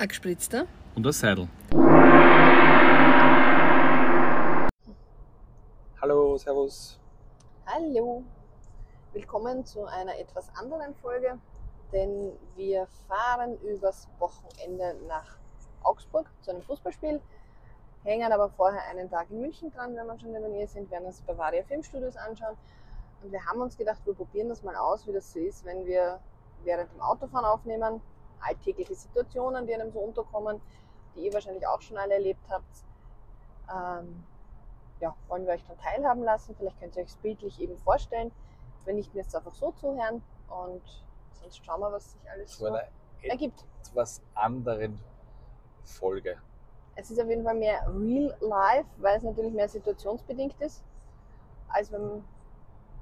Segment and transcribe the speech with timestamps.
[0.00, 0.66] Ein gespritzter.
[0.94, 1.48] Und ein Seidel.
[6.00, 7.00] Hallo, Servus.
[7.66, 8.22] Hallo.
[9.12, 11.36] Willkommen zu einer etwas anderen Folge,
[11.92, 15.36] denn wir fahren übers Wochenende nach
[15.82, 17.20] Augsburg zu einem Fußballspiel,
[18.04, 20.88] hängen aber vorher einen Tag in München dran, wenn wir schon in der Nähe sind,
[20.92, 22.56] werden uns Bavaria Filmstudios anschauen.
[23.24, 25.84] Und wir haben uns gedacht, wir probieren das mal aus, wie das so ist, wenn
[25.86, 26.20] wir
[26.62, 28.00] während dem Autofahren aufnehmen,
[28.40, 30.60] alltägliche Situationen, die einem so unterkommen,
[31.14, 32.84] die ihr wahrscheinlich auch schon alle erlebt habt.
[33.70, 34.24] Ähm,
[35.00, 36.54] ja, wollen wir euch dann teilhaben lassen.
[36.56, 38.32] Vielleicht könnt ihr euch es bildlich eben vorstellen.
[38.84, 40.82] Wenn nicht, müsst ihr einfach so zuhören und
[41.32, 42.76] sonst schauen wir, was sich alles so
[43.22, 43.64] ergibt.
[43.80, 45.00] etwas anderen
[45.84, 46.38] Folge.
[46.96, 50.82] Es ist auf jeden Fall mehr real life, weil es natürlich mehr situationsbedingt ist,
[51.68, 52.24] als wenn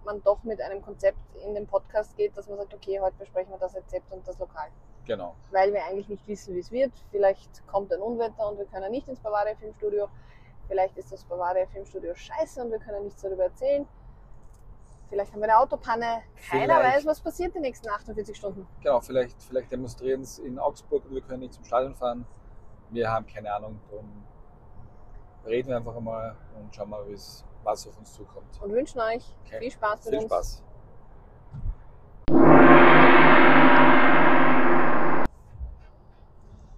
[0.04, 3.50] man doch mit einem Konzept in den Podcast geht, dass man sagt, okay, heute besprechen
[3.50, 4.68] wir das Rezept und das Lokal.
[5.06, 5.34] Genau.
[5.52, 6.92] Weil wir eigentlich nicht wissen, wie es wird.
[7.10, 10.08] Vielleicht kommt ein Unwetter und wir können nicht ins Bavaria Filmstudio.
[10.68, 13.86] Vielleicht ist das Bavaria Filmstudio scheiße und wir können nichts darüber erzählen.
[15.08, 16.22] Vielleicht haben wir eine Autopanne.
[16.50, 18.66] Keiner Vielleicht- weiß, was passiert die nächsten 48 Stunden.
[18.82, 22.26] Genau, vielleicht, vielleicht demonstrieren sie in Augsburg und wir können nicht zum Stadion fahren.
[22.90, 24.24] Wir haben keine Ahnung, darum
[25.44, 28.60] reden wir einfach einmal und schauen mal, was auf uns zukommt.
[28.60, 29.58] Und wünschen euch Okay.
[29.60, 30.26] viel Spaß mit Viel uns.
[30.32, 30.62] Spaß.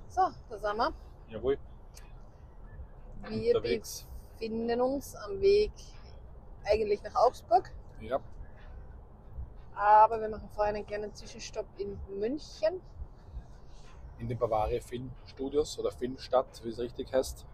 [0.09, 0.93] So, da sind wir.
[1.29, 1.59] Jawohl.
[3.29, 4.07] Wir Unterwegs.
[4.35, 5.73] befinden uns am Weg
[6.65, 8.21] eigentlich nach Augsburg, Ja.
[9.75, 12.81] aber wir machen vorher einen kleinen Zwischenstopp in München.
[14.19, 17.45] In den Bavaria Filmstudios oder Filmstadt, wie es richtig heißt.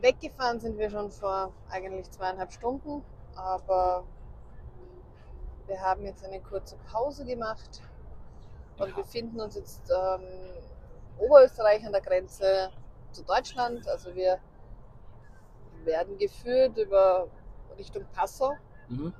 [0.00, 3.02] Weggefahren sind wir schon vor eigentlich zweieinhalb Stunden,
[3.34, 4.04] aber
[5.66, 7.80] wir haben jetzt eine kurze Pause gemacht
[8.78, 8.94] und Ja.
[8.94, 10.22] befinden uns jetzt ähm,
[11.18, 12.70] Oberösterreich an der Grenze
[13.12, 13.86] zu Deutschland.
[13.88, 14.38] Also wir
[15.84, 17.28] werden geführt über
[17.78, 18.54] Richtung Passau
[18.88, 19.12] Mhm.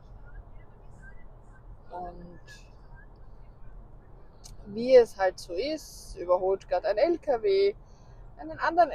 [1.91, 2.41] und
[4.67, 7.75] wie es halt so ist, überholt gerade ein LKW
[8.39, 8.91] einen anderen.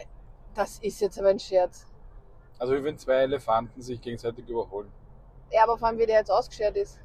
[0.56, 1.86] Das ist jetzt aber ein Scherz.
[2.58, 4.92] Also wie wenn zwei Elefanten sich gegenseitig überholen.
[5.52, 7.00] Ja, aber vor allem, wie der jetzt ausgeschert ist.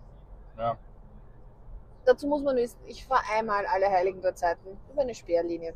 [0.59, 0.77] Ja.
[2.05, 5.75] Dazu muss man wissen, ich fahre einmal alle Heiligen der Zeiten über eine Sperrlinie.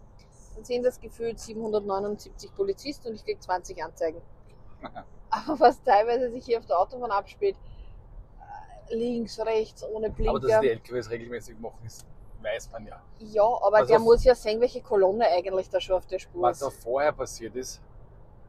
[0.62, 4.20] Sind das gefühlt 779 Polizisten und ich krieg 20 Anzeigen.
[5.30, 7.56] Aber was teilweise sich hier auf der Autobahn abspielt,
[8.88, 10.30] äh, links, rechts, ohne Blinker.
[10.36, 12.06] Aber dass die LKWs regelmäßig machen, ist,
[12.42, 13.02] weiß man ja.
[13.18, 16.18] ja, aber Was der auf- muss ja sehen, welche Kolonne eigentlich da schon auf der
[16.18, 16.62] Spur Was ist.
[16.66, 17.80] auch vorher passiert ist,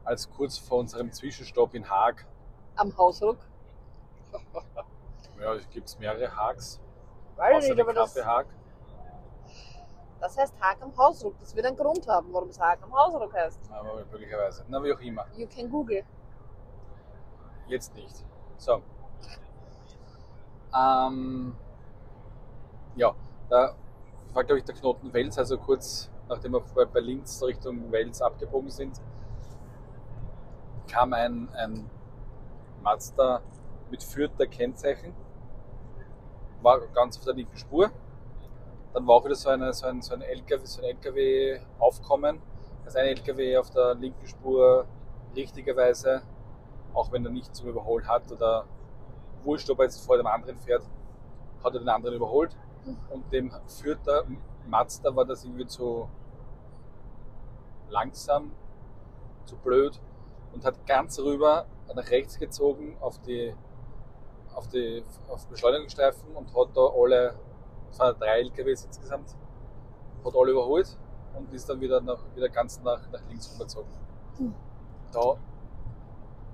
[0.04, 2.26] als kurz vor unserem Zwischenstopp in Haag,
[2.76, 3.38] Am Hausruck.
[5.42, 6.80] ja, es gibt mehrere Haags,
[7.36, 8.46] Weiß ich nicht, aber das, Haag.
[10.20, 11.40] Das heißt Haag am Hausruck.
[11.40, 13.60] Das wird einen Grund haben, warum es Haag am Hausruck heißt.
[13.72, 14.66] Aber möglicherweise.
[14.68, 15.26] Na, wie auch immer.
[15.36, 16.04] You can Google.
[17.68, 18.26] Jetzt nicht.
[18.58, 18.82] So.
[20.76, 21.56] Ähm,
[22.96, 23.16] ja,
[23.50, 23.76] da
[24.34, 28.22] war, glaube ich, der Knoten Wels, also kurz nachdem wir bei, bei links Richtung Wels
[28.22, 29.02] abgebogen sind,
[30.88, 31.90] kam ein, ein
[32.82, 33.42] Mazda
[33.90, 35.14] mit Fürther Kennzeichen,
[36.62, 37.92] war ganz auf der linken Spur.
[38.94, 42.42] Dann war auch wieder so, eine, so ein, so ein LKW, so ein LKW aufkommen.
[42.86, 44.86] Also ein LKW auf der linken Spur
[45.36, 46.24] richtigerweise
[46.94, 48.66] auch wenn er nicht zum Überholen hat oder
[49.44, 50.84] wurscht, ob er jetzt vor dem anderen fährt,
[51.64, 52.56] hat er den anderen überholt.
[53.10, 54.26] Und dem führt der
[54.68, 56.10] Mazda war das irgendwie zu
[57.90, 58.52] langsam,
[59.46, 60.00] zu blöd
[60.54, 63.54] und hat ganz rüber nach rechts gezogen auf die
[64.54, 67.36] auf die auf Beschleunigungsstreifen und hat da alle,
[67.92, 69.36] es waren drei LKWs insgesamt,
[70.24, 70.98] hat alle überholt
[71.36, 73.92] und ist dann wieder, nach, wieder ganz nach, nach links rübergezogen.
[74.38, 74.54] Hm.
[75.12, 75.38] Da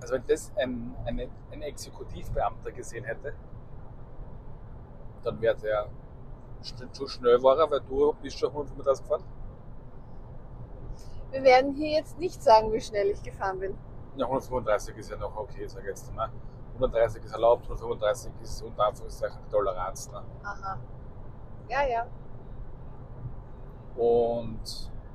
[0.01, 3.33] also wenn das ein, ein, ein Exekutivbeamter gesehen hätte,
[5.23, 5.87] dann wäre der
[6.91, 9.23] zu schnell war er, weil du bist schon 135 gefahren.
[11.31, 13.77] Wir werden hier jetzt nicht sagen, wie schnell ich gefahren bin.
[14.15, 16.31] Ja, 135 ist ja noch okay, sag ich jetzt mal.
[16.75, 20.11] 130 ist erlaubt, 135 ist unter Anführungszeichen die Toleranz.
[20.11, 20.23] Ne?
[20.43, 20.79] Aha.
[21.69, 22.05] Ja, ja.
[23.97, 24.59] Und,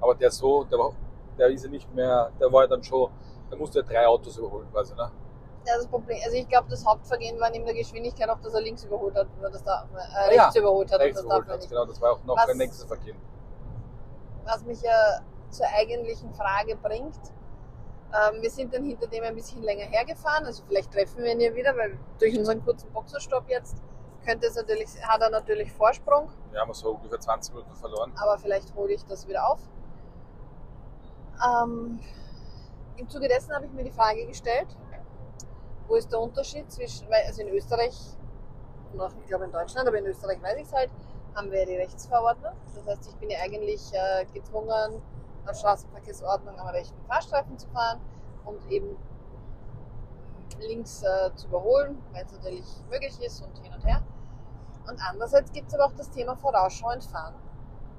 [0.01, 0.93] aber der so, der, war,
[1.39, 3.11] der ist ja nicht mehr, der war ja dann schon,
[3.51, 4.95] da musste er drei Autos überholen quasi.
[4.95, 5.11] Ne?
[5.67, 8.63] Ja, das Problem, also ich glaube, das Hauptvergehen war neben der Geschwindigkeit auch, dass er
[8.63, 11.01] links überholt hat, oder das da, äh, Ja, rechts überholt hat.
[11.01, 11.71] Rechts und das überholt man hat, nicht.
[11.71, 13.15] genau, das war auch noch Was- ein nächstes Verkehr.
[14.45, 15.21] Was mich ja
[15.51, 17.15] zur eigentlichen Frage bringt.
[18.13, 21.41] Ähm, wir sind dann hinter dem ein bisschen länger hergefahren, also vielleicht treffen wir ihn
[21.41, 23.77] ja wieder, weil durch unseren kurzen Boxerstopp jetzt
[24.25, 28.13] könnte es natürlich, hat er natürlich Vorsprung, Wir haben so ungefähr 20 Minuten verloren.
[28.17, 29.61] aber vielleicht hole ich das wieder auf.
[31.47, 31.99] Ähm,
[32.97, 34.69] Im Zuge dessen habe ich mir die Frage gestellt,
[35.89, 37.97] wo ist der Unterschied zwischen, also in Österreich
[38.93, 40.91] und auch ich glaube in Deutschland, aber in Österreich weiß ich es halt,
[41.35, 42.53] haben wir ja die Rechtsverordnung.
[42.75, 45.01] Das heißt, ich bin ja eigentlich äh, gezwungen,
[45.47, 48.01] nach Straßenverkehrsordnung am rechten Fahrstreifen zu fahren
[48.45, 48.97] und eben
[50.61, 54.03] links äh, zu überholen, wenn es natürlich möglich ist und hin und her.
[54.89, 57.35] Und andererseits gibt es aber auch das Thema vorausschauend fahren.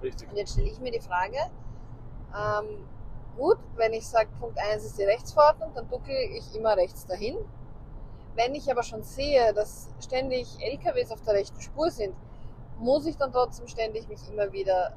[0.01, 0.29] Richtig.
[0.29, 1.37] Und jetzt stelle ich mir die Frage,
[2.35, 2.87] ähm,
[3.37, 7.37] gut, wenn ich sage, Punkt 1 ist die Rechtsverordnung, dann duckel ich immer rechts dahin.
[8.35, 12.15] Wenn ich aber schon sehe, dass ständig LKWs auf der rechten Spur sind,
[12.79, 14.93] muss ich dann trotzdem ständig mich immer wieder,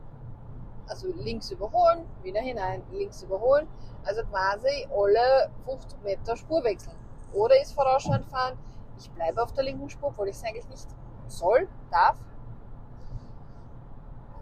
[0.87, 3.69] also links überholen, wieder hinein, links überholen.
[4.05, 6.97] Also quasi alle 50 Meter Spur wechseln.
[7.35, 8.57] Oder ist vorausschauend fahren,
[8.99, 10.87] ich bleibe auf der linken Spur, obwohl ich es eigentlich nicht
[11.27, 12.17] soll, darf.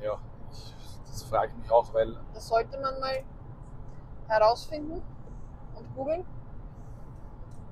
[0.02, 0.18] Ja,
[0.50, 0.74] ich,
[1.06, 3.22] das frage ich mich auch, weil Das sollte man mal
[4.28, 5.02] herausfinden
[5.74, 6.24] und googeln.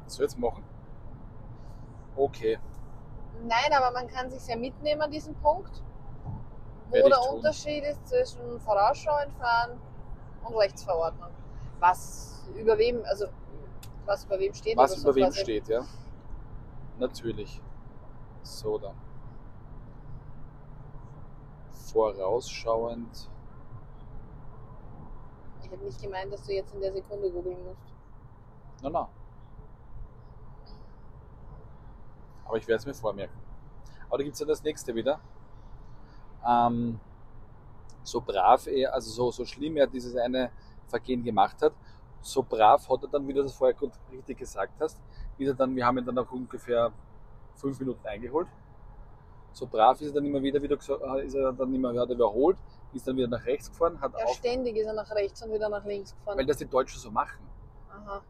[0.04, 0.64] was ich jetzt machen?
[2.16, 2.58] Okay,
[3.42, 5.82] Nein, aber man kann sich ja mitnehmen an diesem Punkt,
[6.90, 7.32] wo der.
[7.32, 9.80] Unterschied ist zwischen vorausschauend fahren
[10.44, 11.30] und Rechtsverordnung.
[11.78, 13.26] Was über wem, also
[14.10, 14.76] was über wem steht.
[14.76, 15.84] was über so wem steht, ja?
[16.98, 17.62] Natürlich.
[18.42, 18.96] So dann.
[21.92, 23.30] Vorausschauend.
[25.62, 27.94] Ich habe nicht gemeint, dass du jetzt in der Sekunde googeln musst.
[28.82, 29.08] Na, na.
[32.44, 33.38] Aber ich werde es mir vormerken.
[34.08, 35.20] Aber da gibt es ja das nächste wieder.
[36.44, 36.98] Ähm,
[38.02, 40.50] so brav er, also so, so schlimm er dieses eine
[40.88, 41.74] Vergehen gemacht hat,
[42.22, 44.98] so brav hat er dann, wie du das vorher gut richtig gesagt hast,
[45.38, 46.92] ist er dann, wir haben ihn dann nach ungefähr
[47.54, 48.48] fünf Minuten eingeholt.
[49.52, 52.08] So brav ist er dann immer wieder, wieder gesagt, äh, ist er dann immer, hat
[52.08, 52.56] er überholt,
[52.92, 55.52] ist dann wieder nach rechts gefahren, hat Ja, auch, ständig ist er nach rechts und
[55.52, 56.38] wieder nach links gefahren.
[56.38, 57.44] weil das die Deutschen so machen.
[57.90, 58.22] Aha.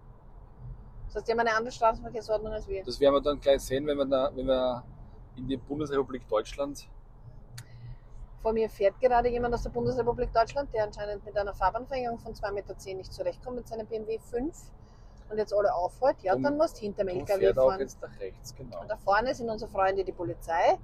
[1.07, 2.85] Das heißt, die haben eine andere Straßenverkehrsordnung als wir.
[2.85, 4.85] Das werden wir dann gleich sehen, wenn wir, da, wenn wir
[5.37, 6.89] in die Bundesrepublik Deutschland.
[8.43, 12.33] Vor mir fährt gerade jemand aus der Bundesrepublik Deutschland, der anscheinend mit einer Fahrbahnverringerung von
[12.35, 14.57] 2,10 Meter nicht zurechtkommt mit seinem BMW 5
[15.29, 16.17] und jetzt alle aufhört.
[16.23, 17.81] Ja, Drum- dann musst du hinter dem Und LKW fährt auch fahren.
[17.81, 18.81] jetzt nach rechts, genau.
[18.81, 20.79] Und da vorne sind unsere Freunde die Polizei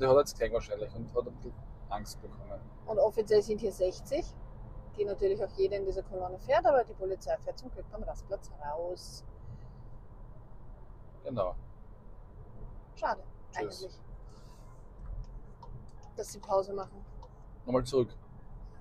[0.00, 1.52] Der hat jetzt gesehen wahrscheinlich und hat ein bisschen
[1.90, 2.40] Angst bekommen.
[2.86, 4.24] und offiziell sind hier 60,
[4.96, 8.02] die natürlich auch jeder in dieser Kolonne fährt, aber die Polizei fährt zum Glück beim
[8.04, 9.22] Rastplatz raus.
[11.24, 11.54] Genau.
[12.96, 13.84] Schade, Tschüss.
[13.84, 13.98] eigentlich.
[16.16, 17.04] Dass sie Pause machen.
[17.64, 18.10] Nochmal zurück.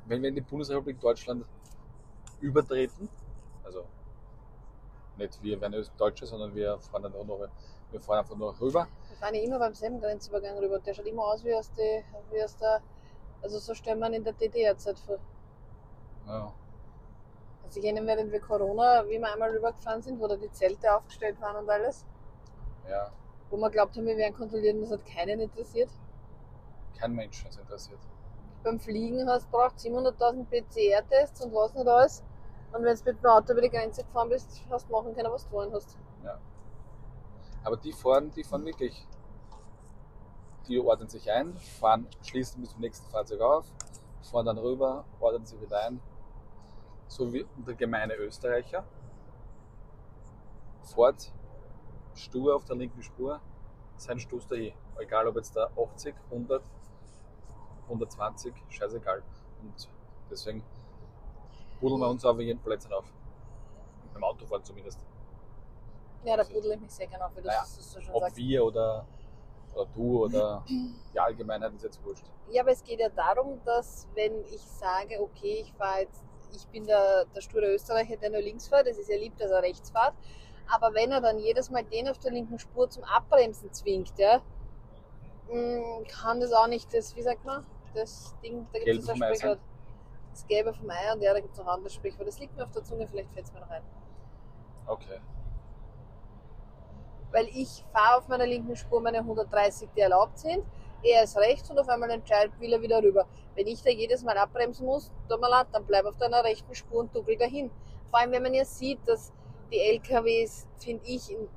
[0.06, 1.46] Wenn wir in die Bundesrepublik Deutschland
[2.40, 3.08] übertreten,
[3.64, 3.86] also
[5.18, 7.48] nicht wir Öst- Deutsche, sondern wir fahren dann auch noch,
[7.92, 8.88] wir fahren einfach nur rüber.
[9.10, 10.80] Wir fahren ja immer beim selben Grenzübergang rüber.
[10.80, 12.82] Der schaut immer aus wie aus, die, wie aus der.
[13.42, 15.18] Also so stellen man in der DDR-Zeit vor.
[16.28, 16.54] Ja.
[17.64, 20.94] Also ich erinnere, während wir Corona, wie wir einmal rübergefahren sind, wo da die Zelte
[20.96, 22.06] aufgestellt waren und alles,
[22.90, 23.12] ja.
[23.50, 25.90] wo wir glaubt haben, wir werden kontrolliert und das hat keinen interessiert.
[27.02, 28.00] Kein Mensch ist interessiert.
[28.64, 32.24] Beim Fliegen hast du braucht 700.000 PCR-Tests und was nicht alles.
[32.72, 35.32] Und wenn du mit dem Auto über die Grenze gefahren bist, hast du machen können,
[35.32, 35.98] was du wollen hast.
[37.64, 39.08] Aber die fahren, die fahren wirklich.
[40.68, 43.66] Die ordnen sich ein, fahren, schließen bis zum nächsten Fahrzeug auf,
[44.22, 46.00] fahren dann rüber, ordnen sich wieder ein.
[47.08, 48.84] So wie der gemeine Österreicher.
[50.84, 51.34] Fährt
[52.14, 53.42] stur auf der linken Spur,
[53.98, 54.74] sein Stoß dahin.
[55.00, 56.64] Egal ob jetzt da 80, 100,
[57.92, 59.22] 120, scheißegal.
[59.62, 59.90] Und
[60.30, 60.64] deswegen
[61.80, 63.06] buddeln wir uns auf jeden Plätzen auf.
[64.14, 65.00] Beim Autofahren zumindest.
[66.24, 68.38] Ja, da pudel ich mich sehr gerne auf, wie du Naja, so schon Ob sagst.
[68.38, 69.06] wir oder,
[69.74, 72.26] oder du oder die Allgemeinheit ist jetzt wurscht.
[72.52, 76.68] Ja, aber es geht ja darum, dass wenn ich sage, okay, ich fahre jetzt, ich
[76.68, 79.64] bin der, der sture Österreicher, der nur links fährt, das ist ja lieb, dass er
[79.64, 80.14] rechts fährt,
[80.70, 84.42] aber wenn er dann jedes Mal den auf der linken Spur zum Abbremsen zwingt, ja,
[85.50, 89.16] mh, kann das auch nicht das, wie sagt man, das Ding, da gibt es Ei
[89.16, 89.60] Sprichwort,
[90.32, 92.56] das Gelbe vom Ei und ja, da gibt es noch ein anderes Sprichwort, das liegt
[92.56, 93.84] mir auf der Zunge, vielleicht fällt es mir noch ein.
[94.88, 95.20] Okay.
[97.32, 100.64] weil ich fahre auf meiner linken Spur meine 130, die erlaubt sind.
[101.04, 103.26] Er ist rechts und auf einmal entscheidet, will er wieder rüber.
[103.56, 106.76] Wenn ich da jedes Mal abbremsen muss, tut mir leid, dann bleib auf deiner rechten
[106.76, 107.72] Spur und duckel dahin.
[108.10, 109.34] Vor allem, wenn man ja sieht, dass
[109.72, 111.48] die LKWs, finde ich, in,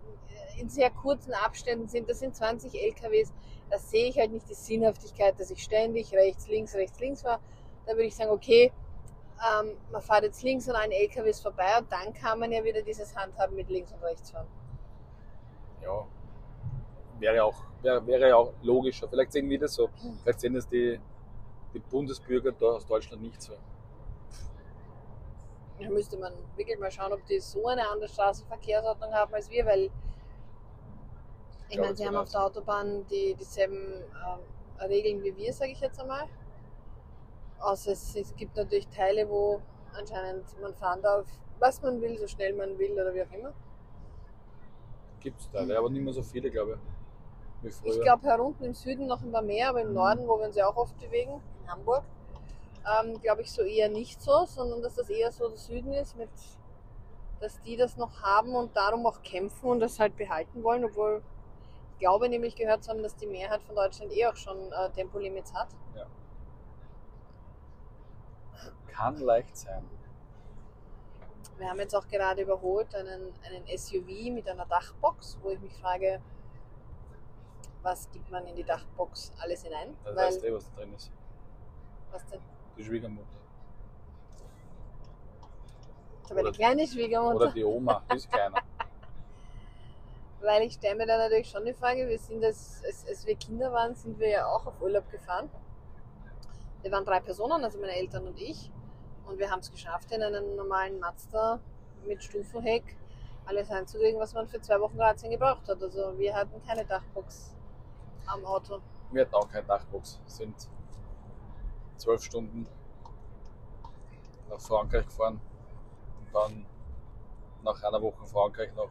[0.59, 2.09] in sehr kurzen Abständen sind.
[2.09, 3.35] Das sind 20 LKWs.
[3.71, 7.41] Da sehe ich halt nicht die Sinnhaftigkeit, dass ich ständig rechts, links, rechts, links fahre.
[7.87, 8.73] Da würde ich sagen, okay,
[9.41, 12.83] ähm, man fährt jetzt links an allen LKWs vorbei und dann kann man ja wieder
[12.83, 14.47] dieses Handhaben mit links und rechts fahren.
[15.83, 16.07] Ja.
[17.19, 19.09] wäre auch, wäre, wäre auch logischer.
[19.09, 19.91] Vielleicht sehen wir das so.
[20.23, 20.99] Vielleicht sehen das die,
[21.75, 23.55] die Bundesbürger aus Deutschland nicht so.
[25.81, 29.67] Da müsste man wirklich mal schauen, ob die so eine andere Straßenverkehrsordnung haben als wir,
[29.67, 29.91] weil
[31.69, 34.41] ich meine, sie haben auf der Autobahn die, dieselben ähm,
[34.89, 36.29] Regeln wie wir, sage ich jetzt einmal.
[37.61, 39.61] Außer es, es gibt natürlich Teile, wo
[39.95, 41.27] anscheinend man fahren darf,
[41.59, 43.53] was man will, so schnell man will oder wie auch immer.
[45.21, 46.73] Gibt es Teile, aber nicht mehr so viele, glaube
[47.63, 47.65] ich.
[47.65, 47.95] Wie früher.
[47.95, 49.95] Ich glaube, herunten im Süden noch ein paar mehr, aber im Mhm.
[49.95, 52.05] Norden, wo wir uns ja auch oft bewegen, in Hamburg,
[52.87, 56.17] ähm, glaube ich so eher nicht so, sondern dass das eher so der Süden ist,
[56.17, 56.29] mit,
[57.41, 61.23] dass die das noch haben und darum auch kämpfen und das halt behalten wollen, obwohl
[62.05, 65.55] glaube nämlich gehört zu haben, dass die Mehrheit von Deutschland eh auch schon äh, Tempolimits
[65.55, 65.69] hat.
[68.89, 69.83] Kann leicht sein.
[71.57, 75.73] Wir haben jetzt auch gerade überholt einen, einen SUV mit einer Dachbox, wo ich mich
[75.79, 76.21] frage,
[77.83, 79.97] was gibt man in die Dachbox alles hinein?
[80.05, 81.11] Das Weil, weißt du eh, was da drin ist.
[82.13, 82.41] was denn?
[82.77, 83.39] Die Schwiegermutter.
[86.31, 87.37] Eine Oder- kleine Schwiegermutter.
[87.37, 88.61] Oder die Oma, die ist kleiner.
[90.45, 93.35] Weil ich stelle mir da natürlich schon die Frage, wir sind als, als, als wir
[93.35, 95.49] Kinder waren, sind wir ja auch auf Urlaub gefahren.
[96.83, 98.71] Wir waren drei Personen, also meine Eltern und ich.
[99.27, 101.61] Und wir haben es geschafft, in einen normalen Mazda
[102.07, 102.97] mit Stufenheck
[103.47, 105.83] alles einzukriegen, was man für zwei Wochen Grazien gebraucht hat.
[105.83, 107.55] Also wir hatten keine Dachbox
[108.27, 108.81] am Auto.
[109.13, 110.21] Wir hatten auch keine Dachbox.
[110.27, 110.69] Sind
[111.97, 112.67] zwölf Stunden
[114.51, 115.41] nach Frankreich gefahren
[116.21, 116.67] und dann
[117.63, 118.91] nach einer Woche in Frankreich noch,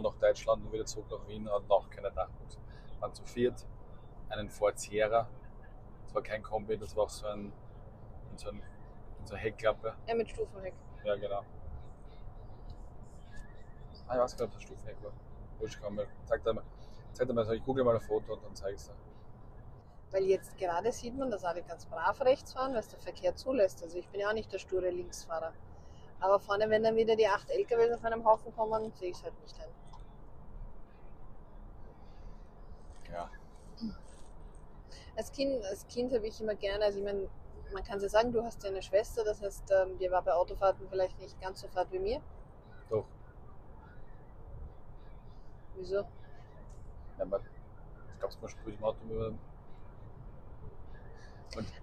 [0.00, 2.58] noch nach Deutschland und wieder zurück nach Wien und auch keine Dachbox.
[3.00, 3.66] Waren zu viert,
[4.28, 5.28] einen Ford Sierra.
[6.04, 7.52] Das war kein Kombi, das war auch so ein,
[8.36, 8.62] so ein
[9.24, 9.94] so eine Heckklappe.
[10.06, 10.74] Ja, mit Stufenheck.
[11.04, 11.42] Ja, genau.
[14.06, 15.12] Ah, ich weiß gar nicht, ob das Stufenheck war.
[15.58, 15.98] Wurscht, komm.
[16.26, 16.64] Zeig dir mal,
[17.12, 18.94] zeig dir mal, ich google mal ein Foto und dann zeig ich es dir.
[20.10, 23.34] Weil jetzt gerade sieht man, dass alle ganz brav rechts fahren, weil es der Verkehr
[23.34, 23.82] zulässt.
[23.82, 25.52] Also ich bin ja auch nicht der sture Linksfahrer.
[26.20, 29.24] Aber vorne, wenn dann wieder die acht LKWs auf einem Haufen kommen, sehe ich es
[29.24, 29.68] halt nicht ein.
[33.12, 33.30] Ja.
[35.16, 37.28] Als Kind, als kind habe ich immer gerne, also ich meine,
[37.72, 40.32] man kann ja sagen, du hast ja eine Schwester, das heißt, ähm, dir war bei
[40.32, 42.20] Autofahrten vielleicht nicht ganz so fad wie mir.
[42.90, 43.04] Doch.
[45.76, 46.04] Wieso?
[47.18, 47.40] Ja, man,
[48.12, 48.98] ich glaube, man spielt im Auto.
[49.06, 49.38] Man,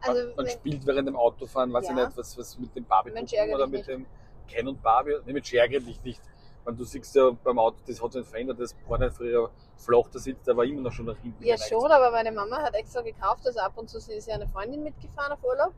[0.01, 2.05] Also, man, man wenn- spielt während dem Autofahren, weiß ich Ja.
[2.05, 4.05] nicht, was, was mit dem Barbie oder mit dem
[4.47, 5.15] Ken und Barbie.
[5.25, 6.21] Nee, mit ärgere dich nicht.
[6.63, 10.19] Weil du siehst ja beim Auto, das hat sich verändert, das vorne früher flach da
[10.19, 11.43] sitzt, der war immer noch schon nach hinten.
[11.43, 14.47] Ja, schon, aber meine Mama hat extra gekauft, also ab und zu ist ja eine
[14.47, 15.73] Freundin mitgefahren auf Urlaub.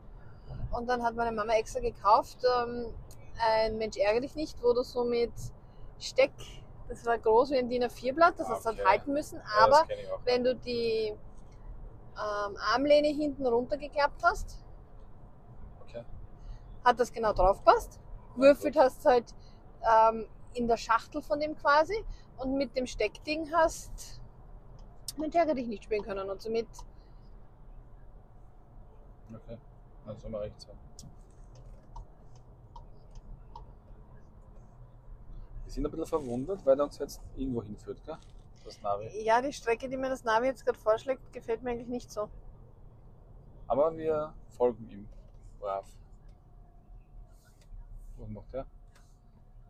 [0.72, 2.92] Und dann hat meine Mama extra gekauft, ähm,
[3.38, 5.32] ein Mensch ärgere dich nicht, wo du so mit
[5.98, 6.32] Steck,
[6.88, 8.78] das war groß wie ein DIN A4-Blatt, das hast du Okay.
[8.80, 10.20] halt halten müssen, Ja, aber auch.
[10.24, 11.14] wenn du die
[12.16, 14.58] ähm, Armlehne hinten runtergeklappt hast,
[15.82, 16.04] Okay.
[16.84, 18.00] hat das genau drauf passt.
[18.36, 19.34] Würfelt hast du halt
[19.82, 22.04] ähm, in der Schachtel von dem quasi
[22.38, 24.20] und mit dem Steckding hast
[25.16, 26.66] Mensch ärgere dich nicht spielen können und somit
[29.32, 29.58] Okay.
[30.06, 30.78] Dann soll man rechts haben.
[35.64, 38.16] Wir sind ein bisschen verwundert, weil er uns jetzt irgendwo hinführt, gell?
[38.64, 39.10] Das Navi.
[39.22, 42.28] Ja, die Strecke, die mir das Navi jetzt gerade vorschlägt, gefällt mir eigentlich nicht so.
[43.66, 45.08] Aber wir folgen ihm.
[45.58, 45.86] Brav.
[48.18, 48.66] Was macht der?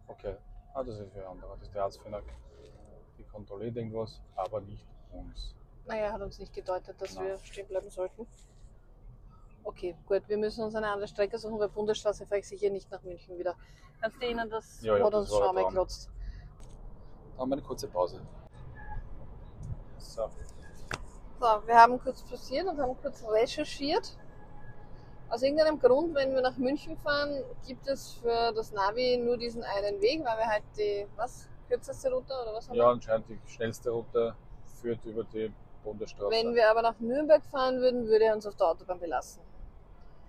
[0.07, 0.37] Okay.
[0.75, 1.55] Ah, das ist wer anderer.
[1.57, 2.25] Das ist der Arztfinak.
[3.17, 5.55] Die kontrolliert irgendwas, aber nicht uns.
[5.87, 7.27] Naja, hat uns nicht gedeutet, dass Nein.
[7.27, 8.27] wir stehen bleiben sollten.
[9.63, 12.91] Okay, gut, wir müssen uns eine andere Strecke suchen, weil Bundesstraße fahre ich sicher nicht
[12.91, 13.55] nach München wieder.
[14.01, 15.57] Kannst du ihnen das Ja, ja, uns der schon Traum.
[15.57, 16.11] wegglotzt.
[17.37, 18.21] Da haben wir eine kurze Pause.
[19.99, 20.29] So.
[21.41, 24.17] So, wir haben kurz passiert und haben kurz recherchiert.
[25.35, 29.65] Aus irgendeinem Grund, wenn wir nach München fahren, gibt es für das Navi nur diesen
[29.65, 32.91] einen Weg, weil wir halt die, was, kürzeste Route oder was haben Ja, wir?
[32.91, 34.37] anscheinend die schnellste Route
[34.81, 36.31] führt über die Bundesstraße.
[36.31, 39.43] Wenn wir aber nach Nürnberg fahren würden, würde er uns auf der Autobahn belassen.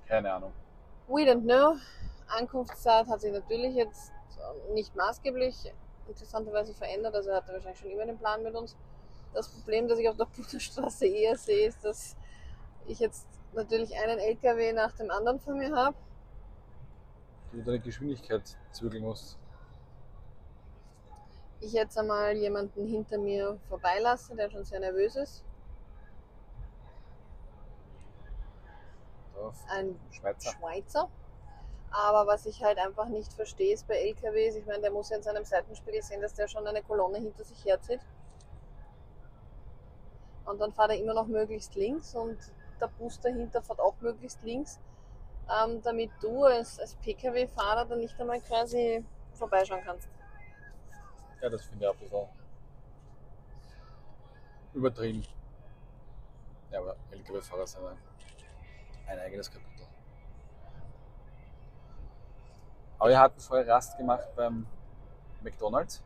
[0.08, 0.52] Keine Ahnung.
[1.08, 1.76] We don't know.
[2.28, 4.12] Ankunftszeit hat sich natürlich jetzt
[4.74, 5.72] nicht maßgeblich
[6.08, 7.14] interessanterweise verändert.
[7.14, 8.76] Also er hatte wahrscheinlich schon immer den Plan mit uns.
[9.36, 12.16] Das Problem, das ich auf der Bundesstraße eher sehe, ist, dass
[12.88, 15.96] ich jetzt natürlich einen LKW nach dem anderen vor mir habe.
[17.52, 19.38] Du deine Geschwindigkeit zügeln musst.
[21.62, 25.44] Ich jetzt einmal jemanden hinter mir vorbeilasse, der schon sehr nervös ist.
[29.34, 30.52] Da, Ein Schweizer.
[30.52, 31.10] Schweizer.
[31.92, 35.18] Aber was ich halt einfach nicht verstehe, ist bei LKWs, ich meine, der muss ja
[35.18, 38.02] in seinem Seitenspiegel sehen, dass der schon eine Kolonne hinter sich herzieht.
[40.46, 42.38] Und dann fahrt er immer noch möglichst links und
[42.80, 44.80] der Bus dahinter fährt auch möglichst links,
[45.50, 49.04] ähm, damit du als, als Pkw-Fahrer dann nicht einmal quasi
[49.34, 50.10] vorbeischauen kannst.
[51.42, 52.28] Ja, das finde ich auch ein bisschen
[54.74, 55.24] übertrieben.
[56.72, 57.82] Ja, aber LKW-Fahrer sind
[59.08, 59.88] ein, eigenes Kapitel.
[62.98, 64.66] Aber wir hatten vorher Rast gemacht beim
[65.42, 66.04] McDonalds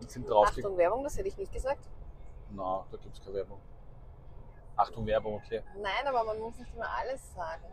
[0.00, 0.64] und sind draufgekommen.
[0.64, 1.88] Achtung, Werbung, das hätte ich nicht gesagt.
[2.50, 3.58] Na, da gibt es keine Werbung.
[4.78, 5.62] Achtung, Werbung, okay.
[5.76, 7.64] Nein, aber man muss nicht immer alles sagen.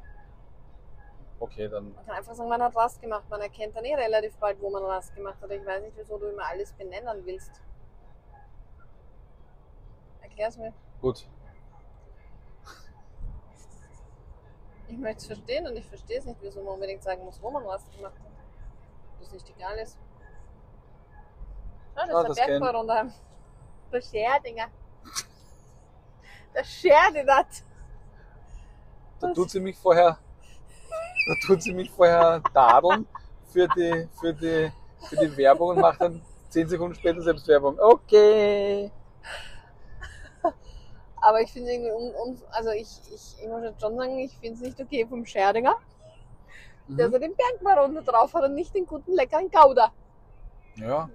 [1.40, 1.94] Okay, dann.
[1.94, 3.30] Man kann einfach sagen, man hat Rast gemacht.
[3.30, 5.52] Man erkennt dann eh relativ bald, wo man Rast gemacht hat.
[5.52, 7.62] Ich weiß nicht, wieso du immer alles benennen willst.
[10.22, 10.74] Erklär's mir.
[11.02, 11.28] Gut.
[14.88, 17.52] Ich möchte es verstehen und ich verstehe es nicht, wieso man unbedingt sagen muss, wo
[17.52, 18.32] man Rast gemacht hat.
[19.20, 20.00] Das nicht egal ist.
[21.96, 23.12] Ah, das Ah, ist das der Bergbau runter.
[23.92, 24.68] Der Scherdinger.
[26.56, 27.48] Der Scherdinat.
[29.20, 30.18] Da tut sie mich vorher,
[31.28, 33.08] da tut sie mich vorher tadeln
[33.52, 34.72] für die, für die,
[35.08, 37.78] für die Werbung und macht dann 10 Sekunden später selbst Werbung.
[37.80, 38.92] Okay.
[41.22, 44.38] Aber ich finde irgendwie, un, un, also ich, ich, ich muss jetzt schon sagen, ich
[44.38, 45.76] finde es nicht okay vom Scherdinger,
[46.88, 47.12] der Mhm.
[47.14, 49.92] so den Bergbaron drauf hat und nicht den guten, leckeren Gouda.
[50.76, 51.10] Ja.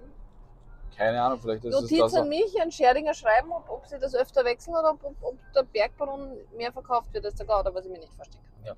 [0.97, 2.15] Keine Ahnung, vielleicht ist Notiz es das.
[2.15, 5.63] an mich, an Scherdinger schreiben, ob, ob sie das öfter wechseln oder ob, ob, der
[5.63, 8.65] Bergbaron mehr verkauft wird als der Gouda, was ich mir nicht vorstellen kann.
[8.65, 8.75] Ja.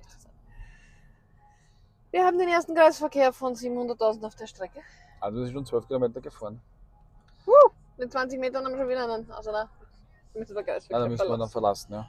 [2.10, 4.80] Wir haben den ersten Kreisverkehr von 700.000 auf der Strecke.
[5.20, 6.60] Also wir sind schon 12 Kilometer gefahren.
[7.96, 9.30] Mit 20 Metern haben wir schon wieder einen.
[9.30, 9.68] Also na,
[10.34, 11.92] müssen wir Kreisverkehr Also müssen wir dann verlassen.
[11.92, 12.08] ja.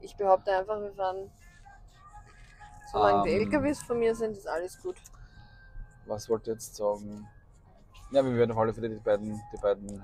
[0.00, 1.30] Ich behaupte einfach, wir fahren.
[2.92, 3.40] Solange die Ähm.
[3.42, 4.96] LKWs von mir sind, ist alles gut.
[6.06, 7.28] Was wollte ich jetzt sagen?
[8.10, 10.02] Ja, wir werden auf alle Fälle die beiden, die beiden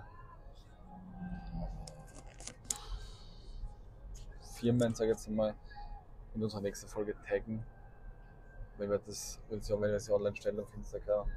[4.57, 5.55] Firmen, sag ich jetzt mal,
[6.35, 7.65] in unserer nächsten Folge taggen.
[8.77, 11.31] Wenn wir das, wenn wir sie online stellen auf Instagram.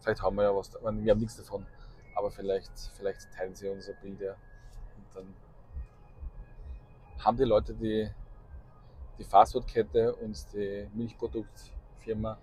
[0.00, 1.66] Vielleicht haben wir ja was, wir haben nichts davon,
[2.14, 4.32] aber vielleicht, vielleicht teilen sie unser Bild ja.
[4.32, 5.34] Und dann
[7.24, 8.08] haben die Leute, die
[9.18, 12.38] die Fastfood-Kette und die Milchproduktfirma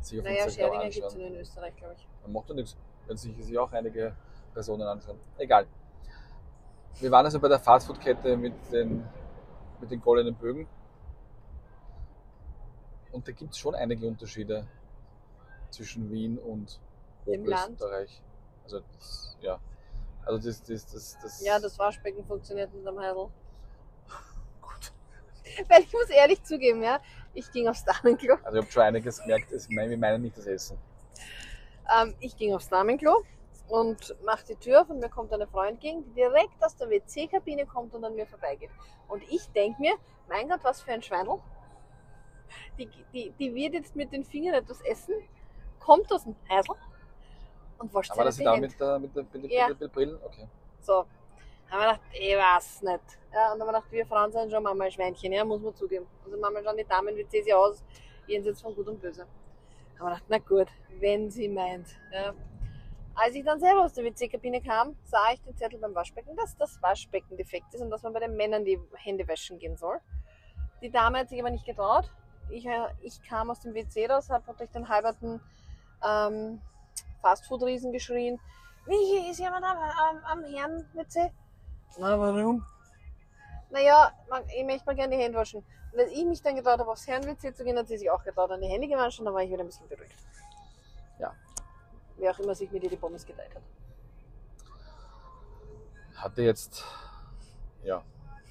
[0.00, 2.06] sich auf Naja, Instagram Scherdinger gibt es in Österreich, glaube ich.
[2.22, 4.14] Man macht ja nichts, wenn sich auch einige
[4.52, 5.18] Personen anschauen.
[5.38, 5.66] Egal.
[7.00, 9.04] Wir waren also bei der Fastfood-Kette mit den,
[9.80, 10.68] mit den goldenen Bögen.
[13.12, 14.66] Und da gibt es schon einige Unterschiede
[15.70, 16.80] zwischen Wien und
[17.26, 17.80] Dem Land?
[17.80, 18.22] Oberösterreich.
[18.64, 19.60] Also, das, ja.
[20.24, 21.44] Also, das, das, das, das.
[21.44, 23.28] Ja, das Waschbecken funktioniert mit einem Heidel.
[24.60, 24.92] Gut.
[25.68, 27.00] Weil ich muss ehrlich zugeben, ja,
[27.34, 28.36] ich ging aufs Damenklo.
[28.42, 30.78] Also, ich habe schon einiges gemerkt, wir meinen nicht das Essen.
[31.92, 33.24] Ähm, ich ging aufs Damenklo
[33.68, 36.88] und mache die Tür auf und mir kommt eine Frau entgegen, die direkt aus der
[36.90, 38.70] WC-Kabine kommt und an mir vorbeigeht.
[39.08, 39.94] Und ich denke mir,
[40.28, 41.40] mein Gott, was für ein Schweinel.
[42.78, 45.14] Die, die, die wird jetzt mit den Fingern etwas essen,
[45.80, 46.76] kommt aus dem Heidel
[47.78, 49.68] und wascht Aber das die da mit der, mit der, mit der, Ja.
[49.68, 50.18] mit der Brillen?
[50.24, 50.48] Okay.
[50.80, 51.04] So.
[51.70, 53.00] Haben wir gedacht, ich weiß nicht.
[53.32, 55.74] Ja, und dann haben wir gedacht, wir Frauen sind schon manchmal Schweinchen, ja, muss man
[55.74, 56.06] zugeben.
[56.24, 57.82] Also manchmal schauen die Damen wie sie aus,
[58.26, 59.26] jenseits von Gut und Böse.
[59.98, 60.68] Haben wir gedacht, na gut,
[61.00, 61.88] wenn sie meint.
[62.12, 62.32] Ja.
[63.14, 66.56] Als ich dann selber aus der WC-Kabine kam, sah ich den Zettel beim Waschbecken, dass
[66.56, 70.00] das Waschbecken defekt ist und dass man bei den Männern die Hände waschen gehen soll.
[70.82, 72.10] Die Dame hat sich aber nicht getraut.
[72.50, 75.40] Ich, äh, ich kam aus dem WC raus, habe durch den halberten
[76.04, 76.60] ähm,
[77.22, 78.38] Fastfood-Riesen geschrien,
[78.86, 81.32] wie ist jemand am, am, am Herren-WC?
[81.98, 82.64] Na, warum?
[83.70, 85.64] Naja, man, ich möchte mal gerne die Hände waschen.
[85.94, 88.22] Und als ich mich dann getraut habe, aufs Herren-WC zu gehen, hat sie sich auch
[88.24, 90.12] getraut, an die Hände gewaschen und dann war ich wieder ein bisschen beruhigt.
[91.20, 91.32] Ja.
[92.16, 93.62] Wer auch immer sich mit ihr die Pommes geteilt hat.
[96.16, 96.84] Hatte jetzt,
[97.84, 98.02] ja,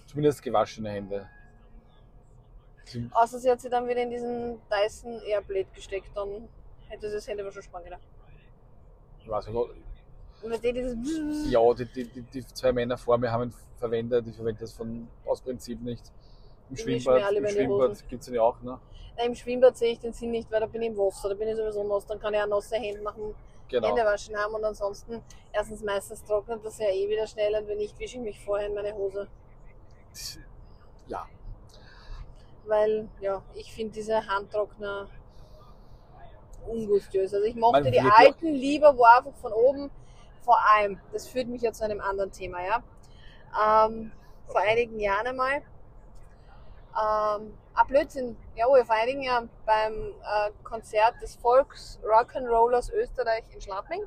[0.07, 1.29] zumindest gewaschene Hände.
[2.85, 6.47] Sie- Außer sie hat sie dann wieder in diesen Dyson Airblade gesteckt, dann
[6.87, 8.01] hätte sie das Händewaschen sparen können.
[9.19, 9.69] Ich weiß nicht,
[10.45, 14.27] mit dir dieses Ja, die, die, die, die zwei Männer vor mir haben ihn verwendet.
[14.27, 16.11] Ich verwende das von, aus Prinzip nicht.
[16.73, 18.61] Im Schwimmbad, im Schwimmbad gibt es ja auch.
[18.61, 18.79] Ne?
[19.17, 21.35] Nein, Im Schwimmbad sehe ich den Sinn nicht, weil da bin ich im Wasser, da
[21.35, 23.35] bin ich sowieso nass, dann kann ich auch nasse Hände machen,
[23.69, 23.87] Genau.
[23.87, 27.77] Hände waschen haben und ansonsten erstens meistens trocknet das ja eh wieder schnell und wenn
[27.77, 29.27] nicht, wische ich mich vorher in meine Hose.
[31.07, 31.25] Ja,
[32.65, 35.09] Weil, ja, ich finde diese Handtrockner
[36.67, 37.33] ungustiös.
[37.33, 39.91] Also ich mochte die alten lieber, wo einfach von oben,
[40.41, 42.83] vor allem, das führt mich ja zu einem anderen Thema, ja.
[43.87, 44.11] Ähm,
[44.47, 45.61] vor einigen Jahren einmal,
[46.95, 53.61] ähm, ah Blödsinn, jawohl, vor einigen Jahren beim äh, Konzert des Volks Rock'n'Rollers Österreich in
[53.61, 54.03] Schladming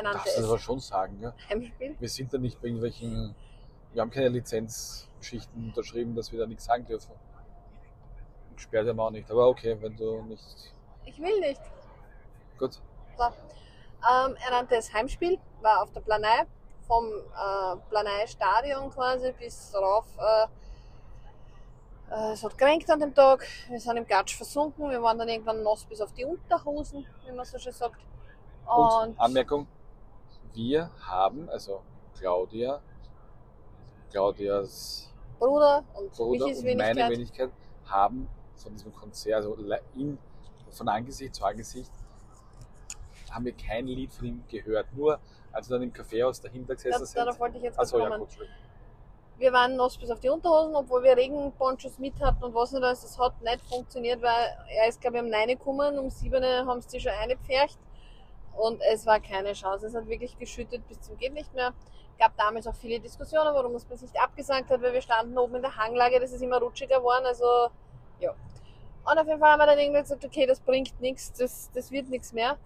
[0.00, 1.34] das es aber schon sagen, ja?
[1.48, 1.96] Heimspiel.
[1.98, 3.34] Wir sind da nicht bei irgendwelchen,
[3.92, 7.12] wir haben keine Lizenzgeschichten unterschrieben, dass wir da nichts sagen dürfen.
[8.56, 10.72] Haben wir auch nicht, aber okay, wenn du nicht.
[11.04, 11.60] Ich will nicht.
[12.58, 12.74] Gut.
[13.18, 13.24] So.
[13.24, 16.46] Ähm, er nannte es Heimspiel, war auf der Planei,
[16.86, 20.06] vom äh, Planei-Stadion quasi bis rauf.
[20.16, 20.46] Äh,
[22.32, 25.62] es hat geregnet an dem Tag, wir sind im Gatsch versunken, wir waren dann irgendwann
[25.62, 28.00] nass bis auf die Unterhosen, wie man so schön sagt.
[28.66, 29.66] Und, Anmerkung,
[30.52, 31.82] wir haben, also
[32.18, 32.80] Claudia,
[34.10, 37.10] Claudias Bruder und Bruder und meine Wenigkeit.
[37.10, 37.50] Wenigkeit
[37.86, 39.56] haben von diesem Konzert, also
[39.94, 40.18] in,
[40.70, 41.90] von Angesicht zu Angesicht,
[43.30, 44.86] haben wir kein Lied von ihm gehört.
[44.94, 45.18] Nur
[45.50, 47.16] als wir dann im Kaffeehaus dahinter gesessen sind.
[47.16, 48.20] darauf wollte ich jetzt ja, kommen.
[48.20, 48.38] gut.
[49.38, 52.84] Wir waren nass bis auf die Unterhosen, obwohl wir Regenponchos mit hatten und was nicht
[52.84, 53.02] alles.
[53.02, 56.42] Das hat nicht funktioniert, weil er ist, glaube ich, um 9 Uhr gekommen, um 7
[56.42, 57.78] Uhr haben sie schon eingepfercht
[58.56, 59.86] und es war keine Chance.
[59.86, 61.72] Es hat wirklich geschüttet bis zum geht nicht mehr.
[62.18, 65.62] gab damals auch viele Diskussionen, warum es nicht abgesagt hat, weil wir standen oben in
[65.62, 67.68] der Hanglage, das ist immer rutschiger geworden, also
[68.20, 68.32] ja.
[69.04, 71.90] Und auf jeden Fall haben wir dann irgendwie gesagt, okay, das bringt nichts, das, das
[71.90, 72.56] wird nichts mehr.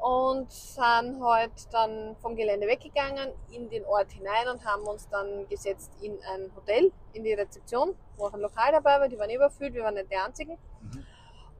[0.00, 5.46] Und sind halt dann vom Gelände weggegangen in den Ort hinein und haben uns dann
[5.48, 9.28] gesetzt in ein Hotel, in die Rezeption, wo auch ein Lokal dabei war, die waren
[9.28, 10.56] überfüllt, wir waren nicht die einzigen.
[10.80, 11.04] Mhm.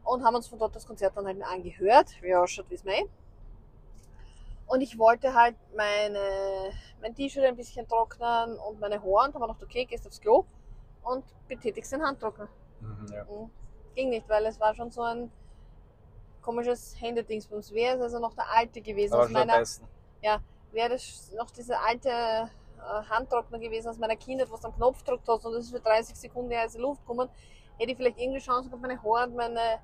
[0.05, 3.07] Und haben uns von dort das Konzert dann halt angehört, wie ausschaut, wie es mir
[4.67, 6.73] Und ich wollte halt meine,
[7.03, 10.47] mein T-Shirt ein bisschen trocknen und meine Haare und haben gedacht, okay, gehst aufs Klo
[11.03, 12.49] und betätigst den Handtrockner.
[12.81, 13.25] Mhm, ja.
[13.25, 13.51] Mhm.
[13.95, 15.31] Ging nicht, weil es war schon so ein
[16.43, 17.73] komisches Händedingsbums.
[17.73, 19.87] Wäre es also noch der alte gewesen Aber aus meiner, Dyson.
[20.73, 22.49] wäre das noch dieser alte äh,
[23.09, 25.81] Handtrockner gewesen aus meiner Kindheit, was du am Knopf gedrückt hast und das ist für
[25.81, 27.29] 30 Sekunden heiße Luft gekommen,
[27.79, 29.81] hätte ich vielleicht irgendwie Chance gehabt, meine Haare und meine,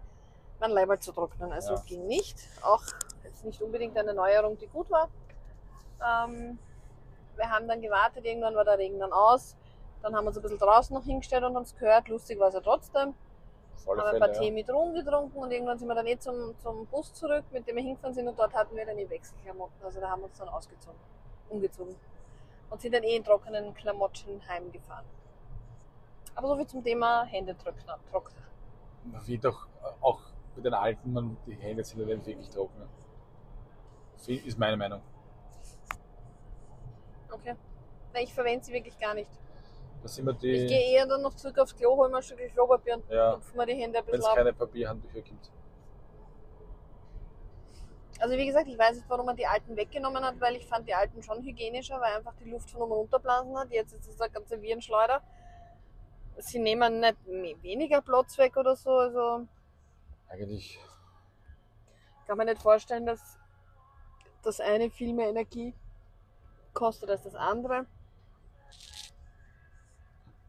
[0.61, 1.53] mein Leiberl zu trocknen.
[1.53, 1.83] Also Ja.
[1.87, 2.37] ging nicht.
[2.63, 2.83] Auch
[3.25, 5.09] jetzt nicht unbedingt eine Neuerung, die gut war.
[6.01, 6.59] Ähm,
[7.37, 9.57] wir haben dann gewartet, irgendwann war der Regen dann aus.
[10.03, 12.09] Dann haben wir uns ein bisschen draußen noch hingestellt und haben es gehört.
[12.09, 13.15] Lustig war es ja trotzdem
[13.87, 14.53] Alle haben ein paar Fälle, Tee ja.
[14.53, 17.83] mit rumgetrunken und irgendwann sind wir dann eh zum, zum Bus zurück, mit dem wir
[17.83, 19.85] hingefahren sind und dort hatten wir dann die Wechselklamotten.
[19.85, 20.99] Also da haben wir uns dann ausgezogen,
[21.49, 21.95] umgezogen
[22.71, 25.05] und sind dann eh in trockenen Klamotten heimgefahren.
[26.35, 27.99] Aber so viel zum Thema Händetrockner.
[28.11, 28.43] Trockner.
[29.05, 29.67] Man wird doch
[30.01, 30.21] auch
[30.57, 32.83] mit den Alten, man, die Hände sind ja nicht wirklich trocken.
[34.27, 35.01] Ist meine Meinung.
[37.31, 37.55] Okay.
[38.13, 39.31] Nein, ich verwende sie wirklich gar nicht.
[40.07, 42.23] Da sind wir Ich die, gehe eher dann noch zurück aufs Klo, hol mir ein
[42.23, 44.37] Stück Klopapier und ja, tupfe mir die Hände ein wenn es bisschen ab.
[44.37, 45.51] keine Papierhandtücher gibt.
[48.21, 50.87] Also wie gesagt, ich weiß nicht, warum man die alten weggenommen hat, weil ich fand
[50.87, 53.73] die alten schon hygienischer, weil einfach die Luft von oben runterblasen hat.
[53.73, 55.21] Jetzt ist das ganze Virenschleuder.
[56.39, 57.17] Sie nehmen nicht
[57.65, 58.91] weniger Platz weg oder so.
[58.91, 59.49] Also
[60.29, 60.79] Eigentlich,
[62.29, 63.41] kann man nicht vorstellen, dass
[64.45, 65.75] das eine viel mehr Energie
[66.75, 67.87] kostet als das andere.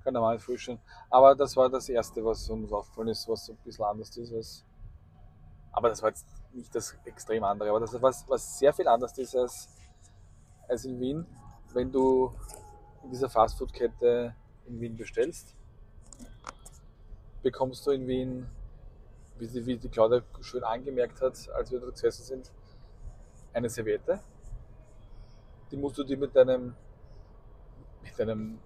[0.08, 0.80] Kann normal frühstücken.
[1.10, 4.32] Aber das war das Erste, was uns aufgefallen ist, was so ein bisschen anders ist.
[4.32, 4.66] Als,
[5.74, 7.70] aber das war jetzt nicht das extrem andere.
[7.70, 9.68] Aber das ist was, was sehr viel anders ist als,
[10.70, 11.26] als in Wien,
[11.74, 12.34] wenn du
[13.04, 14.34] in dieser Fastfood-Kette
[14.68, 15.54] in Wien bestellst,
[17.44, 18.50] bekommst du in Wien,
[19.40, 22.52] wie die, wie die Claudia schön angemerkt hat, als wir dort gesessen sind,
[23.52, 24.22] eine Serviette.
[25.70, 26.76] Die musst du dir mit deinem,
[28.04, 28.60] mit deinem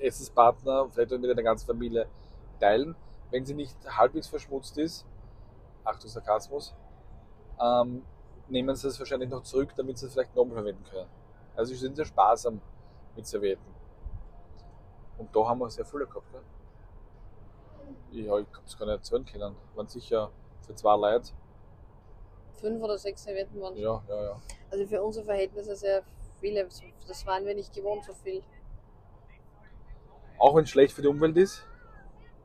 [0.00, 2.06] Essenspartner, vielleicht auch mit deiner ganzen Familie
[2.60, 2.94] teilen.
[3.30, 5.06] Wenn sie nicht halbwegs verschmutzt ist,
[5.84, 6.74] Achtung Sarkasmus,
[7.60, 8.02] ähm,
[8.48, 11.08] nehmen sie es wahrscheinlich noch zurück, damit sie es vielleicht nochmal verwenden können.
[11.54, 12.60] Also sie sind sehr sparsam
[13.16, 13.74] mit Servietten.
[15.18, 16.26] Und da haben wir sehr viele gehabt.
[16.32, 16.42] Gell?
[18.24, 19.56] Ja, ich habe es gar nicht erzählen können.
[19.74, 20.30] Waren sicher
[20.62, 21.32] für zwei Leute.
[22.54, 24.40] Fünf oder sechs Servietten waren Ja, ja, ja.
[24.70, 26.02] Also für unsere Verhältnisse sehr
[26.40, 26.68] viele.
[27.06, 28.42] Das waren wir nicht gewohnt, so viel.
[30.38, 31.66] Auch wenn es schlecht für die Umwelt ist,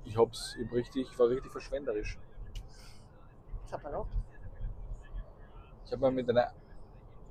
[0.05, 2.17] ich hab's hab richtig, ich war richtig verschwenderisch.
[3.63, 4.07] Das hat man auch.
[5.85, 6.51] Ich habe mir mit einer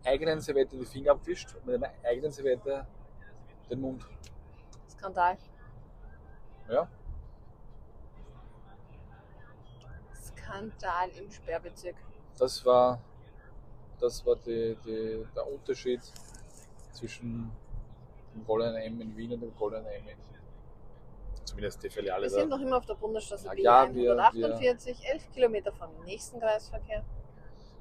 [0.05, 2.87] eigenen Serviette die Finger abgewischt und mit einer eigenen Serviette
[3.70, 4.07] den Mund.
[4.88, 5.37] Skandal.
[6.68, 6.88] Ja,
[10.53, 11.96] Skandal im Sperrbezirk.
[12.38, 13.01] das war,
[14.01, 16.01] das war die, die, der Unterschied
[16.92, 17.51] zwischen
[18.35, 20.31] dem Goldenen M in Wien und dem Goldenen M in
[21.44, 25.05] zumindest die Filiale Wir sind noch immer auf der Bundesstraße Ja, B ja, wir- 148,
[25.05, 27.05] 11 Kilometer vom nächsten Kreisverkehr.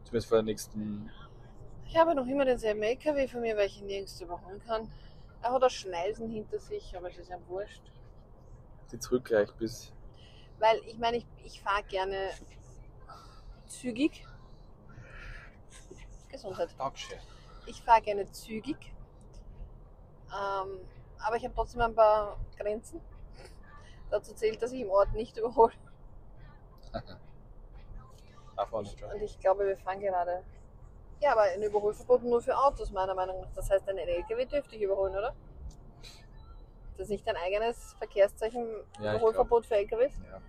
[0.03, 1.09] Zumindest vor der nächsten.
[1.87, 4.89] Ich habe noch immer denselben LKW von mir, weil ich ihn nirgends überholen kann.
[5.41, 7.81] Er hat auch Schneisen hinter sich, aber es ist ja wurscht.
[8.91, 9.91] Die zurückreicht bis.
[10.59, 12.29] Weil ich meine, ich, ich fahre gerne
[13.67, 14.25] zügig.
[16.29, 16.69] Gesundheit.
[16.77, 17.17] Dankeschön.
[17.65, 18.77] Ich fahre gerne zügig.
[20.29, 20.79] Ähm,
[21.19, 23.01] aber ich habe trotzdem ein paar Grenzen.
[24.11, 25.73] Dazu zählt, dass ich im Ort nicht überhole.
[28.55, 29.01] Darf man nicht.
[29.01, 30.43] Und ich glaube, wir fahren gerade.
[31.21, 33.51] Ja, aber ein Überholverbot nur für Autos, meiner Meinung nach.
[33.55, 35.35] Das heißt, ein LKW dürfte ich überholen, oder?
[36.97, 38.67] Das ist nicht ein eigenes Verkehrszeichen,
[38.99, 40.13] Ja, Überholverbot für LKWs?
[40.29, 40.41] Ja.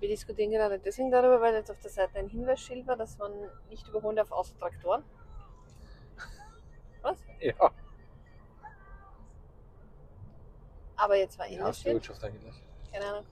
[0.00, 3.32] Wir diskutieren gerade deswegen darüber, weil jetzt auf der Seite ein Hinweisschild war, dass man
[3.68, 5.04] nicht überholen darf außer Traktoren.
[7.02, 7.18] Was?
[7.40, 7.72] ja.
[10.98, 12.04] Aber jetzt war Ja, Hinweisschild.
[12.04, 12.62] Stewardship eigentlich.
[12.92, 13.24] Keine Ahnung.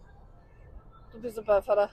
[1.12, 1.90] Du bist ein Beifahrer.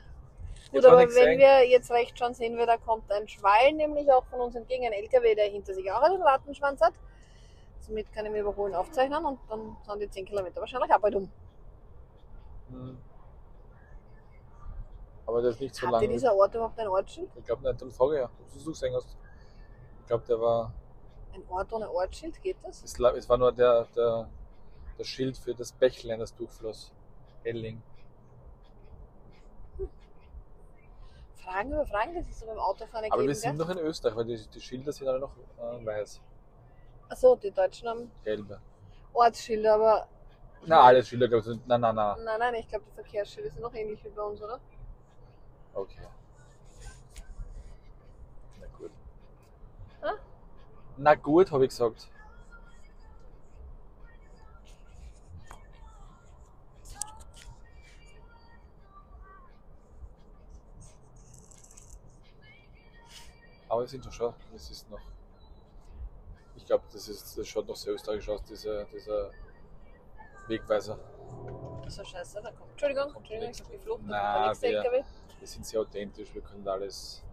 [0.71, 1.38] Gut, aber wenn sein.
[1.38, 4.86] wir jetzt recht schauen, sehen wir, da kommt ein Schwall, nämlich auch von uns entgegen,
[4.86, 6.93] ein LKW, der hinter sich auch einen Rattenschwanz hat.
[7.79, 11.15] Somit kann ich mir überholen aufzeichnen und dann sind die 10 Kilometer wahrscheinlich auch bald
[11.15, 11.31] um.
[12.69, 12.97] Hm.
[15.25, 16.07] Aber das ist nicht so Hatte lange.
[16.07, 17.29] dieser Ort überhaupt ein Ortsschild?
[17.36, 19.17] Ich glaube nicht, dann frage ja, ob du es gesehen hast.
[20.01, 20.73] Ich glaube, der war.
[21.33, 22.83] Ein Ort ohne Ortsschild, geht das?
[22.83, 24.29] Es war nur der, der,
[24.97, 26.91] das Schild für das Bächlein, das durchfloss.
[27.43, 27.82] Elling.
[31.36, 33.65] Fragen über Fragen, das ist so beim Autofahren Aber wir sind gell?
[33.67, 36.21] noch in Österreich, weil die, die Schilder sind alle noch äh, weiß,
[37.10, 38.60] Achso, die Deutschen haben gelbe.
[39.13, 40.08] Ortsschilder, aber
[40.65, 41.67] Na, alle Schilder, glaube ich, sind.
[41.67, 42.23] Nein, nein, nein.
[42.23, 44.60] nein, nein, ich glaube, die Verkehrsschilder sind noch ähnlich wie bei uns, oder?
[45.73, 46.08] Okay.
[48.60, 48.91] Na gut.
[50.01, 50.10] Hä?
[50.97, 52.10] Na gut, habe ich gesagt.
[63.73, 64.99] Aber wir sind doch schon, es ist noch.
[66.55, 69.31] Ich glaube, das, ist, das schaut noch sehr österreichisch aus, dieser, dieser
[70.47, 70.99] Wegweiser.
[71.88, 72.69] So scheiße, da kommt.
[72.69, 75.03] Entschuldigung, Kommt Entschuldigung, ich habe geflucht, da kommt der wir- LKW.
[75.39, 77.23] Wir sind sehr authentisch, wir können alles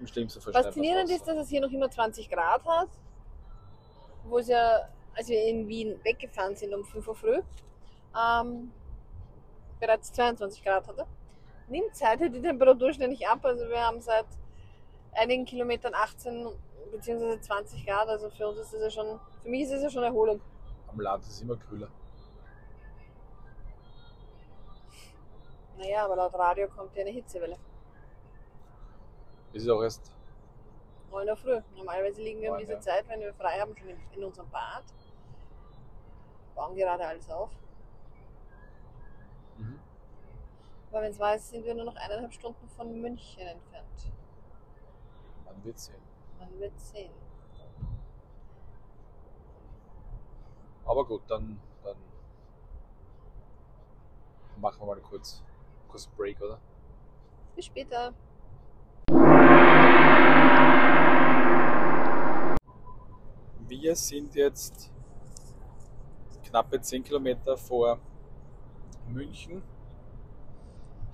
[0.00, 2.88] im schlimmsten Fall Faszinierend ist, dass es hier noch immer 20 Grad hat.
[4.24, 7.40] Wo es ja, als wir in Wien weggefahren sind um 5 Uhr früh,
[8.20, 8.72] ähm,
[9.78, 11.06] bereits 22 Grad hatte.
[11.68, 13.44] Nimmt seither die Temperatur ständig ab.
[13.44, 14.26] Also wir haben seit
[15.16, 16.48] einigen Kilometern 18
[16.92, 17.40] bzw.
[17.40, 18.08] 20 Grad.
[18.08, 20.40] Also für uns ist das ja schon, für mich ist es ja schon Erholung.
[20.88, 21.88] Am Land ist es immer kühler.
[25.78, 27.58] Naja, aber laut Radio kommt ja eine Hitzewelle.
[29.52, 30.10] Es ist auch erst
[31.10, 31.60] 9 Uhr früh.
[31.76, 32.80] Normalerweise liegen wir um diese ja.
[32.80, 34.84] Zeit, wenn wir frei haben, schon in, unserem Bad.
[36.54, 37.50] Bauen gerade alles auf.
[39.58, 39.78] mhm.
[40.90, 44.12] Aber wenn es ist, sind wir nur noch eineinhalb Stunden von München entfernt.
[45.46, 46.02] Man wird sehen.
[46.38, 47.12] Man wird sehen.
[50.84, 51.96] Aber gut, dann, dann
[54.60, 55.42] machen wir mal kurz,
[55.88, 56.60] kurz Break, oder?
[57.56, 58.14] Bis später.
[63.68, 64.92] Wir sind jetzt
[66.44, 67.98] knappe 10 Kilometer vor
[69.08, 69.62] München.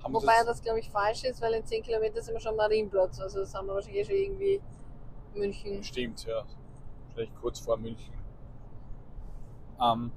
[0.03, 2.51] Haben Wobei jetzt- das, glaube ich, falsch ist, weil in 10 Kilometern sind wir schon
[2.51, 3.19] am Marienplatz.
[3.21, 4.61] Also das haben wir wahrscheinlich eh schon irgendwie
[5.33, 5.83] München.
[5.83, 6.43] Stimmt, ja.
[7.13, 8.13] Vielleicht kurz vor München.
[9.81, 10.11] Ähm,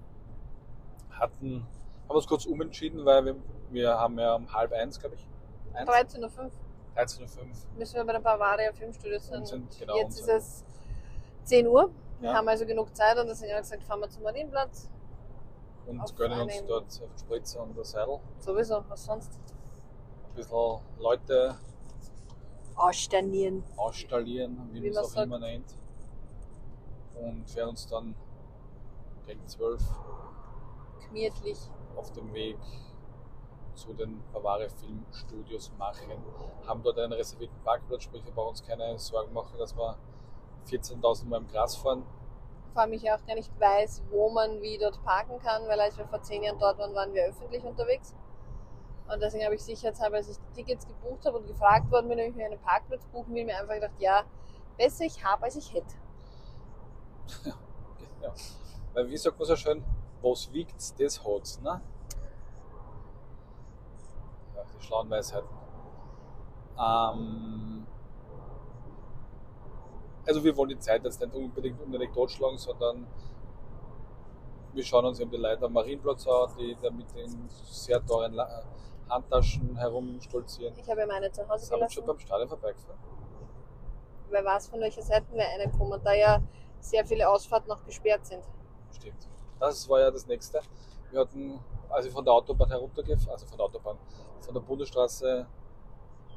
[1.10, 1.66] hatten,
[2.08, 3.36] haben uns kurz umentschieden, weil wir,
[3.70, 5.26] wir haben ja um halb eins, glaube ich.
[5.74, 5.88] Eins?
[5.88, 6.50] 13.05 Uhr
[6.96, 7.78] 13.05 Uhr.
[7.78, 9.44] müssen wir bei der Bavaria Filmstudio sein.
[9.44, 10.64] Sind- genau, jetzt ist es
[11.44, 11.90] 10 Uhr.
[12.20, 12.36] Wir Ja.
[12.36, 14.88] haben also genug Zeit und deswegen haben wir gesagt, fahren wir zum Marienplatz.
[15.86, 18.18] Und Auf gönnen uns dort einen Spritzer und ein Seidel.
[18.40, 19.38] Sowieso, was sonst?
[20.36, 21.56] Bisschen Leute
[22.76, 23.64] Aussternieren.
[23.76, 25.26] ausstallieren, wie Wie man es auch sagt.
[25.26, 25.74] immer nennt.
[27.14, 28.14] Und werden uns dann
[29.26, 29.82] gegen 12
[31.08, 31.58] Gemütlich.
[31.96, 32.58] auf dem Weg
[33.74, 36.10] zu den Bavaria Filmstudios machen.
[36.66, 39.96] Haben dort einen reservierten Parkplatz, sprich wir brauchen uns keine Sorgen machen, dass wir
[40.68, 42.04] 14.000 Mal im Gras fahren.
[42.74, 45.96] Vor allem ich auch gar nicht weiß, wo man wie dort parken kann, weil als
[45.96, 48.14] wir vor zehn Jahren dort waren, waren wir öffentlich unterwegs.
[49.08, 52.18] Und deswegen habe ich sicherheitshalber, als ich die Tickets gebucht habe und gefragt worden bin,
[52.18, 54.24] ob ich mir einen Parkplatz buchen will, mir einfach gedacht, ja,
[54.76, 55.94] besser ich habe, als ich hätte.
[58.22, 58.32] Ja.
[58.94, 59.84] Weil wie sagt man so schön,
[60.22, 61.80] was wiegt, das hat's, ne?
[64.54, 65.48] Ja, die schlauen Weisheiten.
[66.78, 67.86] Ähm,
[70.26, 73.06] also wir wollen die Zeit jetzt nicht unbedingt unbedingt totschlagen, sondern
[74.72, 78.34] wir schauen uns eben die Leute am Marienplatz an, die da mit den sehr teuren
[79.08, 80.74] Handtaschen herumstolzieren.
[80.78, 82.06] Ich habe ja meine zu Hause Sind wir schon gelassen.
[82.06, 82.98] beim Stadion vorbeigefahren?
[84.30, 86.40] Wer weiß, von welcher Seite wir eine kommen, da ja
[86.80, 88.42] sehr viele Ausfahrten noch gesperrt sind.
[88.92, 89.28] Stimmt.
[89.60, 90.60] Das war ja das nächste.
[91.10, 93.98] Wir hatten, als ich von der Autobahn heruntergefahren, also von der Autobahn,
[94.40, 95.46] von der Bundesstraße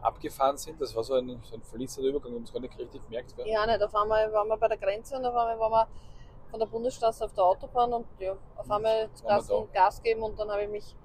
[0.01, 0.79] abgefahren sind.
[0.79, 3.36] Das war so ein, so ein fließender Übergang, wir haben es gar nicht richtig gemerkt.
[3.36, 3.47] Gell?
[3.47, 3.82] Ja, nicht.
[3.82, 5.88] Auf einmal waren wir bei der Grenze und auf einmal waren wir
[6.49, 10.39] von der Bundesstraße auf der Autobahn und ja, auf einmal wir Gas, Gas geben und
[10.39, 10.95] dann habe ich mich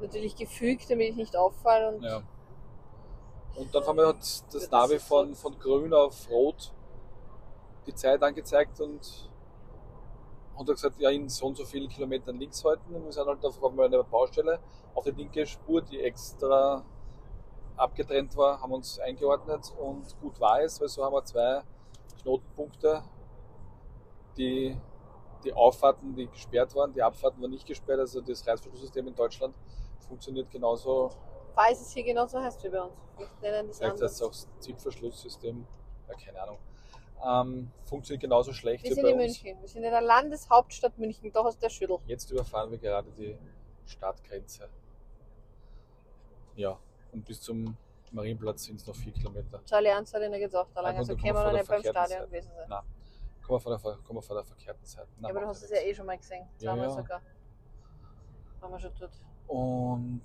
[0.00, 1.88] natürlich gefügt, damit ich nicht auffalle.
[1.88, 2.22] Und Ja.
[3.56, 6.72] Und dann haben wir hat das Navi von, von grün auf rot
[7.86, 9.28] die Zeit angezeigt und
[10.56, 12.94] hat er gesagt, ja, in so und so vielen Kilometern links halten.
[12.94, 14.60] Und wir sind halt auf einmal eine Baustelle
[14.94, 16.84] auf die linke Spur, die extra
[17.76, 21.62] abgetrennt war, haben uns eingeordnet und gut war es, weil so haben wir zwei
[22.22, 23.02] Knotenpunkte,
[24.36, 24.76] die,
[25.44, 29.54] die Auffahrten, die gesperrt waren, die Abfahrten waren nicht gesperrt, also das Reißverschlusssystem in Deutschland
[30.06, 31.10] funktioniert genauso
[31.54, 32.94] falls es hier genauso heißt wie bei uns.
[33.40, 35.66] Vielleicht heißt es auch Zipverschlusssystem.
[36.08, 36.58] Ja, keine Ahnung.
[37.20, 39.42] Ähm, funktioniert genauso schlecht Wir wie sind bei in uns.
[39.42, 39.60] München.
[39.60, 41.98] Wir sind in der Landeshauptstadt München, doch aus der Schüttel.
[42.06, 43.36] Jetzt überfahren wir gerade die
[43.86, 44.68] Stadtgrenze.
[46.54, 46.78] Ja,
[47.12, 47.76] und bis zum
[48.12, 49.60] Marienplatz sind es noch vier Kilometer.
[49.64, 50.92] Zur Allianz Arena geht es auch da lang.
[50.94, 52.26] Ja, Also können wir noch wir nicht beim Stadion Seite.
[52.26, 52.68] gewesen sein.
[52.68, 52.82] Nein,
[53.44, 55.08] kommen wir von der, ver- kommen wir von der verkehrten Seite.
[55.16, 56.46] Nein, Ja, aber du hast es ja eh schon mal gesehen.
[56.58, 56.90] Ja, Zweimal ja.
[56.94, 57.22] sogar.
[58.60, 59.12] Waren wir schon dort.
[59.48, 60.22] Und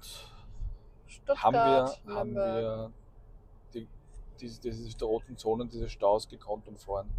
[1.07, 2.91] Stuttgart, haben wir, haben wir
[3.73, 3.88] die,
[4.39, 7.09] diese, diese roten Zonen, diese Staus gekonnt umfahren.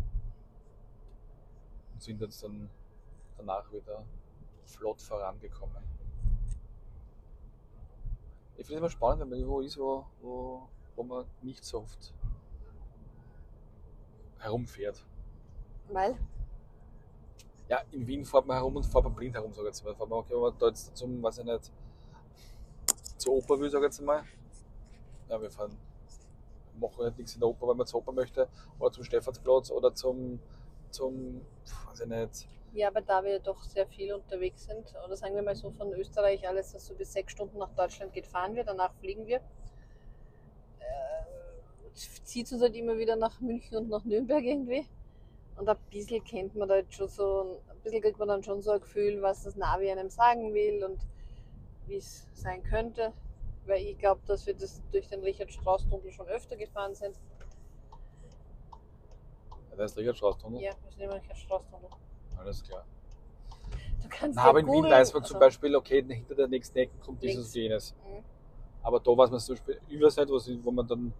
[1.94, 2.68] Und sind jetzt dann
[3.38, 4.04] danach wieder
[4.66, 5.82] flott vorangekommen.
[8.56, 11.78] Ich finde es immer spannend, wenn man irgendwo ist, wo, wo, wo man nicht so
[11.78, 12.14] oft
[14.38, 15.04] herumfährt.
[15.88, 16.16] Weil?
[17.68, 19.94] Ja, in Wien fährt man herum und fährt man blind herum, sag ich jetzt mal.
[19.94, 21.72] Fährt man, okay, wenn man da jetzt zum, weiß ich nicht,
[23.16, 24.22] zur Oper will, sag ich jetzt mal.
[25.28, 25.76] Ja, wir fahren,
[26.78, 28.48] machen halt nichts in der Oper, weil man zur Oper möchte,
[28.78, 30.40] oder zum Stephansplatz oder zum,
[30.90, 31.40] zum,
[31.88, 35.42] weiß ich nicht, Ja, aber da wir doch sehr viel unterwegs sind, oder sagen wir
[35.42, 38.64] mal so von Österreich, alles, was so bis sechs Stunden nach Deutschland geht, fahren wir,
[38.64, 39.36] danach fliegen wir.
[40.80, 44.86] Äh, zieht uns halt immer wieder nach München und nach Nürnberg irgendwie.
[45.56, 48.60] Und ein bisschen kennt man da jetzt schon so, ein bisschen kriegt man dann schon
[48.60, 50.98] so ein Gefühl, was das Navi einem sagen will und
[51.86, 53.12] wie es sein könnte.
[53.66, 57.16] Weil ich glaube, dass wir das durch den Richard-Strauss-Tunnel schon öfter gefahren sind.
[59.70, 60.60] ja, da ist Richard Strauß-Tunnel.
[60.60, 61.88] Ja, wir sind immer Richard-Strauss-Tunnel.
[62.38, 62.84] Alles klar.
[64.02, 66.48] Du kannst Na, aber in Wien googeln, weiß man zum also- Beispiel, okay, hinter der
[66.48, 67.92] nächsten Ecke kommt dieses Links.
[67.94, 68.18] und jenes.
[68.20, 68.24] Mhm.
[68.82, 71.12] Aber da weiß man zum Beispiel nicht, wo, sie- wo man dann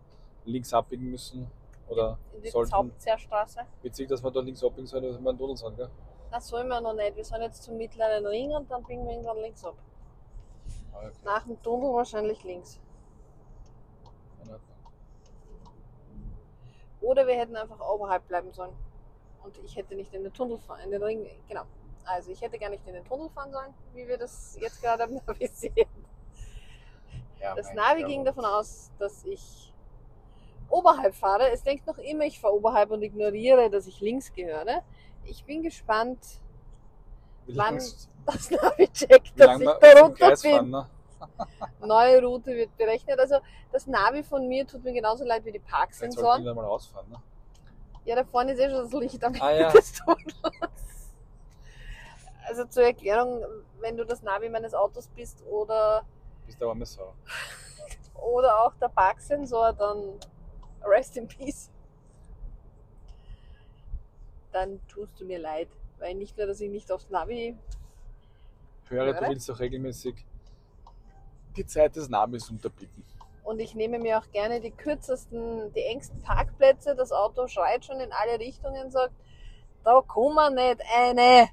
[0.44, 1.50] links abbiegen müssen.
[1.88, 2.72] Oder in die sollten.
[2.72, 3.60] Hauptzehrstraße.
[3.82, 5.88] Witzig, dass wir da links abbiegen sollen, dass wir einen Tunnel sind, gell?
[6.30, 7.16] Das sollen wir noch nicht.
[7.16, 9.76] Wir sollen jetzt zum mittleren Ring und dann biegen wir irgendwann links ab.
[11.04, 11.16] Okay.
[11.24, 12.80] Nach dem Tunnel wahrscheinlich links.
[17.00, 18.74] Oder wir hätten einfach oberhalb bleiben sollen.
[19.42, 21.64] Und ich hätte nicht in den Tunnel fahren, in den Ring, genau.
[22.06, 25.04] Also ich hätte gar nicht in den Tunnel fahren sollen, wie wir das jetzt gerade
[25.04, 25.86] am Navi sehen.
[27.40, 29.74] Ja, Das Navi ging davon aus, dass ich
[30.70, 31.50] oberhalb fahre.
[31.50, 34.82] Es denkt noch immer, ich fahre oberhalb und ignoriere, dass ich links gehöre.
[35.24, 36.40] Ich bin gespannt,
[37.46, 37.80] Wie wann
[38.26, 40.36] das Navi checkt, dass ich da runter bin.
[40.36, 40.86] fahren, ne?
[41.80, 43.18] Neue Route wird berechnet.
[43.18, 43.36] Also
[43.72, 46.44] das Navi von mir tut mir genauso leid wie die Jetzt Parksensoren.
[46.44, 47.20] wir mal rausfahren, ne?
[48.04, 49.70] Ja, da vorne ist eh schon das Licht am Ah, Ende ja.
[49.72, 51.12] des Tunnels.
[52.46, 53.42] Also zur Erklärung,
[53.80, 56.04] wenn du das Navi meines Autos bist oder,
[56.46, 57.14] Bis der arme Sau.
[58.14, 60.18] oder auch der Parksensor, dann
[60.84, 61.70] rest in peace.
[64.52, 65.68] Dann tust du mir leid.
[65.98, 67.56] Weil nicht nur, dass ich nicht aufs Navi.
[68.90, 70.24] Höre, du willst auch regelmäßig
[71.56, 73.04] die Zeit des Navis unterbieten.
[73.44, 76.96] Und ich nehme mir auch gerne die kürzesten, die engsten Parkplätze.
[76.96, 79.14] Das Auto schreit schon in alle Richtungen, sagt,
[79.84, 81.48] da kommen wir nicht eine.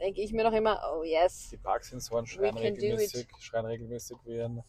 [0.00, 1.48] Denke ich mir noch immer, oh yes.
[1.50, 4.62] Die Parksensoren schreien regelmäßig, schreien regelmäßig wie ein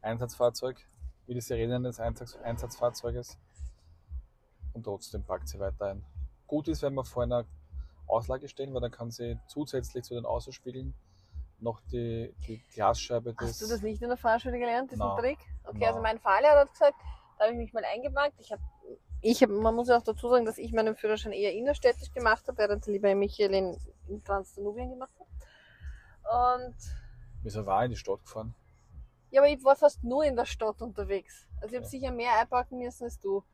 [0.00, 0.78] Einsatzfahrzeug,
[1.26, 3.38] wie die Sirene eines Einsatz Einsatzfahrzeuges.
[4.72, 6.04] Und trotzdem packt sie weiter ein.
[6.46, 7.44] Gut ist, wenn wir vor einer
[8.08, 10.94] Auslage stehen, weil dann kann sie zusätzlich zu den Außenspiegeln
[11.60, 13.48] noch die, die Glasscheibe des.
[13.48, 15.18] Hast du das nicht in der Fahrschule gelernt, diesen Nein.
[15.18, 15.38] Trick?
[15.64, 15.88] Okay, Nein.
[15.88, 16.94] also mein Fahrlehrer hat gesagt,
[17.38, 18.34] da habe ich mich mal eingepackt.
[18.40, 18.62] Ich habe,
[19.20, 22.46] ich hab, man muss ja auch dazu sagen, dass ich meinen Führerschein eher innerstädtisch gemacht
[22.48, 23.76] habe, während der liebe Michael in,
[24.08, 25.26] in Transdanubien gemacht hat.
[26.66, 26.76] Und
[27.42, 28.54] Wieso war er in die Stadt gefahren?
[29.30, 31.46] ja, aber ich war fast nur in der Stadt unterwegs.
[31.60, 31.98] Also ich habe Okay.
[31.98, 33.44] sicher mehr einpacken müssen als du.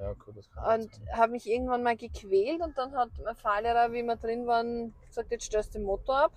[0.00, 3.92] Ja, gut, das kann Und habe mich irgendwann mal gequält und dann hat mein Fahrlehrer,
[3.92, 6.32] wie wir drin waren, gesagt, jetzt du den Motor ab.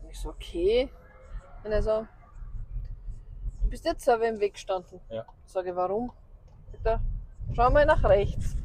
[0.00, 0.88] Und ich so, okay.
[1.64, 2.06] Und er so,
[3.62, 5.00] du bist jetzt selber im Weg gestanden.
[5.08, 5.26] Ja.
[5.44, 6.12] Sage ich, warum?
[6.70, 7.00] Sagt er,
[7.54, 8.56] schau mal nach rechts.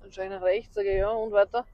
[0.00, 1.66] Dann schaue ich nach rechts, sage ich, ja, und weiter.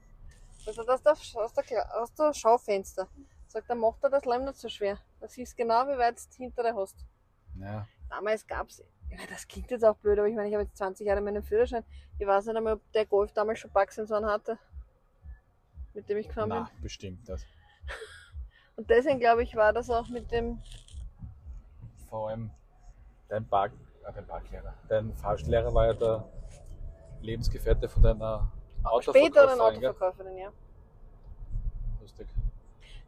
[0.65, 3.07] Sagt er, das ist aus der, Kla- aus der Schaufenster.
[3.47, 4.97] Sagt er, macht er das Leim nicht so schwer.
[5.21, 7.05] Da siehst du genau, wie weit du das hintere hast.
[7.57, 8.83] Ja, Damals gab es
[9.29, 11.83] das klingt jetzt auch blöd, aber ich meine, ich habe jetzt 20 Jahre meinen Führerschein.
[12.19, 14.57] Ich weiß nicht einmal, ob der Golf damals schon Parksensoren hatte,
[15.93, 16.81] mit dem ich gefahren Na, bin.
[16.81, 17.45] bestimmt das.
[18.75, 20.61] Und deswegen glaube ich, war das auch mit dem.
[22.09, 22.51] Vor allem
[23.29, 23.71] dein Park,
[24.05, 26.29] äh, dein Parklehrer, dein Fahrschullehrer war ja der
[27.21, 28.51] Lebensgefährte von deiner
[29.01, 29.89] Später eine Autoverkäuferin, gell?
[29.89, 30.51] Autoverkäuferin, ja.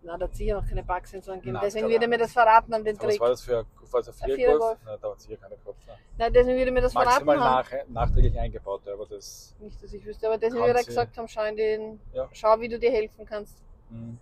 [0.05, 1.55] Na, da hat sicher noch keine Parksensoren gegeben.
[1.55, 3.21] Na, deswegen würde mir das verraten an den Aber was Trick.
[3.21, 4.77] war das für das ein Vierergolf?
[4.83, 5.87] Nein, da hat sicher keiner gehabt.
[5.87, 5.93] Ne?
[6.17, 7.69] Nein, deswegen würde mir das verraten Maximal haben.
[7.69, 9.55] nach, nachträglich eingebaut, aber das.
[9.59, 11.99] Nicht, dass ich wüsste, aber deswegen würde er gesagt haben, schau in den.
[12.11, 12.27] Ja.
[12.33, 13.63] Schau, wie du dir helfen kannst.
[13.89, 14.17] Hm.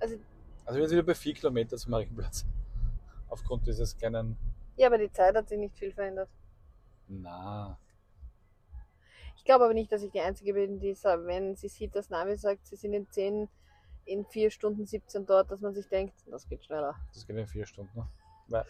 [0.00, 0.16] Also,
[0.64, 2.46] Also wir sind wieder bei 4 Kilometer zum Marienplatz.
[3.28, 4.36] Aufgrund dieses kleinen.
[4.76, 6.28] ja, aber die Zeit hat sich nicht viel verändert.
[7.08, 7.78] Na.
[9.42, 12.10] Ich glaube aber nicht, dass ich die Einzige bin, die sagt, wenn sie sieht, dass
[12.10, 13.48] Navi sagt, sie sind in 10,
[14.04, 16.94] in 4 Stunden 17 dort, dass man sich denkt, das geht schneller.
[17.12, 17.98] Das geht in vier Stunden.
[17.98, 18.08] Ne?
[18.46, 18.64] Weil,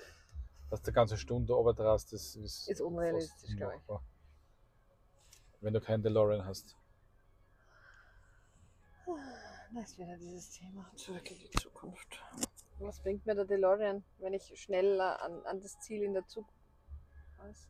[0.70, 3.94] dass du eine ganze Stunde obertraust, das ist, Ist unrealistisch, glaube ich.
[5.60, 6.74] Wenn du keinen DeLorean hast.
[9.74, 10.90] Das ist wieder dieses Thema.
[10.96, 12.18] Zurück in die Zukunft.
[12.78, 16.56] Was bringt mir der DeLorean, wenn ich schneller an, an das Ziel in der Zukunft.
[17.36, 17.68] Was?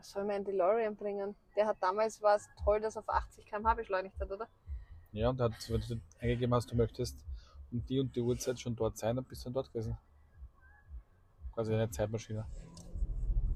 [0.00, 1.36] Was soll mir ein DeLorean bringen?
[1.54, 4.48] Der hat damals war es toll, dass er auf 80 km/h beschleunigt hat, oder?
[5.12, 7.22] Ja, und hat, wenn du eingegeben hast, du möchtest
[7.70, 9.98] um die und die Uhrzeit schon dort sein, dann bist du dann dort gewesen.
[11.52, 12.46] Quasi eine Zeitmaschine.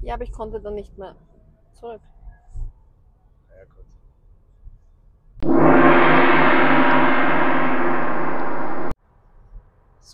[0.02, 1.16] Ja, aber ich konnte dann nicht mehr
[1.72, 2.02] zurück.
[3.48, 3.86] Ja, gut.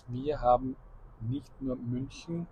[0.07, 0.77] Wir haben
[1.23, 2.47] nicht nur München,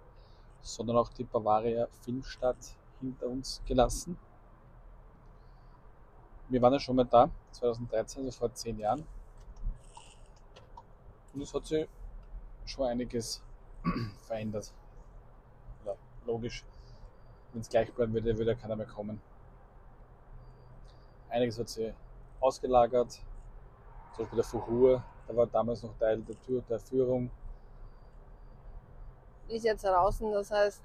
[0.63, 4.19] sondern auch die Bavaria Filmstadt hinter uns gelassen.
[6.49, 9.07] Wir waren ja schon mal da, 2013, also vor zehn Jahren.
[11.35, 11.87] Und es hat sich
[12.65, 13.43] schon einiges
[14.23, 14.73] verändert.
[15.85, 15.95] Ja,
[16.27, 16.65] logisch.
[17.53, 19.21] Wenn es gleich bleiben würde, würde ja keiner mehr kommen.
[21.29, 21.93] Einiges hat sich
[22.41, 23.13] ausgelagert.
[24.15, 27.31] Zum Beispiel der Fuhur, der war damals noch Teil der Tour, der Führung.
[29.49, 30.83] Ist jetzt draußen, das heißt,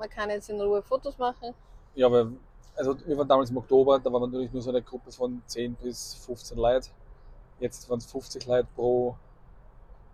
[0.00, 1.54] man kann jetzt in Ruhe Fotos machen.
[1.94, 2.32] Ja, aber
[2.76, 5.74] also wir waren damals im Oktober, da war natürlich nur so eine Gruppe von 10
[5.74, 6.88] bis 15 Leute.
[7.60, 9.14] Jetzt waren es 50 Leute pro,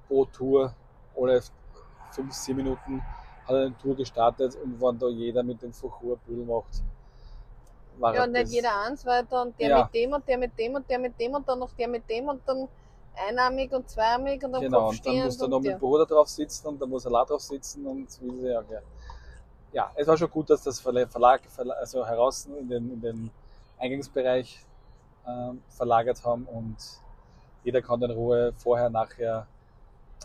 [0.09, 0.75] pro Tour.
[1.17, 1.41] Alle
[2.11, 3.01] 5, 7 Minuten
[3.47, 6.83] hat eine Tour gestartet und wenn da jeder mit dem Fuchur Büdel macht,
[7.99, 9.83] war Ja, und nicht jeder eins weiter und der Ja.
[9.85, 12.11] mit dem und der mit dem und der mit dem und dann noch der mit
[12.11, 12.69] dem und dann
[13.29, 16.29] einarmig und zweiarmig und am Genau, und dann muss da noch mit dem Bruder drauf
[16.29, 18.81] sitzen und da muss er auch drauf sitzen und wie sie ja, ja.
[19.77, 23.01] Ja, es war schon gut, dass das Verla- Verlag, Verla- also heraus in den, in
[23.03, 23.31] den
[23.79, 24.65] Eingangsbereich
[25.27, 26.79] ähm, verlagert haben und
[27.63, 29.47] jeder kann in Ruhe vorher, nachher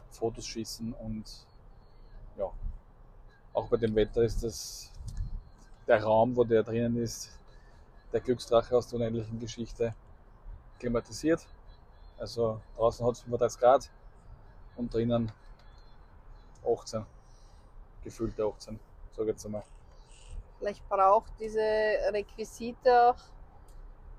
[0.10, 1.26] Fotos schießen und
[2.38, 2.49] ja,
[3.52, 4.89] auch bei dem Wetter ist das
[5.86, 7.38] der Raum, wo der drinnen ist,
[8.14, 9.93] der Glücksdrache aus der unendlichen Geschichte
[10.80, 11.45] klimatisiert.
[12.18, 13.89] Also draußen hat es 35 Grad
[14.78, 15.30] und drinnen
[16.66, 17.06] 18.
[18.06, 18.80] Gefühlte 18,
[19.45, 19.63] einmal.
[20.59, 23.15] Vielleicht braucht diese Requisite auch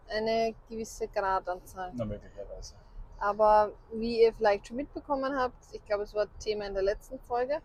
[0.09, 1.93] eine gewisse Gradanzahl.
[1.95, 2.75] Na, möglicherweise.
[3.19, 7.19] Aber wie ihr vielleicht schon mitbekommen habt, ich glaube, es war Thema in der letzten
[7.21, 7.61] Folge,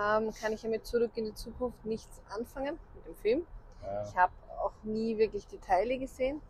[0.00, 3.46] ähm, kann ich ja mit Zurück in die Zukunft nichts anfangen mit dem Film.
[3.82, 4.32] Ja, Ich habe
[4.62, 6.40] auch nie wirklich die Teile gesehen.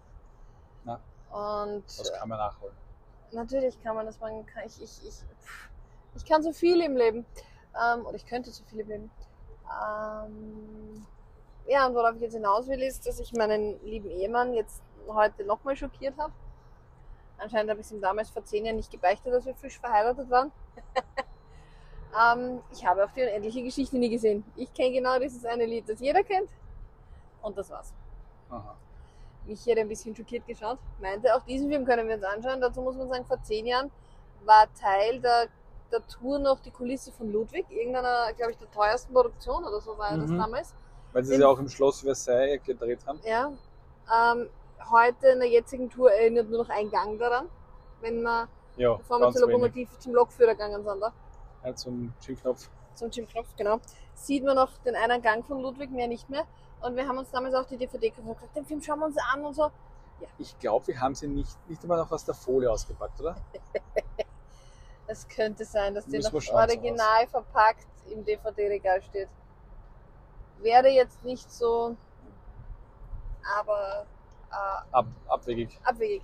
[0.85, 1.01] Na.
[1.31, 2.77] Und das kann man nachholen.
[3.33, 5.15] natürlich kann man das, man kann, ich, ich, ich,
[6.15, 7.27] ich kann so viel im Leben.
[7.77, 9.11] Ähm, oder ich könnte so viel im Leben.
[9.69, 11.07] Ähm,
[11.67, 15.45] ja, und worauf ich jetzt hinaus will, ist, dass ich meinen lieben Ehemann jetzt heute
[15.45, 16.33] nochmal schockiert habe.
[17.39, 20.31] Anscheinend habe ich es ihm damals vor zehn Jahren nicht gebeichtet, dass wir frisch verheiratet
[20.31, 20.53] waren.
[22.33, 24.45] ähm, ich habe auch die unendliche Geschichte nie gesehen.
[24.57, 26.51] Ich kenne genau dieses eine Lied, das jeder kennt.
[27.43, 27.93] Und das war's.
[28.51, 28.77] Aha.
[29.47, 30.79] Michi hat ein bisschen schockiert geschaut.
[31.01, 32.61] Meinte, auch diesen Film können wir uns anschauen.
[32.61, 33.91] Dazu muss man sagen, vor zehn Jahren
[34.45, 35.49] war Teil der,
[35.95, 39.97] der Tour noch die Kulisse von Ludwig, irgendeiner, glaube ich, der teuersten Produktion oder so
[39.97, 40.39] war das Mhm.
[40.39, 40.75] damals.
[41.13, 43.21] Weil sie es ja auch im Schloss Versailles gedreht haben.
[43.25, 43.53] Ja.
[44.13, 44.49] Ähm,
[44.91, 47.49] heute in der jetzigen Tour erinnert nur noch ein Gang daran,
[48.01, 49.53] wenn wir, Ja, bevor wir zur wenig.
[49.53, 51.01] Lokomotive zum Lokführer gegangen sind.
[51.01, 51.13] Da.
[51.65, 52.69] Ja, zum Schiffknopf.
[52.95, 53.79] zum Jim Knopf, genau,
[54.15, 56.45] sieht man noch den einen Gang von Ludwig, mehr nicht mehr.
[56.83, 59.17] Und wir haben uns damals auch die DVD gekauft gesagt, den Film schauen wir uns
[59.33, 59.71] an und so.
[60.39, 63.37] Ich glaube, wir haben sie nicht, nicht einmal noch aus der Folie ausgepackt, oder?
[65.07, 69.29] Es könnte sein, dass wir noch original verpackt im DVD-Regal steht.
[70.61, 71.97] Wäre jetzt nicht so,
[73.59, 74.07] aber
[74.51, 75.79] äh, Ab, abwegig.
[75.85, 76.23] abwegig.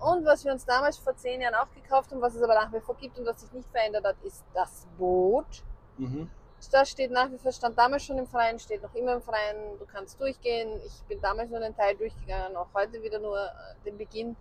[0.00, 2.72] Und was wir uns damals vor zehn Jahren auch gekauft haben, was es aber nach
[2.72, 5.64] wie vor gibt und was sich nicht verändert hat, ist das Boot.
[5.96, 6.30] Mhm.
[6.72, 9.78] Das steht nach wie vor, stand damals schon im Freien, steht noch immer im Freien.
[9.78, 10.80] Du kannst durchgehen.
[10.84, 13.50] Ich bin damals nur einen Teil durchgegangen, auch heute wieder nur äh,
[13.84, 14.36] den Beginn.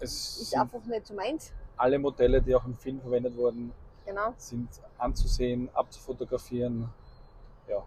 [0.00, 1.52] Es Ist einfach nicht so meins.
[1.76, 3.72] Alle Modelle, die auch im Film verwendet wurden,
[4.04, 4.32] Genau.
[4.36, 4.68] sind
[4.98, 6.88] anzusehen, abzufotografieren.
[7.68, 7.82] Ja,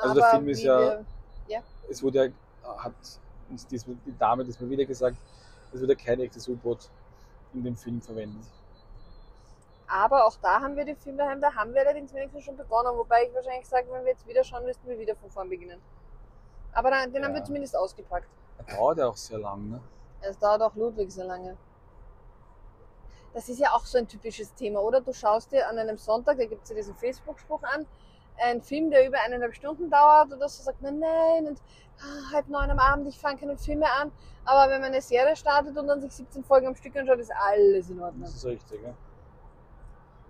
[0.00, 0.78] Also der Aber Film ist ja-
[1.46, 2.32] wir- es wurde ja,
[2.78, 2.92] hat
[3.50, 5.16] uns diesmal, die Dame diesmal wieder gesagt,
[5.72, 6.88] es wurde kein echtes U-Boot
[7.54, 8.44] in dem Film verwendet.
[9.88, 12.90] Aber auch da haben wir den Film daheim, da haben wir allerdings wenigstens schon begonnen,
[12.96, 15.80] wobei ich wahrscheinlich sage, wenn wir jetzt wieder schauen, müssten wir wieder von vorn beginnen.
[16.72, 17.40] Aber dann, den haben Ja.
[17.40, 18.28] wir zumindest ausgepackt.
[18.66, 19.80] Er dauert ja auch sehr lang, ne?
[20.20, 21.56] Es dauert auch Ludwig so lange.
[23.34, 25.00] Das ist ja auch so ein typisches Thema, oder?
[25.00, 27.86] Du schaust dir an einem Sonntag, da gibt es ja diesen Facebook-Spruch an,
[28.38, 31.60] einen Film, der über eineinhalb Stunden dauert, oder so sagt man, nein, und
[32.00, 34.12] ah, halb neun am Abend, ich fange keine Filme an.
[34.44, 37.32] Aber wenn man eine Serie startet und dann sich 17 Folgen am Stück anschaut, ist
[37.32, 38.22] alles in Ordnung.
[38.22, 38.94] Das ist richtig, ja.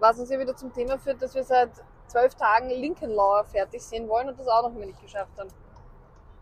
[0.00, 1.70] Was uns ja wieder zum Thema führt, dass wir seit
[2.06, 5.50] zwölf Tagen Lincoln Law fertig sehen wollen und das auch noch immer nicht geschafft haben.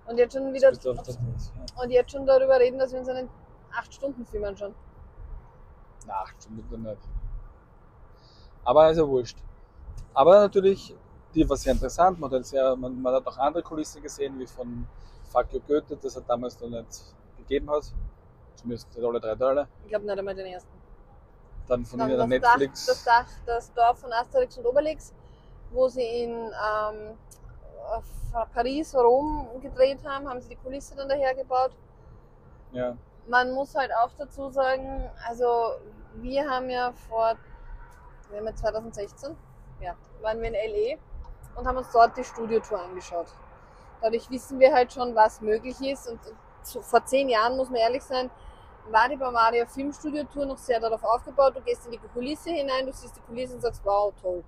[0.07, 0.73] Und jetzt schon wieder
[1.83, 3.29] und jetzt schon darüber reden, dass wir uns einen
[3.73, 4.75] 8-Stunden-Film anschauen.
[6.07, 7.03] Na, acht Stunden dann nicht.
[8.65, 9.39] Aber ist ja wurscht.
[10.15, 10.95] Aber natürlich,
[11.35, 12.19] die war sehr interessant.
[12.19, 14.87] Man hat, sehr, man, man hat auch andere Kulissen gesehen, wie von
[15.25, 17.93] Fuck You Goethe, das hat damals noch nicht gegeben hat.
[18.55, 19.69] Zumindest nicht alle drei Teile.
[19.85, 20.71] Ich glaube nicht einmal den ersten.
[21.69, 22.87] Dann von Dann das, Netflix.
[22.87, 25.13] Dach, das Dach, das Dorf von Asterix und Obelix,
[25.73, 27.19] wo sie in ähm,
[28.55, 31.73] Paris, Rom gedreht haben, haben sie die Kulisse dann daher gebaut.
[32.73, 32.97] Ja,
[33.29, 35.73] Man muss halt auch dazu sagen, also
[36.15, 37.35] wir haben ja vor,
[38.31, 39.37] wir haben ja 2016,
[39.81, 40.99] ja, waren wir in LE
[41.57, 43.27] und haben uns dort die Studiotour angeschaut.
[44.01, 46.21] Dadurch wissen wir halt schon, was möglich ist und
[46.83, 48.31] vor zehn Jahren, muss man ehrlich sein,
[48.91, 51.57] war die Bavaria Filmstudio-Tour noch sehr darauf aufgebaut.
[51.57, 54.45] Du gehst in die Kulisse hinein, du siehst die Kulisse und sagst, wow, toll.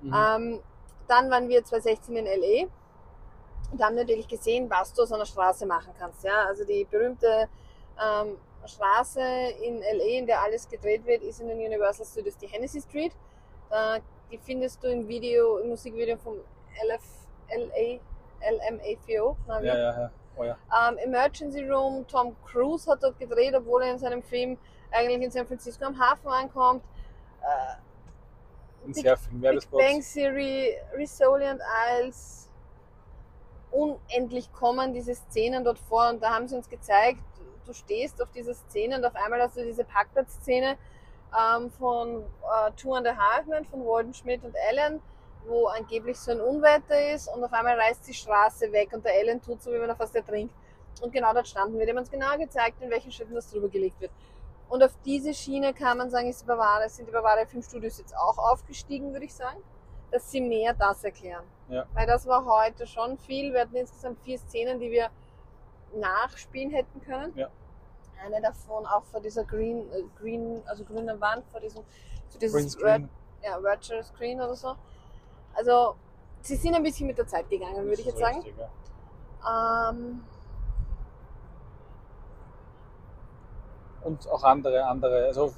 [0.00, 0.14] mhm.
[0.14, 0.60] Ähm,
[1.08, 2.68] dann waren wir 2016 in LA
[3.70, 6.24] und haben natürlich gesehen, was du aus einer Straße machen kannst.
[6.24, 6.44] Ja?
[6.46, 7.48] Also die berühmte
[8.00, 12.46] ähm, Straße in LA, in der alles gedreht wird, ist in den Universal Studios die
[12.46, 13.12] Hennessy Street.
[13.70, 16.36] Äh, die findest du im Video, im Musikvideo vom
[16.86, 17.02] LF,
[17.50, 18.00] LA,
[19.60, 19.66] wie?
[19.66, 20.10] ja, ja, ja.
[20.36, 20.56] Oh, ja.
[20.88, 24.56] Ähm, Emergency Room, Tom Cruise hat dort gedreht, obwohl er in seinem Film
[24.90, 26.82] eigentlich in San Francisco am Hafen ankommt.
[27.42, 29.84] Äh, In Big- sehr vielen Big Werbespots.
[29.84, 32.48] Bang Theory, Resilient als
[33.70, 37.20] unendlich kommen diese Szenen dort vor und da haben sie uns gezeigt,
[37.66, 40.76] du stehst auf dieser Szene und auf einmal hast du diese Parkplatzszene
[41.38, 45.00] ähm, von äh, Two and a Half Men von Walden Schmidt und Ellen,
[45.46, 49.18] wo angeblich so ein Unwetter ist und auf einmal reißt die Straße weg und der
[49.18, 50.54] Ellen tut so, wie wenn er fast ertrinkt.
[51.00, 51.86] Und genau dort standen wir.
[51.86, 54.12] Die haben uns genau gezeigt, in welchen Schritten das drüber gelegt wird.
[54.68, 58.16] Und auf diese Schiene kann man sagen, ist die Bavaria, sind die Bavaria Filmstudios jetzt
[58.16, 59.62] auch aufgestiegen, würde ich sagen,
[60.10, 61.44] dass sie mehr das erklären.
[61.68, 61.86] Ja.
[61.94, 63.52] Weil das war heute schon viel.
[63.52, 65.10] Wir hatten insgesamt vier Szenen, die wir
[65.94, 67.32] nachspielen hätten können.
[67.36, 67.48] Ja.
[68.24, 71.82] Eine davon auch vor dieser Green, äh, Green, also grünen Wand, vor diesem,
[72.28, 73.08] so dieses Greenscreen.
[73.42, 74.76] ja, Virtual Screen oder so.
[75.54, 75.96] Also,
[76.40, 78.36] sie sind ein bisschen mit der Zeit gegangen, würde ich jetzt sagen.
[78.36, 79.90] richtig, ja.
[79.90, 80.22] Ähm,
[84.04, 85.52] und auch andere, andere, also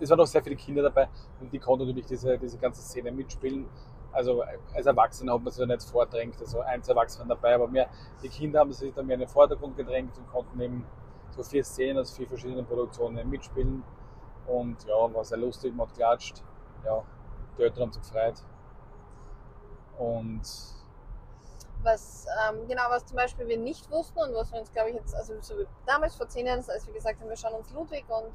[0.00, 1.08] es waren auch sehr viele Kinder dabei
[1.40, 3.68] und die konnten natürlich diese, diese ganze Szene mitspielen.
[4.12, 4.42] Also
[4.74, 7.88] als Erwachsener hat man sich nicht vordrängt, also eins Erwachsene dabei, aber mehr,
[8.22, 10.86] die Kinder haben sich dann mehr in den Vordergrund gedrängt und konnten eben
[11.30, 13.84] so vier Szenen aus vier verschiedenen Produktionen mitspielen.
[14.46, 16.42] Und ja, war sehr lustig, man hat geklatscht.
[16.84, 17.04] Ja,
[17.56, 18.42] die Eltern haben sich gefreut.
[19.98, 20.42] Und
[21.82, 24.96] was, ähm, genau, was zum Beispiel wir nicht wussten und was wir uns, glaube ich,
[24.96, 25.54] jetzt, also so
[25.86, 28.32] damals vor zehn Jahren, als wir gesagt haben, wir schauen uns Ludwig und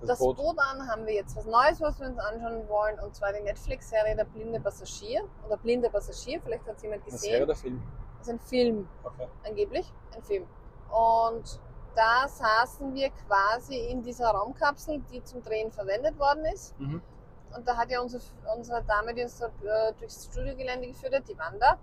[0.00, 2.98] das, das Boot, Boot an, haben wir jetzt was Neues, was wir uns anschauen wollen,
[3.00, 7.16] und zwar die Netflix-Serie Der blinde Passagier oder Blinde Passagier, vielleicht hat es jemand eine
[7.18, 7.42] Serie gesehen.
[7.44, 7.82] oder Film?
[8.18, 9.28] Das ist ein Film, Okay.
[9.46, 10.46] angeblich, ein Film.
[10.90, 11.60] Und
[11.94, 16.78] da saßen wir quasi in dieser Raumkapsel, die zum Drehen verwendet worden ist.
[16.78, 17.00] Mhm.
[17.56, 18.22] Und da hat ja unsere,
[18.54, 19.48] unsere Dame, die uns äh,
[19.98, 21.78] durchs Studiogelände geführt hat, die Wanda,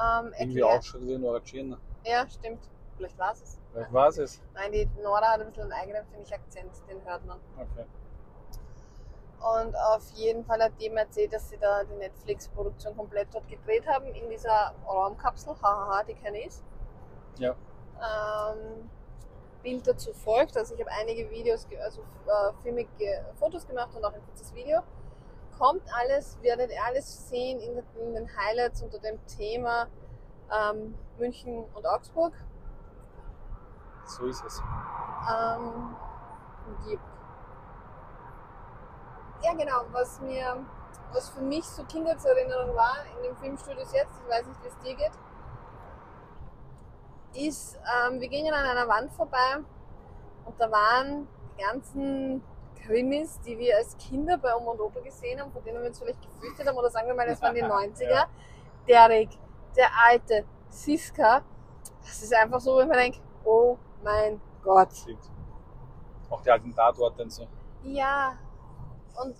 [0.00, 0.78] ähm, Irgendwie erklärt.
[0.78, 1.78] ausschaut wie Nora Tschirner.
[2.04, 2.60] Ja, stimmt.
[2.96, 3.58] Vielleicht war es es.
[3.72, 4.40] Vielleicht war es.
[4.54, 7.38] Nein, die Nora hat ein bisschen einen eigenen, finde ich, Akzent, den hört man.
[7.56, 7.86] Okay.
[9.40, 13.48] Und auf jeden Fall hat die ihm erzählt, dass sie da die Netflix-Produktion komplett dort
[13.48, 16.62] gedreht haben, in dieser Raumkapsel, hahaha, die keine ist.
[17.38, 17.50] Ja.
[18.00, 18.88] Ähm,
[19.62, 22.86] Bild dazu folgt, also ich habe einige Videos, also äh, Filme,
[23.34, 24.80] Fotos gemacht und auch ein kurzes Video.
[25.58, 29.88] Kommt alles, werdet ihr alles sehen in, den- in den Highlights unter dem Thema
[30.52, 32.32] ähm, München und Augsburg.
[34.04, 34.60] So ist es.
[35.30, 35.96] Ähm,
[36.86, 36.98] die
[39.42, 40.64] ja, genau, was mir
[41.12, 44.78] was für mich so Kindheitserinnerung war in den Filmstudios jetzt, ich weiß nicht, wie es
[44.78, 45.12] dir geht,
[47.34, 49.58] ist, ähm, wir gingen an einer Wand vorbei
[50.44, 52.42] und da waren die ganzen
[52.82, 55.98] Krimis, die wir als Kinder bei Oma und Opa gesehen haben, von denen wir uns
[55.98, 58.10] vielleicht gefürchtet haben, oder sagen wir mal, das waren die 90er.
[58.10, 58.26] Ja.
[58.88, 59.30] Derek,
[59.76, 61.42] der alte, Siska.
[62.00, 64.88] Das ist einfach so, wenn man denkt, oh mein Gott.
[66.30, 67.46] Auch die alten Tatorte und so.
[67.82, 68.34] Ja,
[69.22, 69.34] und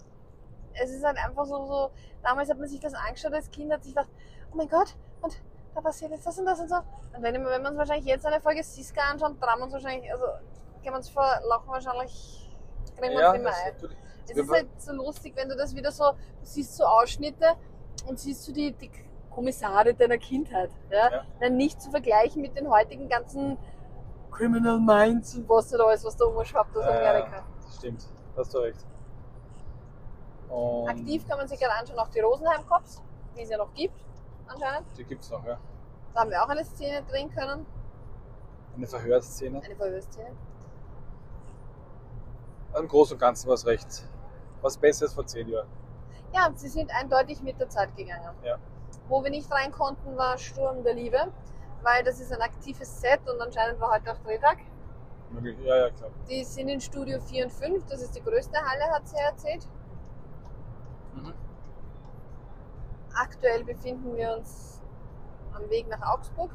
[0.74, 1.90] es ist halt einfach so, so,
[2.22, 4.10] damals hat man sich das angeschaut als Kind, hat sich gedacht,
[4.52, 5.40] oh mein Gott, und
[5.74, 6.76] da passiert jetzt das und das und so.
[6.76, 10.10] Und wenn, wenn wir uns wahrscheinlich jetzt eine Folge Siska anschauen, trauen wir uns wahrscheinlich,
[10.12, 10.24] also
[10.82, 12.50] können wir uns vor Lachen wahrscheinlich,
[12.96, 13.96] kriegen wir Ja, uns nicht mehr ein.
[14.28, 17.54] Es ist halt so lustig, wenn du das wieder so, du siehst so Ausschnitte
[18.06, 18.90] und siehst du die, die
[19.30, 20.70] Kommissare deiner Kindheit.
[20.90, 21.10] Ja?
[21.10, 21.24] Ja.
[21.40, 23.58] Dann nicht zu vergleichen mit den heutigen ganzen
[24.32, 27.44] Criminal Minds und was da alles, was da umschwappt aus Amerika.
[27.64, 28.06] das stimmt,
[28.36, 28.84] hast du recht.
[30.48, 33.00] Und Aktiv kann man sich gerade anschauen, auch die Rosenheim Cops,
[33.36, 33.94] die es ja noch gibt,
[34.46, 34.86] anscheinend.
[34.96, 35.58] Die gibt es noch, ja.
[36.14, 37.64] Da haben wir auch eine Szene drehen können,
[38.76, 39.62] Eine Verhörszene.
[39.62, 40.30] eine Verhörszene.
[42.78, 44.08] Im Großen und Ganzen war es recht.
[44.62, 45.68] Was Besseres vor zehn Jahren.
[46.32, 48.34] Ja, und sie sind eindeutig mit der Zeit gegangen.
[48.42, 48.56] Ja.
[49.08, 51.28] Wo wir nicht rein konnten, war Sturm der Liebe,
[51.82, 54.58] weil das ist ein aktives Set und anscheinend war heute auch Drehtag.
[55.30, 55.58] Möglich.
[55.64, 56.10] Ja, ja, klar.
[56.28, 59.66] Die sind in Studio 4 und 5, das ist die größte Halle, hat sie erzählt.
[61.14, 61.34] Mhm.
[63.14, 64.80] Aktuell befinden wir uns
[65.54, 66.50] am Weg nach Augsburg.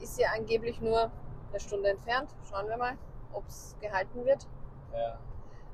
[0.00, 1.10] Ist ja angeblich nur
[1.50, 2.30] eine Stunde entfernt.
[2.50, 2.96] Schauen wir mal,
[3.32, 4.48] ob es gehalten wird.
[4.92, 5.18] Ja.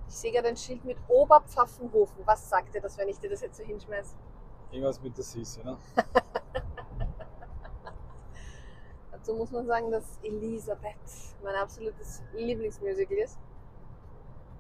[0.09, 2.27] Ich sehe gerade ein Schild mit Oberpfaffenhofen.
[2.27, 4.17] Was sagt dir das, wenn ich dir das jetzt so hinschmeiße?
[4.71, 5.77] Irgendwas mit der Sisi, ne?
[9.19, 10.97] Dazu muss man sagen, dass Elisabeth
[11.43, 13.39] mein absolutes Lieblingsmusical ist.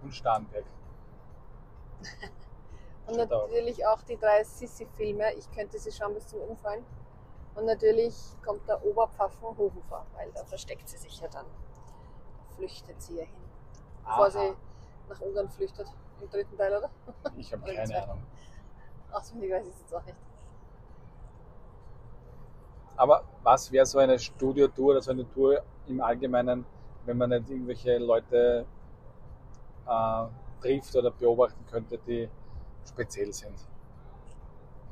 [0.03, 0.65] Und Starnberg.
[3.07, 5.33] Und natürlich auch die drei Sissi-Filme.
[5.35, 6.85] Ich könnte sie schauen bis zum Umfallen.
[7.55, 11.47] Und natürlich kommt der Oberpfaffenhofen vor, weil da versteckt sie sich ja dann.
[12.57, 13.41] Flüchtet sie ja hin.
[14.05, 14.31] Bevor Aha.
[14.31, 14.57] sie
[15.09, 15.87] nach Ungarn flüchtet.
[16.21, 16.91] Im dritten Teil, oder?
[17.37, 18.03] Ich habe keine.
[18.03, 18.23] Ahnung.
[19.11, 20.19] Auswendig weiß ich es jetzt auch nicht.
[22.99, 26.67] Aber was wäre so eine Studiotour oder so eine Tour im Allgemeinen,
[27.07, 28.67] wenn man nicht irgendwelche Leute
[29.87, 30.25] äh,
[30.61, 32.29] trifft oder beobachten könnte, die
[32.85, 33.55] speziell sind?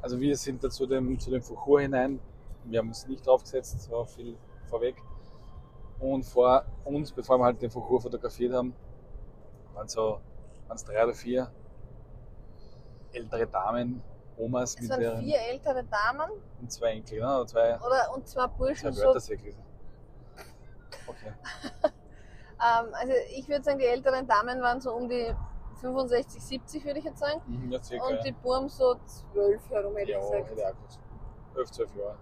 [0.01, 2.21] Also wir sind da zu dem, zu dem Fuchur hinein.
[2.65, 4.37] Wir haben uns nicht draufgesetzt, so viel
[4.67, 4.97] vorweg.
[5.99, 8.73] Und vor uns, bevor wir halt den Fuchur fotografiert haben,
[9.75, 10.21] waren so
[10.69, 11.51] waren es drei oder vier
[13.13, 14.03] ältere Damen,
[14.39, 16.31] Omas Es mit waren vier ältere Damen
[16.61, 17.27] und zwei Enkel, ne?
[17.27, 18.93] oder zwei, oder, und zwei Burschen.
[18.93, 19.55] zwei So, Wörtersäckchen.
[21.07, 21.33] Okay.
[21.85, 25.35] ähm, also ich würde sagen, die älteren Damen waren so um die
[25.81, 27.41] 65, 70, würde ich jetzt sagen.
[27.47, 28.07] Mhm, ja, circa.
[28.07, 28.97] Und die Burm so
[29.33, 30.77] 12 herum, hätte ja, ich gesagt.
[30.79, 31.01] gewusst.
[31.57, 32.19] 11, 12 Jahre.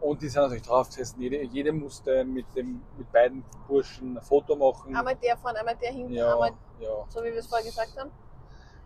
[0.00, 1.20] Und die sind natürlich draufgesessen.
[1.20, 4.94] Jede, jede musste mit, dem, mit beiden Burschen ein Foto machen.
[4.94, 7.04] Einmal der vorne, einmal der hinten, ja, einmal ja.
[7.08, 8.10] so wie wir es vorher gesagt haben.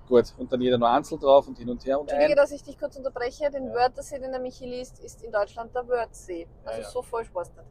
[0.09, 0.32] Gut.
[0.36, 1.98] Und dann jeder nur einzeln drauf und hin und her.
[1.98, 3.50] Und Entschuldige, dass ich dich kurz unterbreche.
[3.50, 3.74] Den Ja.
[3.74, 6.46] Wörthersee, den der Michi liest, ist in Deutschland der Wörthsee.
[6.64, 6.90] Also Ja, ja.
[6.90, 7.66] so falsch war es nicht.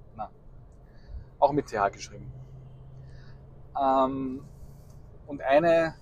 [1.39, 2.31] auch mit TH geschrieben.
[3.79, 4.45] Ähm,
[5.27, 5.95] und eine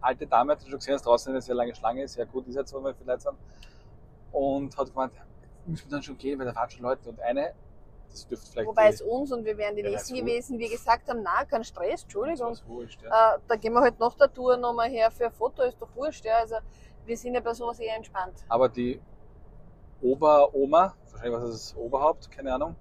[0.00, 2.54] alte Dame, hat schon gesehen, dass draußen eine sehr lange Schlange ist, sehr gut ist
[2.54, 3.36] jetzt, wenn wir vielleicht sind.
[4.32, 5.12] Und hat gemeint,
[5.66, 7.08] müssen wir dann schon gehen, weil da fahren schon Leute.
[7.10, 7.52] Und eine,
[8.10, 11.08] das dürfte vielleicht Wobei es uns und wir wären die Ja, Nächsten gewesen, wir gesagt
[11.08, 12.56] haben, na, kein Stress, Entschuldigung.
[12.66, 13.34] wurscht, ja.
[13.34, 15.94] Äh, da gehen wir halt nach der Tour nochmal her für ein Foto, ist doch
[15.94, 16.24] wurscht.
[16.24, 16.38] Ja.
[16.38, 16.56] Also
[17.04, 18.44] wir sind ja bei sowas eher entspannt.
[18.48, 19.00] Aber die
[20.02, 22.76] Oberoma, wahrscheinlich was ist das Oberhaupt, keine Ahnung,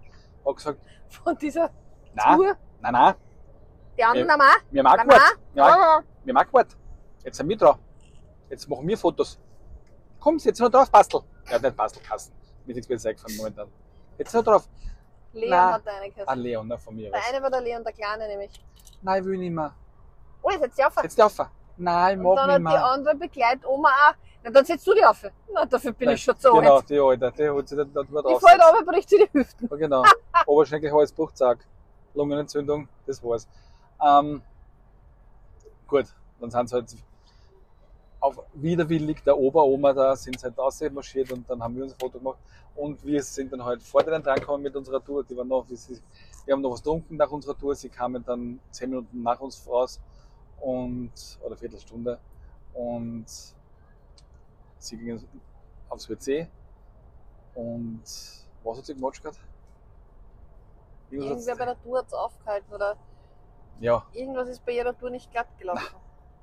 [0.45, 1.69] hat gesagt, Von dieser
[2.13, 3.15] na, Tour, na, na,
[3.97, 4.38] die anderen Ja.
[4.38, 5.38] Mama, wir machen Mama, was.
[5.53, 6.03] Wir ja.
[6.23, 6.65] wir machen was.
[7.23, 7.77] Jetzt sind wir dran.
[8.49, 9.38] Jetzt machen wir Fotos.
[10.19, 11.21] Kommt, jetzt noch drauf, Bastel.
[11.49, 12.34] Ja, nicht Bastelkassen.
[12.65, 13.67] Mir ist nichts mehr eingefallen momentan.
[14.17, 14.69] Jetzt noch drauf.
[15.34, 15.73] Leon Na.
[15.73, 16.38] hat eine Ah, gehabt.
[16.38, 17.25] Leon, ne, von mir Der aus.
[17.30, 18.51] eine war der Leon, der Kleine nämlich.
[19.01, 19.73] Nein, ich will nicht mehr.
[20.41, 20.93] Oh, jetzt setzt sie auf.
[21.01, 21.39] Setz dich auf.
[21.77, 22.86] Nein, ich Und mag dann nicht hat die mehr.
[22.91, 24.13] andere Begleitoma auch.
[24.43, 25.23] Na, dann setzt du die auf.
[25.53, 26.89] Na, dafür bin Nein, ich schon zu Genau, alt.
[26.89, 29.67] die Alte, die hat sich nicht mehr Die fällt aber bricht sie die Hüften.
[29.69, 30.03] Ja, genau.
[30.45, 31.59] Oberschenkel, Halsbruch, zack.
[32.13, 33.47] Lungenentzündung, das war's.
[34.03, 34.41] Ähm,
[35.88, 36.05] gut,
[36.39, 36.89] dann sind sie halt
[38.20, 41.99] auf widerwillig der Oberoma da, sind sie halt rausmarschiert und dann haben wir uns ein
[41.99, 42.39] Foto gemacht.
[42.76, 45.24] Und wir sind dann halt vor denen drangekommen mit unserer Tour.
[45.24, 47.76] Die waren noch, wir, haben noch was getrunken nach unserer Tour.
[47.76, 49.99] Sie kamen dann zehn Minuten nach uns raus
[50.61, 51.11] und,
[51.41, 52.20] oder Viertelstunde.
[52.74, 53.26] Und
[54.78, 55.24] sie gingen
[55.89, 56.47] aufs WC.
[57.55, 58.01] Und
[58.63, 59.38] was hat sie gemacht gerade?
[61.11, 62.95] Irgendwer bei der Tour hat es aufgehalten oder
[63.80, 65.95] Ja, irgendwas ist bei ihrer Tour nicht glatt gelaufen.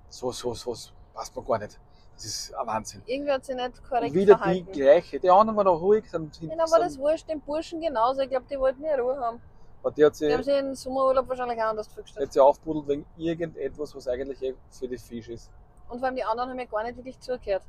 [0.08, 1.78] so, so, so, was passt mir gar nicht.
[2.14, 3.02] Das ist ein Wahnsinn.
[3.06, 4.66] Irgendwie hat sie nicht korrekt Und wieder verhalten.
[4.72, 5.20] die gleiche.
[5.20, 6.08] Die anderen waren auch ruhig.
[6.10, 8.20] Sind hinten Ihnen war das wurscht, den Burschen genauso.
[8.22, 9.40] Ich glaube, die wollten ja Ruhe haben.
[9.82, 12.32] aber die hat Die haben sie, sich in den Sommerurlaub wahrscheinlich auch anders hat vorgestellt.
[12.32, 15.50] sie aufpudelt wegen irgendetwas, was eigentlich eh für die Fisch ist.
[15.88, 17.62] Und vor allem die anderen haben ja gar nicht wirklich zugehört.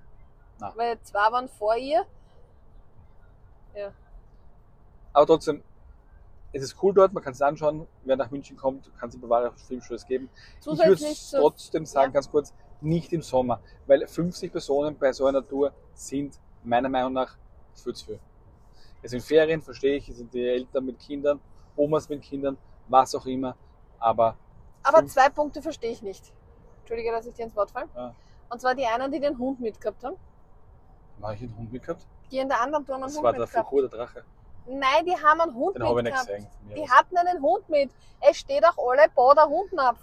[0.60, 0.72] Nein.
[0.76, 2.06] Weil zwei waren vor ihr.
[5.14, 5.64] Aber trotzdem,
[6.54, 7.88] es ist cool dort, man kann es anschauen.
[8.04, 10.30] Wer nach München kommt, kann sich Bavaria Filmstudios geben.
[10.60, 11.38] Ich würde Zusätzlich zu.
[11.40, 12.14] trotzdem sagen, ja.
[12.14, 13.60] ganz kurz, nicht im Sommer.
[13.86, 17.36] Weil 50 Personen bei so einer Tour sind meiner Meinung nach
[17.74, 18.20] viel zu viel.
[19.02, 21.40] Es sind Ferien, verstehe ich, es sind die Eltern mit Kindern,
[21.76, 22.58] Omas mit Kindern,
[22.88, 23.56] was auch immer.
[24.00, 24.36] Aber
[24.84, 26.34] Aber zwei Punkte verstehe ich nicht.
[26.80, 27.88] Entschuldige, dass ich dir ins Wort falle.
[27.96, 28.14] Ja.
[28.50, 30.16] Und zwar die einen, die den Hund mitgehabt haben.
[31.22, 32.06] habe ich einen Hund mitgehabt?
[32.32, 33.70] Die in der anderen Tour einen Das Hund war der mitgehabt.
[33.70, 34.24] Fuku, der Drache.
[34.68, 36.28] Nein, die haben einen Hund Den habe ich nicht mitgehabt.
[36.28, 36.76] gesehen.
[36.76, 37.92] Die hatten einen Hund mit.
[38.22, 40.00] Es steht auch alle Bau der Hundnapf.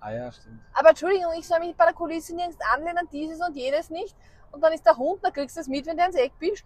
[0.00, 0.60] Ah ja, stimmt.
[0.74, 4.14] Aber Entschuldigung, ich soll mich bei der Kulisse nirgends anlehnen, dieses und jenes nicht.
[4.52, 6.64] Und dann ist der Hund, dann kriegst du es mit, wenn der ins Eck bist.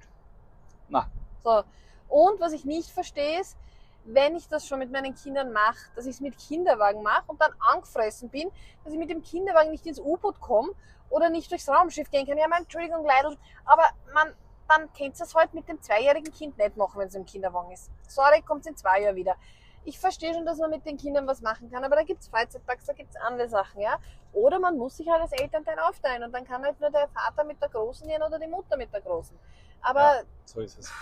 [0.88, 1.10] Na.
[1.42, 1.62] So.
[2.08, 3.56] Und was ich nicht verstehe ist,
[4.04, 7.40] wenn ich das schon mit meinen Kindern mache, dass ich es mit Kinderwagen mache und
[7.40, 8.50] dann angefressen bin,
[8.84, 10.72] dass ich mit dem Kinderwagen nicht ins U-Boot komme
[11.08, 12.38] oder nicht durchs Raumschiff gehen kann.
[12.38, 14.34] Ja, mein, Entschuldigung, Leidl, aber man,
[14.68, 17.70] dann könnt ihr es halt mit dem zweijährigen Kind nicht machen, wenn es im Kinderwagen
[17.72, 17.90] ist.
[18.08, 19.36] Sorry, kommt in zwei Jahren wieder.
[19.84, 22.84] Ich verstehe schon, dass man mit den Kindern was machen kann, aber da gibt's Freizeitparks,
[22.84, 23.98] da gibt's andere Sachen, ja.
[24.32, 27.44] Oder man muss sich halt als Elternteil aufteilen und dann kann halt nur der Vater
[27.44, 29.36] mit der Großen gehen oder die Mutter mit der Großen.
[29.80, 30.92] Aber So ist es.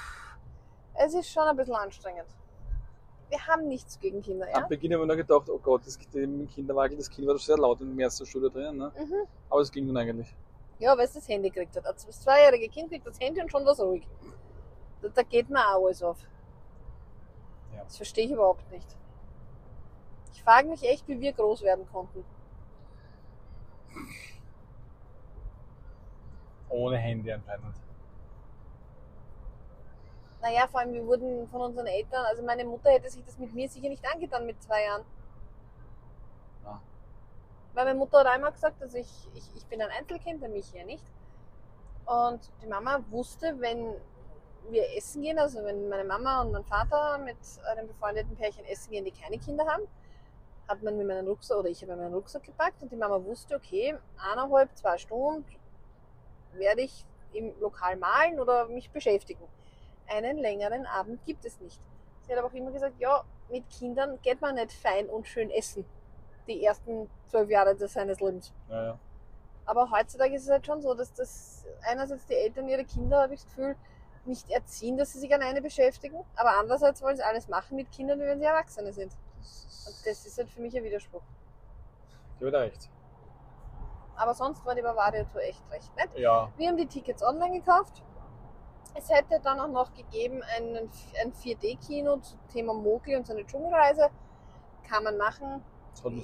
[0.95, 2.29] es ist schon ein bisschen anstrengend.
[3.29, 4.57] Wir haben nichts gegen Kinder, ja.
[4.57, 7.41] Am Beginn habe ich noch gedacht, oh Gott, das, im Kinderwagen, das Kind war doch
[7.43, 8.91] sehr laut im ersten Studio drin, ne?
[8.97, 9.27] Mhm.
[9.51, 10.35] Aber es ging dann eigentlich.
[10.79, 11.85] Ja, weil es das Handy kriegt hat.
[11.85, 14.07] Das zweijährige Kind kriegt das Handy und schon was ruhig.
[15.03, 16.19] Da, da geht mir auch alles auf.
[17.79, 17.85] Ja.
[17.85, 18.87] Das verstehe ich überhaupt nicht.
[20.33, 22.25] Ich frage mich echt, wie wir groß werden konnten.
[26.69, 27.77] Ohne Handy anscheinend.
[30.41, 33.53] Naja, vor allem, wir wurden von unseren Eltern, also meine Mutter hätte sich das mit
[33.55, 35.05] mir sicher nicht angetan mit zwei Jahren.
[36.65, 36.81] Ja.
[37.75, 40.73] Weil meine Mutter hat einmal gesagt, also ich, ich, ich bin ein Einzelkind, der mich
[40.73, 41.05] ja nicht.
[42.07, 43.95] Und die Mama wusste, wenn
[44.71, 48.91] wir essen gehen, also wenn meine Mama und mein Vater mit einem befreundeten Pärchen essen
[48.91, 49.85] gehen, die keine Kinder haben,
[50.69, 53.23] hat man mir meinen Rucksack oder ich habe mir meinen Rucksack gepackt und die Mama
[53.25, 55.45] wusste, okay, eineinhalb, zwei Stunden
[56.53, 59.43] werde ich im Lokal malen oder mich beschäftigen.
[60.07, 61.81] Einen längeren Abend gibt es nicht.
[62.23, 65.51] Sie hat aber auch immer gesagt, ja, mit Kindern geht man nicht fein und schön
[65.51, 65.85] essen.
[66.47, 68.53] Die ersten zwölf Jahre des seines Lebens.
[68.69, 68.99] Ja, ja.
[69.67, 73.35] Aber heutzutage ist es halt schon so, dass das einerseits die Eltern ihre Kinder, habe
[73.35, 73.77] ich das Gefühl,
[74.29, 78.21] nicht erziehen, dass sie sich alleine beschäftigen, aber andererseits wollen sie alles machen mit Kindern,
[78.21, 79.13] wie wenn sie Erwachsene sind.
[79.87, 81.23] Und das ist halt für mich ein Widerspruch.
[82.39, 82.89] ich habe recht.
[84.17, 86.11] Aber sonst war die Bavaria Tour echt recht nett.
[86.17, 88.03] Ja, Wir haben die Tickets online gekauft.
[88.95, 90.77] Es hätte dann auch noch gegeben einen,
[91.23, 94.11] ein 4D-Kino zum Thema Mowgli und seine Dschungelreise.
[94.89, 95.63] Kann man machen.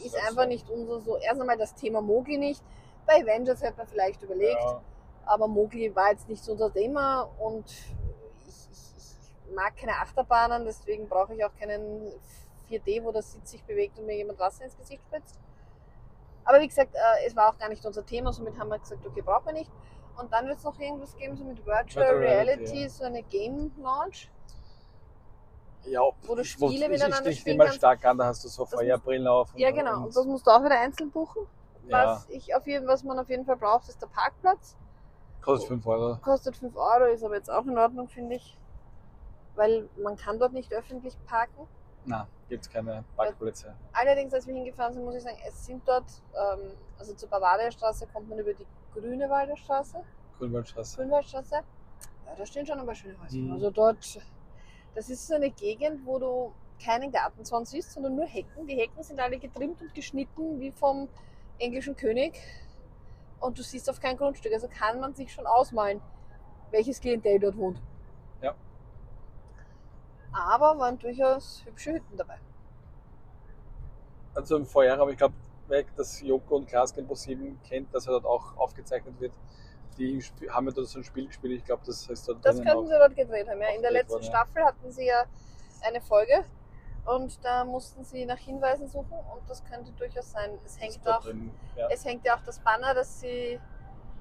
[0.04, 1.16] Ist einfach so- nicht unser so.
[1.18, 2.62] Erst einmal das Thema Mowgli nicht.
[3.06, 4.58] Bei Avengers hätte man vielleicht überlegt.
[4.60, 4.80] Ja,
[5.26, 7.64] aber Mowgli war jetzt nicht so unser Thema und
[8.46, 12.12] ich, ich, ich mag keine Achterbahnen, deswegen brauche ich auch keinen
[12.70, 15.38] 4D, wo der Sitz sich bewegt und mir jemand Wasser ins Gesicht spritzt.
[16.44, 19.04] Aber wie gesagt, äh, es war auch gar nicht unser Thema, somit haben wir gesagt,
[19.06, 19.70] okay, brauchen wir nicht.
[20.16, 22.88] Und dann wird es noch irgendwas geben, so mit Virtual, Virtual Reality, ja.
[22.88, 24.30] so eine Game Launch.
[25.86, 27.78] ja Wo du Spiele ich- miteinander Ich spielen immer kannst.
[27.78, 29.50] stark an, da hast du so Feuerbrillen auf.
[29.56, 29.96] Ja, genau.
[29.98, 31.46] und- Und das musst du auch wieder einzeln buchen.
[31.88, 34.76] ja, Was, ich auf jeden, was man auf jeden Fall braucht, ist der Parkplatz.
[35.44, 36.16] Kostet 5 Euro.
[36.16, 38.56] Kostet 5 Euro, ist aber jetzt auch in Ordnung, finde ich.
[39.54, 41.68] Weil man kann dort nicht öffentlich parken.
[42.06, 43.74] Nein, gibt es keine Parkplätze.
[43.92, 48.06] Allerdings, als wir hingefahren sind, muss ich sagen, es sind dort, ähm, also zur Bavaria-Straße
[48.12, 50.02] kommt man über die Grünewalder Straße,
[50.38, 50.96] Grünwaldstraße.
[50.96, 51.54] Grünwaldstraße.
[51.54, 53.36] Ja, da stehen schon ein paar schöne Häuser.
[53.36, 53.52] Mhm.
[53.52, 54.20] Also dort,
[54.94, 56.52] das ist so eine Gegend, wo du
[56.84, 58.66] keinen Gartenzaun siehst, sondern nur Hecken.
[58.66, 61.08] Die Hecken sind alle getrimmt und geschnitten wie vom
[61.58, 62.34] englischen König.
[63.44, 64.52] Und du siehst auf kein Grundstück.
[64.54, 66.00] Also kann man sich schon ausmalen,
[66.70, 67.78] welches Klientel dort wohnt.
[68.40, 68.54] Ja.
[70.32, 72.38] Aber waren durchaus hübsche Hütten dabei.
[74.34, 75.34] Also im Vorjahr, aber ich glaube,
[75.68, 79.32] weg, dass Joko und Klaas Game 7 kennt, dass er dort auch aufgezeichnet wird.
[79.98, 81.58] Die haben ja dort so ein Spiel gespielt.
[81.58, 83.60] Ich glaube, das ist dort Das könnten sie dort gedreht haben.
[83.60, 83.68] Ja.
[83.68, 84.24] In der letzten worden.
[84.24, 85.24] Staffel hatten sie ja
[85.82, 86.44] eine Folge
[87.06, 90.58] und da mussten sie nach Hinweisen suchen und das könnte durchaus sein.
[90.64, 91.88] Es hängt auch, drin, ja.
[91.90, 93.60] es hängt ja auch das Banner, dass sie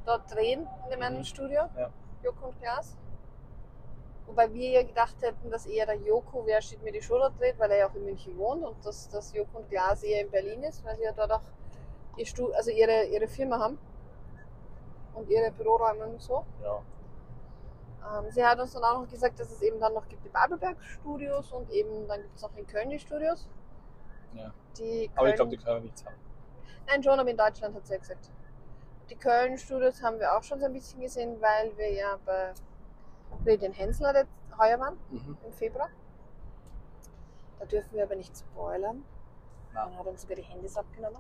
[0.06, 1.24] dort drehen in dem einen Mhm.
[1.26, 1.90] Studio, Ja.
[2.24, 2.98] Joko und Klaas.
[4.26, 7.40] Wobei wir ja gedacht hätten, dass eher der Joko, wer steht mir die Show dort
[7.40, 10.22] dreht, weil er ja auch in München wohnt und dass das Joko und Klaas eher
[10.22, 11.42] in Berlin ist, weil sie ja dort auch
[12.18, 13.78] ihr Stu also ihre, ihre Firma haben.
[15.16, 16.44] und ihre Büroräume und so.
[16.64, 16.82] Ja.
[18.12, 20.30] Ähm, sie hat uns dann auch noch gesagt, dass es eben dann noch gibt die
[20.30, 23.48] Babelberg-Studios und eben dann gibt es noch in Köln die Studios.
[24.34, 24.52] Ja.
[24.78, 26.16] Die Aber Köln- ich glaube, die können wir nichts haben.
[26.88, 28.30] Nein, schon, aber in Deutschland hat sie ja gesagt.
[29.10, 32.54] Die Köln-Studios haben wir auch schon so ein bisschen gesehen, weil wir ja bei
[33.46, 34.26] Redin Hensler
[34.58, 35.38] heuer waren, Mhm.
[35.46, 35.90] im Februar.
[37.60, 39.04] Da dürfen wir aber nicht spoilern.
[39.74, 39.90] Nein.
[39.90, 41.20] Man hat uns sogar die Handys abgenommen.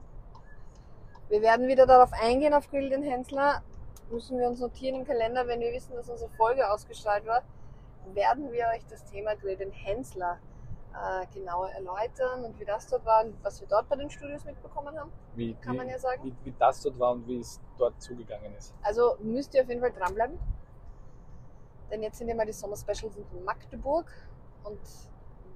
[1.29, 3.63] Wir werden wieder darauf eingehen, auf Grill den Hensler.
[4.13, 7.41] Müssen wir uns notieren im Kalender, wenn wir wissen, dass unsere Folge ausgestrahlt war,
[8.13, 10.37] werden wir euch das Thema Grill den Hensler
[10.93, 14.45] äh, genauer erläutern und wie das dort war und was wir dort bei den Studios
[14.45, 15.11] mitbekommen haben.
[15.33, 16.23] Wie, Kann wie, man ja sagen.
[16.23, 18.75] Wie, wie das dort war und wie es dort zugegangen ist.
[18.83, 20.37] Also müsst ihr auf jeden Fall dranbleiben.
[21.89, 24.05] Denn jetzt sind ja mal die Sommer-Specials in Magdeburg
[24.63, 24.79] und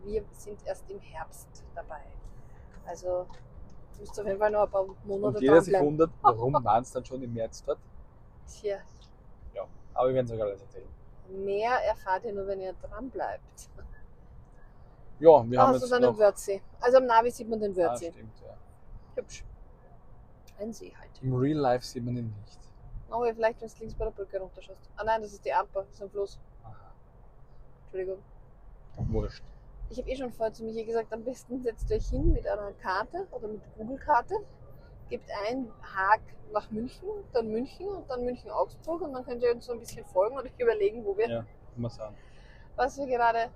[0.04, 2.02] wir sind erst im Herbst dabei.
[2.88, 3.28] Also
[4.00, 6.82] müsst ihr auf jeden Fall noch ein paar Monate Und jeder sich wundert, warum waren
[6.82, 7.78] es dann schon im März dort.
[8.48, 8.80] Tja,
[9.94, 10.88] Aber wir werden es euch alles erzählen.
[11.30, 13.70] mehr erfahrt ihr nur, wenn ihr dranbleibt.
[15.20, 16.12] Ja, wir Da haben hast du jetzt dann noch...
[16.14, 16.62] den Wörthsee.
[16.80, 18.12] Also am Navi sieht man den ah, Wörthsee.
[18.12, 18.56] stimmt, ja.
[19.16, 19.44] Hübsch.
[20.60, 21.10] Ein See halt.
[21.22, 22.60] Im Real Life sieht man ihn nicht.
[23.10, 24.90] Aber vielleicht, wenn du links bei der Brücke runterschaust.
[24.96, 26.40] Ah nein, das ist die Amper, das ist ein Fluss.
[26.64, 26.76] Aha.
[27.86, 28.20] Entschuldigung.
[28.98, 29.44] Wurscht.
[29.90, 32.72] Ich habe eh schon vorher zu Michi gesagt, am besten setzt euch hin mit einer
[32.74, 34.36] Karte oder mit Google-Karte,
[35.10, 39.66] gebt ein Haag nach München, dann München und dann München-Augsburg und dann könnt ihr uns
[39.66, 41.46] so ein bisschen folgen und euch überlegen, wo wir, Ja,
[42.76, 43.52] was wir gerade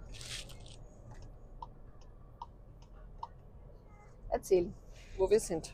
[4.30, 4.74] erzählen,
[5.18, 5.74] wo wir sind.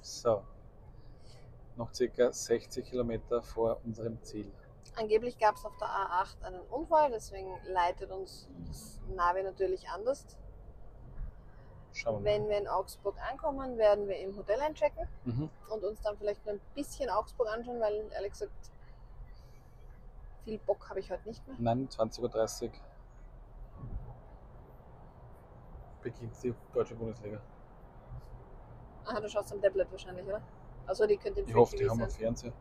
[0.00, 0.42] So.
[1.76, 4.50] Noch circa 60 Kilometer vor unserem Ziel.
[4.96, 10.24] Angeblich gab es auf der A8 einen Unfall, deswegen leitet uns das Navi natürlich anders.
[11.96, 12.32] Schauen wir.
[12.32, 15.08] Wenn wir in Augsburg ankommen, werden wir im Hotel einchecken.
[15.24, 15.50] Mhm.
[15.70, 18.52] und uns dann vielleicht nur ein bisschen Augsburg anschauen, weil ehrlich gesagt,
[20.44, 21.56] viel Bock habe ich heute nicht mehr.
[21.58, 22.70] Nein, 20.30 Uhr
[26.02, 27.40] beginnt die deutsche Bundesliga.
[29.06, 30.40] Aha, du schaust am Tablet wahrscheinlich, oder?
[30.86, 32.04] Also die könnte im Ich Free hoffe, die TV haben sein.
[32.08, 32.52] einen Fernseher.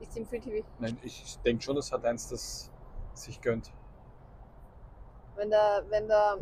[0.00, 0.66] Ist die im Free TV?
[0.78, 2.70] Nein, ich denke schon, das hat eins, das
[3.14, 3.72] sich gönnt.
[5.36, 6.38] Wenn der, wenn der,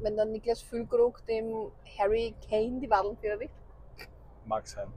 [0.00, 3.54] wenn der Niklas Füllkrug dem Harry Kane die Wadeln kriegt.
[4.44, 4.92] Mag sein.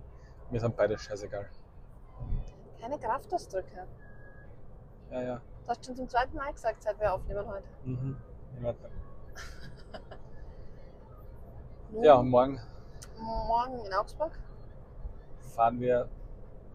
[0.52, 1.50] Mir sind beide scheißegal.
[2.82, 3.88] Keine Kraftausdrücke.
[5.12, 5.36] Ja, ja.
[5.64, 7.68] Du hast schon zum zweiten Mal gesagt, seit wir aufnehmen heute.
[7.84, 8.18] Mhm.
[8.58, 8.92] In Ordnung.
[11.92, 12.60] Nun, Ja, morgen
[13.18, 14.32] Morgen in Augsburg.
[15.56, 16.08] fahren wir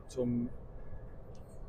[0.08, 0.48] zum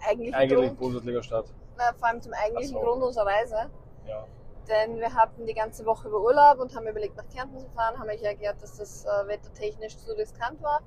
[0.07, 1.53] Eigentlich, eigentlichen Bundesliga-Start.
[1.77, 2.79] na, vor allem zum eigentlichen so.
[2.81, 3.69] Grund unserer Reise.
[4.05, 4.27] Ja.
[4.67, 7.99] Denn wir hatten die ganze Woche über Urlaub und haben überlegt, nach Kärnten zu fahren.
[7.99, 10.81] Haben euch erklärt, dass das äh, wettertechnisch zu riskant war.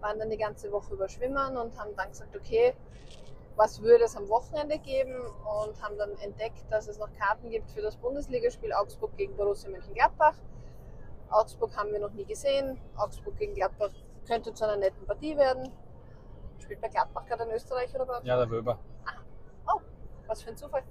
[0.00, 2.74] Waren dann die ganze Woche über Schwimmen und haben dann gesagt, okay,
[3.56, 5.20] was würde es am Wochenende geben?
[5.20, 9.70] Und haben dann entdeckt, dass es noch Karten gibt für das Bundesligaspiel Augsburg gegen Borussia
[9.70, 10.34] Mönchengladbach.
[11.28, 12.80] Augsburg haben wir noch nie gesehen.
[12.96, 13.90] Augsburg gegen Gladbach
[14.26, 15.70] könnte zu einer netten Partie werden.
[16.58, 18.24] Spielt bei Gladbach gerade in Österreich oder was?
[18.24, 18.78] ja, der Wöber.
[20.30, 20.84] Was für ein Zufall.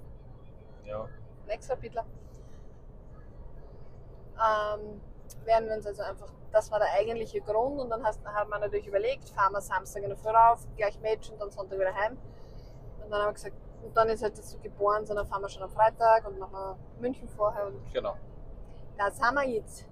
[0.84, 1.08] Ja.
[1.76, 2.04] Pittler.
[4.36, 5.00] Ähm,
[5.44, 8.58] werden wir uns also einfach, das war der eigentliche Grund und dann hast, haben wir
[8.58, 11.94] natürlich überlegt, fahren wir Samstag in der Früh rauf, gleich Match und dann Sonntag wieder
[11.94, 12.16] heim.
[13.04, 15.48] Und dann haben wir gesagt, und dann ist halt das so geboren, sondern fahren wir
[15.48, 18.14] schon am Freitag und machen wir München vorher und Genau.
[18.98, 19.86] da sind wir jetzt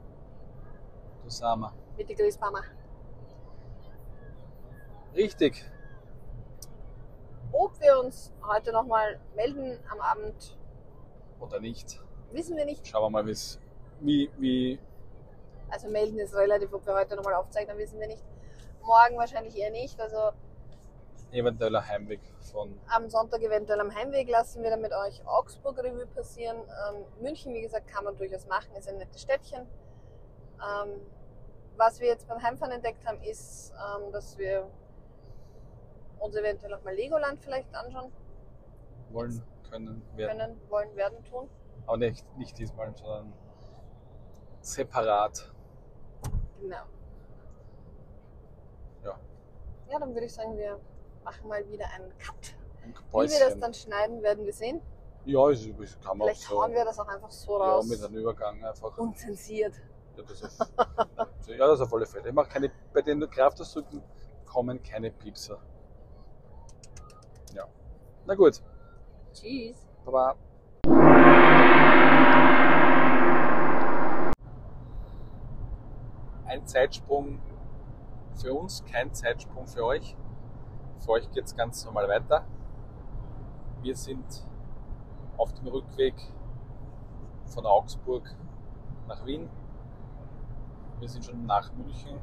[1.22, 1.72] Du Sama.
[1.96, 2.62] mit der Grießbammer.
[5.14, 5.64] Richtig.
[7.52, 10.56] Ob wir uns heute nochmal melden am Abend,
[11.40, 12.00] Oder nicht.
[12.32, 12.86] wissen wir nicht.
[12.86, 13.26] Schauen wir mal,
[14.00, 14.78] wie, wie.
[15.70, 18.24] Also melden ist relativ, ob wir heute nochmal aufzeichnen, wissen wir nicht.
[18.82, 20.00] Morgen wahrscheinlich eher nicht.
[20.00, 20.32] Also
[21.30, 22.20] eventueller Heimweg
[22.50, 22.78] von.
[22.88, 26.56] am Sonntag eventuell am Heimweg lassen wir dann mit euch Augsburg Revue passieren.
[26.56, 29.60] Ähm, München, wie gesagt, kann man durchaus machen, ist ein nettes Städtchen.
[29.60, 31.00] Ähm,
[31.76, 34.66] was wir jetzt beim Heimfahren entdeckt haben, ist, ähm, dass wir
[36.18, 38.10] uns eventuell auch mal Legoland vielleicht anschauen
[39.10, 40.38] wollen, können, werden.
[40.38, 41.48] können, wollen, werden, tun.
[41.86, 43.32] Aber nicht, nicht diesmal, sondern
[44.60, 45.52] separat.
[46.60, 46.76] Genau.
[49.04, 49.18] Ja.
[49.90, 50.78] Ja, dann würde ich sagen, wir
[51.24, 52.56] machen mal wieder einen Cut.
[52.82, 54.80] Ein Wie wir das dann schneiden, werden wir sehen.
[55.24, 56.62] Ja, es es kann man auch Vielleicht so.
[56.62, 57.86] hauen wir das auch einfach so ja, raus.
[57.86, 58.96] mit einem Übergang einfach.
[58.96, 59.74] Unzensiert.
[60.16, 62.28] Ja, das auf, ja, das auf alle Fälle.
[62.28, 64.02] Ich mache keine, bei den Kraftausdrücken
[64.46, 65.58] kommen keine Piepser.
[67.54, 67.66] Ja.
[68.26, 68.62] Na gut.
[69.40, 69.86] Tschüss.
[70.04, 70.34] Baba.
[76.46, 77.38] Ein Zeitsprung
[78.34, 80.16] für uns kein Zeitsprung für euch.
[80.98, 82.44] Für euch geht es ganz normal weiter.
[83.82, 84.44] Wir sind
[85.36, 86.14] auf dem Rückweg
[87.46, 88.24] von Augsburg
[89.06, 89.48] nach Wien.
[90.98, 92.18] Wir sind schon nach München.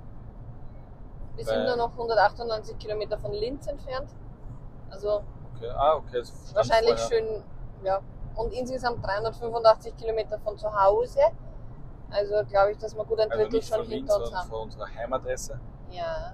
[1.36, 4.10] Wir sind nur noch 198 Kilometer von Linz entfernt.
[4.90, 5.24] Also
[5.56, 5.70] Okay.
[5.76, 6.24] Ah, okay.
[6.54, 7.08] wahrscheinlich vorher.
[7.08, 7.44] schön,
[7.84, 8.02] ja.
[8.36, 11.20] Und insgesamt 385 Kilometer von zu Hause.
[12.12, 14.50] Also glaube ich, dass wir gut ein Also Drittel nicht schon hinter uns haben.
[14.50, 15.60] von unserer Heimadresse.
[15.90, 16.34] Ja.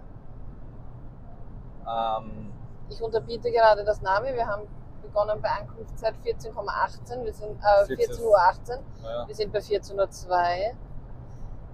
[1.88, 2.52] Ähm,
[2.90, 4.34] Ich unterbiete gerade das Navi.
[4.34, 4.68] Wir haben
[5.02, 7.24] begonnen bei Ankunftszeit 14,18.
[7.24, 8.16] Wir sind äh, 14.
[8.16, 8.38] 14.18 Uhr.
[8.40, 8.80] 18.
[9.02, 10.76] naja, Wir sind bei 14.02 Uhr.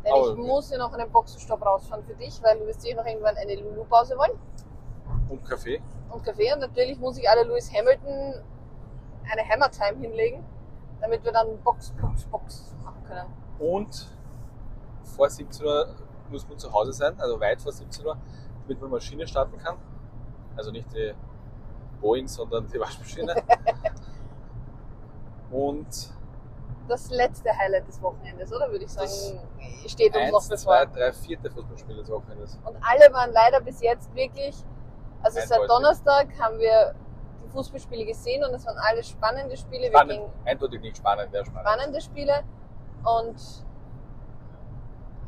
[0.03, 0.41] Denn Oh, ich okay.
[0.41, 3.55] muss ja noch einen Boxenstopp rausfahren für dich, weil du wirst sicher noch irgendwann eine
[3.55, 4.39] Lulu-Pause wollen
[5.29, 5.81] und Kaffee.
[6.09, 6.53] und Kaffee.
[6.53, 8.41] Und natürlich muss ich alle Lewis Hamilton
[9.29, 10.43] eine Hammer Time hinlegen,
[11.01, 13.33] damit wir dann Box, Box, Box machen können.
[13.59, 14.07] Und
[15.03, 15.95] vor 17 Uhr
[16.29, 18.17] muss man zu Hause sein, also weit vor 17 Uhr,
[18.63, 19.77] damit man Maschine starten kann.
[20.55, 21.13] Also nicht die
[22.01, 23.35] Boeing, sondern die Waschmaschine.
[25.51, 25.87] Und
[26.87, 29.09] Das letzte Highlight des Wochenendes, oder würde ich sagen,
[29.87, 30.57] steht uns noch eins, bevor.
[30.57, 32.59] zwei, drei, vierte Fußballspiele des Wochenendes.
[32.65, 34.55] Und alle waren leider bis jetzt wirklich,
[35.21, 35.67] also seit Eindeutig.
[35.67, 36.95] Donnerstag haben wir
[37.43, 41.67] die Fußballspiele gesehen und es waren alle spannende Spiele, Spannend, eindeutig nicht spannend, sehr spannend.
[41.67, 42.43] spannende Spiele
[43.03, 43.65] und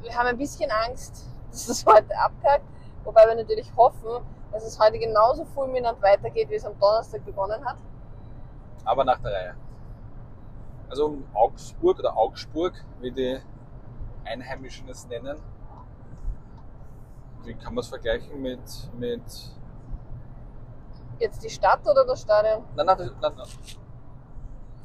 [0.02, 2.66] wir haben ein bisschen Angst, dass es heute abkackt,
[3.04, 7.64] wobei wir natürlich hoffen, dass es heute genauso fulminant weitergeht, wie es am Donnerstag begonnen
[7.66, 7.78] hat.
[8.86, 9.56] Aber nach der Reihe.
[10.90, 13.40] Also um Augsburg oder Augsburg, wie die
[14.26, 15.40] Einheimischen es nennen.
[17.44, 18.60] Wie kann man es vergleichen mit,
[18.98, 19.22] mit
[21.20, 22.64] Jetzt die Stadt oder das Stadion?
[22.76, 23.48] Nein, nein, das- nein, nein.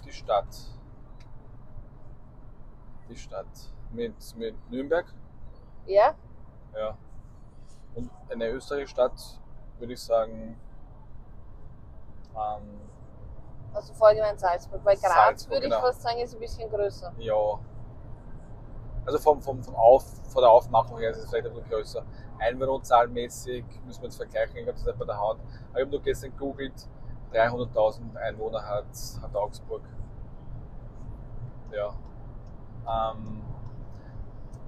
[0.05, 0.47] Die Stadt.
[3.09, 3.47] Die Stadt.
[3.93, 5.07] Mit, mit Nürnberg,
[5.87, 6.15] Ja,
[6.75, 6.97] ja.
[7.95, 9.41] Und eine österreichische Stadt,
[9.79, 10.59] würde ich sagen,
[12.35, 12.81] ähm,
[13.73, 15.85] also vorher gemeint Salzburg, weil Graz Salzburg, würde ich genau.
[15.87, 17.13] fast sagen, ist ein bisschen größer.
[17.19, 17.35] ja.
[19.07, 22.03] Also vom, vom, vom Auf, von der Aufmachung her ist es vielleicht ein bisschen größer.
[22.39, 25.41] Einwohnerzahlmäßig müssen wir jetzt vergleichen, ich habe das nicht bei der Hand.
[25.71, 26.75] Aber ich habe nur gestern gegoogelt,
[27.33, 28.87] 300.000 Einwohner hat,
[29.23, 29.83] hat Augsburg.
[31.73, 31.95] Ja.
[32.87, 33.43] Ähm,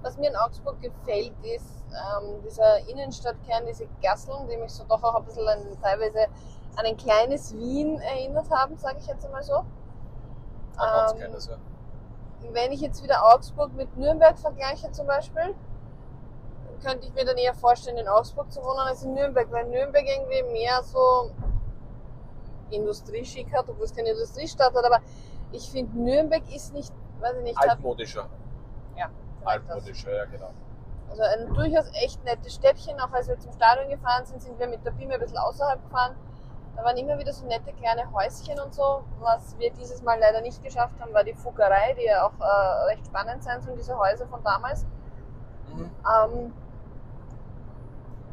[0.01, 5.01] Was mir in Augsburg gefällt, ist ähm, dieser Innenstadtkern, diese Gasseln, die mich so doch
[5.03, 6.27] auch ein bisschen an, teilweise
[6.75, 9.59] an ein kleines Wien erinnert haben, sage ich jetzt einmal so.
[9.59, 9.65] ein
[10.77, 11.57] ganz Ähm, kleines, ja.
[12.51, 15.55] Wenn ich jetzt wieder Augsburg mit Nürnberg vergleiche zum Beispiel,
[16.83, 20.05] könnte ich mir dann eher vorstellen, in Augsburg zu wohnen als in Nürnberg, weil Nürnberg
[20.05, 21.31] irgendwie mehr so
[22.69, 24.99] Industrieschick hat, obwohl es keine Industriestadt hat, aber
[25.51, 28.27] ich finde Nürnberg ist nicht, weiß ich nicht, hat Altmodischer.
[28.97, 29.09] ja,
[29.39, 29.47] das.
[29.47, 30.51] Altmodischer, ja genau.
[31.09, 32.99] Also ein durchaus echt nettes Städtchen.
[32.99, 35.81] Auch als wir zum Stadion gefahren sind, sind wir mit der Bime ein bisschen außerhalb
[35.83, 36.15] gefahren.
[36.75, 39.03] Da waren immer wieder so nette kleine Häuschen und so.
[39.19, 42.83] Was wir dieses Mal leider nicht geschafft haben, war die Fuggerei, die ja auch äh,
[42.91, 44.85] recht spannend sein soll, diese Häuser von damals.
[45.73, 45.89] Mhm.
[46.05, 46.53] Ähm,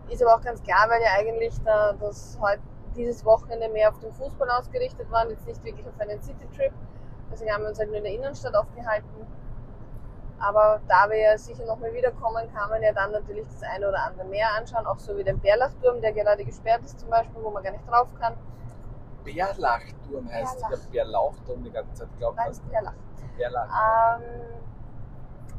[0.09, 2.62] ist aber auch ganz klar, weil ja eigentlich da, das heute
[2.96, 6.72] dieses Wochenende mehr auf den Fußball ausgerichtet war und jetzt nicht wirklich auf einen City-Trip.
[7.32, 9.26] Deswegen haben wir uns halt nur in der Innenstadt aufgehalten.
[10.38, 14.02] Aber da wir ja sicher nochmal wiederkommen, kann man ja dann natürlich das eine oder
[14.05, 17.50] andere mehr anschauen, auch so wie den Bärlachturm, der gerade gesperrt ist zum Beispiel, wo
[17.50, 18.34] man gar nicht drauf kann.
[19.24, 20.78] Bärlachturm heißt Bärlach.
[20.78, 22.70] ja Bärlauchturm die ganze Zeit, glaubt Nein, hast.
[22.70, 22.94] Bärlach.
[23.36, 24.18] Bärlach.
[24.18, 24.22] Ähm,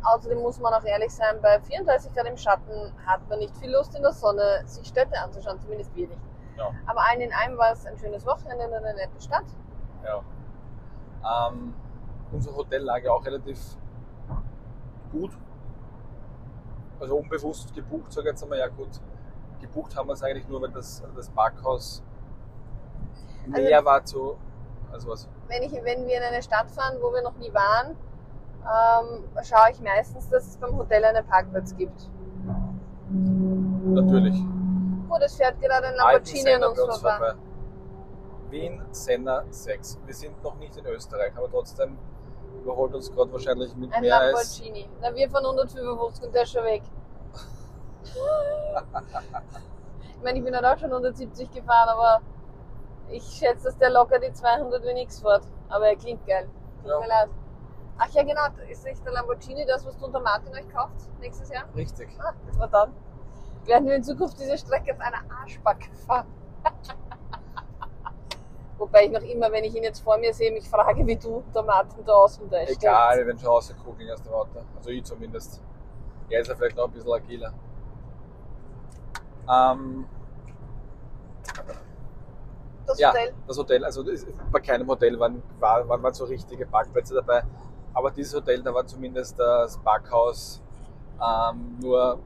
[0.05, 3.71] außerdem muss man auch ehrlich sein, bei 34 Grad im Schatten hat man nicht viel
[3.71, 6.21] Lust in der Sonne, sich Städte anzuschauen, zumindest wir nicht.
[6.57, 6.71] Ja.
[6.85, 9.45] Aber allen in allem war es ein schönes Wochenende in einer netten Stadt.
[10.03, 11.49] Ja.
[11.49, 11.73] Ähm,
[12.31, 13.59] unser Hotel lag ja auch relativ
[15.11, 15.31] gut.
[16.99, 19.01] Also unbewusst gebucht, sage ich jetzt einmal, ja gut.
[19.59, 22.03] Gebucht haben wir es eigentlich nur, weil das, das Parkhaus
[23.47, 24.37] Also- näher war zu.
[24.91, 25.27] Also was?
[25.47, 27.97] Wenn, ich, wenn wir in eine Stadt fahren, wo wir noch nie waren,
[28.65, 32.09] ähm, schaue ich meistens, dass es beim Hotel einen Parkplatz gibt.
[33.85, 34.35] Natürlich.
[35.09, 37.17] Oh, das fährt gerade ein Lamborghini an uns bei uns vorbei.
[37.17, 37.33] vorbei.
[38.49, 39.99] Wien Senna 6.
[40.05, 41.97] Wir sind noch nicht in Österreich, aber trotzdem
[42.63, 44.59] überholt uns gerade wahrscheinlich mit Ein mehr als.
[44.59, 44.89] Lamborghini.
[45.01, 46.81] Na, wir von 155 und der ist schon weg.
[48.05, 52.21] ich meine, ich bin halt auch schon 170 gefahren, aber
[53.09, 55.43] ich schätze, dass der locker die 200 wie fährt.
[55.69, 56.47] Aber er klingt geil.
[56.81, 56.99] Tut Ja.
[56.99, 57.29] mir leid.
[57.97, 58.41] Ach ja, genau.
[58.69, 61.63] Ist nicht der Lamborghini das, was du unter Martin euch kauft nächstes Jahr?
[61.75, 62.09] Richtig.
[62.19, 62.91] Ah, na dann.
[63.65, 66.27] Werden wir in Zukunft diese Strecke auf einer Arschbacke fahren.
[68.77, 71.43] Wobei ich noch immer, wenn ich ihn jetzt vor mir sehe, mich frage, wie du
[71.53, 72.77] der Martin da außen da steht.
[72.77, 74.59] Egal, werden schon rausgucken aus dem Auto.
[74.75, 75.61] Also ich zumindest.
[76.29, 77.53] Er ist ja vielleicht noch ein bisschen agiler.
[79.49, 80.05] Ähm,
[82.85, 83.33] Das ja, Hotel.
[83.47, 84.03] das Hotel, also
[84.51, 87.43] bei keinem Hotel waren, war, waren, waren so richtige Parkplätze dabei.
[87.95, 90.61] Aber dieses Hotel, da war zumindest das Parkhaus
[91.19, 92.19] ähm, nur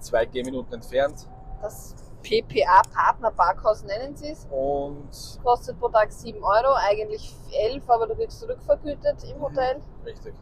[0.00, 1.28] zwei Gehminuten entfernt.
[1.60, 4.46] Das PPA Partner Parkhaus nennen sie es.
[4.50, 5.08] Und
[5.44, 9.42] Kostet pro Tag 7 Euro, eigentlich 11, aber du kriegst zurückvergütet im Mhm.
[9.42, 9.80] Hotel.
[10.06, 10.34] richtig.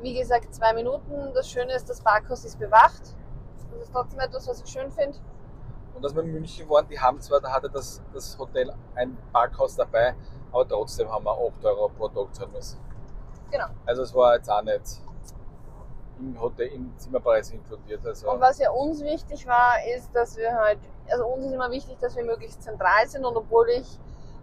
[0.00, 1.32] Wie gesagt, zwei Minuten.
[1.34, 3.02] Das Schöne ist, das Parkhaus ist bewacht.
[3.72, 5.18] Das ist trotzdem etwas, was ich schön finde.
[5.94, 9.16] Und als wir in München waren, die haben zwar, da hatte das, das Hotel ein
[9.32, 10.14] Parkhaus dabei,
[10.52, 12.78] aber trotzdem haben wir 8 Euro pro Tag zahlen müssen.
[13.54, 13.66] Genau.
[13.86, 15.00] Also es war jetzt auch nicht
[16.18, 18.04] im Hotel, im Zimmerpreis inkludiert.
[18.04, 21.70] Also Und was ja uns wichtig war, ist, dass wir halt, also uns ist immer
[21.70, 23.86] wichtig, dass wir möglichst zentral sind und obwohl ich,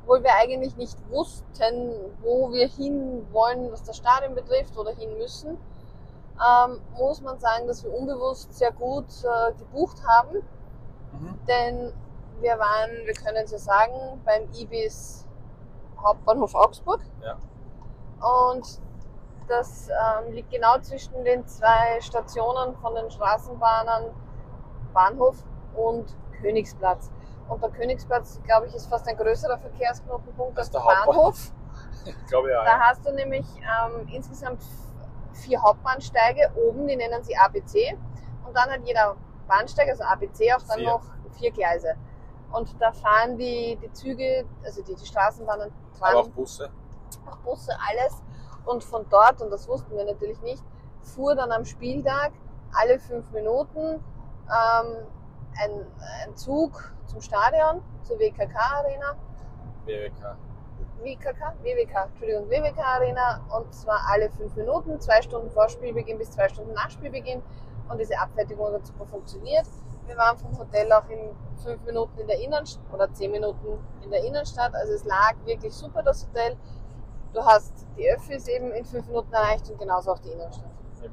[0.03, 1.91] obwohl wir eigentlich nicht wussten,
[2.22, 5.57] wo wir hin wollen, was das Stadion betrifft oder hin müssen,
[6.39, 11.39] ähm, muss man sagen, dass wir unbewusst sehr gut äh, gebucht haben, mhm.
[11.49, 11.93] denn
[12.39, 15.28] wir waren, wir können es ja sagen, beim Ibis
[16.01, 17.01] Hauptbahnhof Augsburg.
[17.22, 17.38] Ja.
[18.47, 18.80] Und
[19.52, 24.12] das ähm, liegt genau zwischen den zwei Stationen von den Straßenbahnen
[24.93, 25.43] Bahnhof
[25.76, 27.12] und Königsplatz.
[27.49, 31.52] Und der Königsplatz, glaube ich, ist fast ein größerer Verkehrsknotenpunkt als der Bahnhof.
[32.06, 32.64] ich glaube ja.
[32.64, 34.64] Da hast du nämlich ähm, insgesamt
[35.34, 37.97] vier Hauptbahnsteige oben, die nennen sie ABC.
[38.45, 39.16] Und dann hat jeder
[39.47, 40.88] Bahnsteig, also ABC, auch dann Vier.
[40.88, 41.04] noch
[41.38, 41.95] vier Gleise.
[42.52, 46.70] Und da fahren die, die Züge, also die, die Straßenbahnen, aber auch Busse.
[47.30, 48.22] auch Busse, alles.
[48.66, 50.64] Und von dort, und das wussten wir natürlich nicht,
[51.01, 52.32] fuhr dann am Spieltag
[52.74, 55.05] alle fünf Minuten ähm,
[55.57, 55.88] ein,
[56.24, 59.16] ein Zug zum Stadion, zur WKK-Arena.
[59.86, 60.38] WWK.
[61.03, 66.32] WKK, WWK, Entschuldigung, WWK Arena und zwar alle fünf Minuten, zwei Stunden vor Spielbeginn bis
[66.32, 67.41] zwei Stunden nach Spielbeginn
[67.89, 69.66] und diese Abfertigung hat super funktioniert.
[70.05, 74.12] Wir waren vom Hotel auch in fünf Minuten in der Innenstadt oder zehn Minuten in
[74.12, 76.55] der Innenstadt, also es lag wirklich super das Hotel.
[77.34, 80.66] Du hast die Öffis eben in fünf Minuten erreicht und genauso auch die Innenstadt.
[81.02, 81.10] Ja.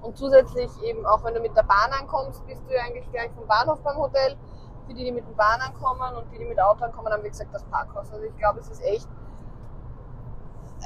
[0.00, 3.30] Und zusätzlich eben, auch wenn du mit der Bahn ankommst, bist du ja eigentlich gleich
[3.32, 4.36] vom Bahnhof beim Hotel.
[4.86, 7.28] Für die, die mit der Bahn ankommen und die, die mit Auto ankommen, haben wie
[7.28, 8.10] gesagt das Parkhaus.
[8.10, 9.08] Also ich glaube, es ist echt,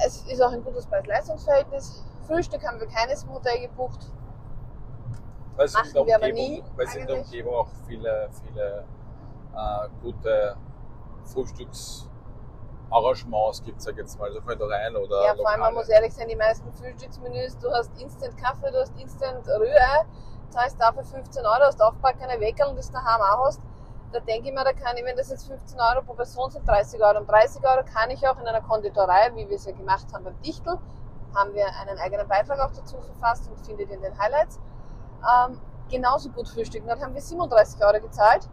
[0.05, 2.03] es ist auch ein gutes Preis-Leistungs-Verhältnis.
[2.27, 4.11] Frühstück haben wir keines im Hotel gebucht.
[5.55, 7.17] Weil es in der Umgebung, weil es in der.
[7.17, 8.83] Umgebung auch viele, viele
[9.55, 10.57] äh, gute
[12.89, 15.73] Frühstücksarrangements gibt, sag ich jetzt mal, so von da rein oder Ja, vor allem, man
[15.73, 15.73] Lokale.
[15.75, 20.05] muss ehrlich sein, die meisten Frühstücksmenüs, du hast Instant Kaffee, du hast Instant Rührei,
[20.49, 23.61] zahlst dafür 15 Euro, hast aufpackene Weckerl und das daheim auch hast.
[24.11, 26.65] Da denke ich mir, da kann ich, wenn das jetzt 15 Euro pro Person sind,
[26.67, 27.17] 30 Euro.
[27.19, 30.23] Und 30 Euro kann ich auch in einer Konditorei, wie wir es ja gemacht haben
[30.23, 30.77] beim Dichtel,
[31.35, 34.59] haben wir einen eigenen Beitrag auch dazu verfasst und findet in den Highlights,
[35.21, 35.59] ähm,
[35.89, 36.87] genauso gut frühstücken.
[36.87, 38.47] Dort haben wir 37 Euro gezahlt,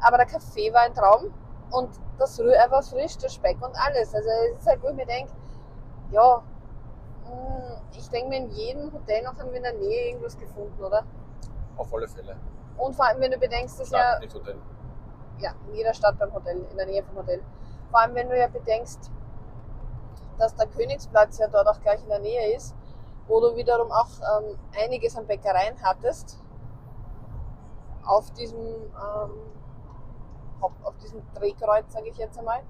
[0.00, 1.34] aber der Kaffee war ein Traum
[1.70, 4.14] und das Rührei war frisch, der Speck und alles.
[4.14, 5.32] Also es ist halt, wo ich mir denke,
[6.10, 6.42] ja,
[7.24, 10.82] mh, ich denke mir, in jedem Hotel noch haben wir in der Nähe irgendwas gefunden,
[10.82, 11.04] oder?
[11.76, 12.36] Auf alle Fälle.
[12.76, 14.56] Und vor allem, wenn du bedenkst, dass Stadt, ja, nicht Hotel.
[15.38, 17.42] ja, in jeder Stadt beim Hotel, in der Nähe vom Hotel.
[17.90, 19.10] Vor allem, wenn du ja bedenkst,
[20.38, 22.74] dass der Königsplatz ja dort auch gleich in der Nähe ist,
[23.26, 24.08] wo du wiederum auch
[24.40, 26.38] ähm, einiges an Bäckereien hattest.
[28.04, 29.30] Auf diesem, ähm,
[30.60, 32.60] Haupt- auf diesem Drehkreuz, sage ich jetzt einmal,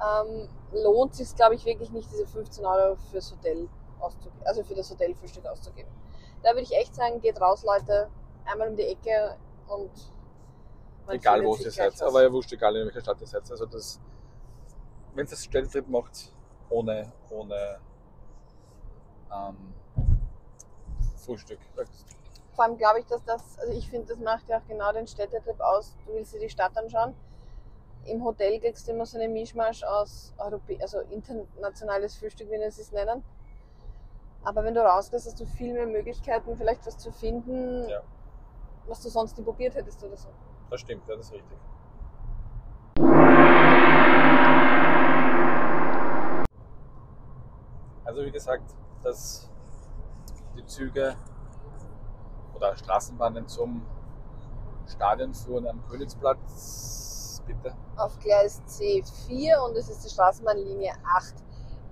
[0.00, 3.68] ähm, lohnt sich glaube ich wirklich nicht, diese 15 Euro fürs Hotel
[4.00, 5.90] auszugeben, also für das Hotelfrühstück auszugeben.
[6.42, 8.08] Da würde ich echt sagen, geht raus, Leute,
[8.44, 9.36] einmal um die Ecke
[9.66, 9.90] und
[11.06, 13.50] man Egal wo ihr seid, aber ja wurscht, egal in welcher Stadt ihr seid.
[13.50, 14.00] Also das,
[15.14, 16.32] wenn ihr das Städtetrip macht,
[16.70, 17.78] ohne, ohne
[19.32, 19.74] ähm,
[21.16, 21.58] Frühstück.
[22.58, 25.06] Vor allem glaube ich, dass das, also ich finde, das macht ja auch genau den
[25.06, 25.96] Städtetrip aus.
[26.04, 27.14] Du willst dir die Stadt anschauen.
[28.04, 32.66] Im Hotel kriegst du immer so eine Mischmasch aus Europä also internationales Frühstück, wie wir
[32.66, 33.22] es nennen.
[34.42, 38.00] Aber wenn du rausgehst, hast du viel mehr Möglichkeiten, vielleicht was zu finden, Ja.
[38.88, 40.26] was du sonst nie probiert hättest oder so.
[40.68, 41.58] Das stimmt, ja, das ist richtig.
[48.04, 48.74] Also wie gesagt,
[49.04, 49.48] dass
[50.56, 51.14] die Züge
[52.58, 53.86] oder Straßenbahnen zum
[54.86, 57.74] Stadion fuhren am Königsplatz, bitte.
[57.96, 61.34] Auf Gleis C4 und es ist die Straßenbahnlinie 8.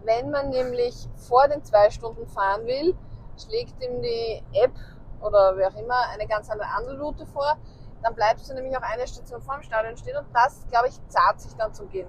[0.04, 2.96] Wenn man nämlich vor den zwei Stunden fahren will,
[3.38, 4.74] schlägt ihm die App
[5.20, 7.56] oder wer auch immer eine ganz andere andere Route vor.
[8.02, 10.94] Dann bleibst du nämlich auch eine Station vor dem Stadion stehen und das, glaube ich,
[11.08, 12.08] zahlt sich dann zum Gehen.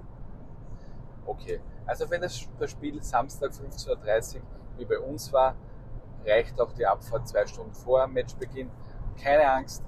[1.26, 4.42] Okay, also wenn das, das Spiel Samstag 15.30 Uhr
[4.76, 5.54] wie bei uns war,
[6.28, 8.70] reicht auch die Abfahrt zwei Stunden vor Matchbeginn.
[9.20, 9.82] Keine Angst,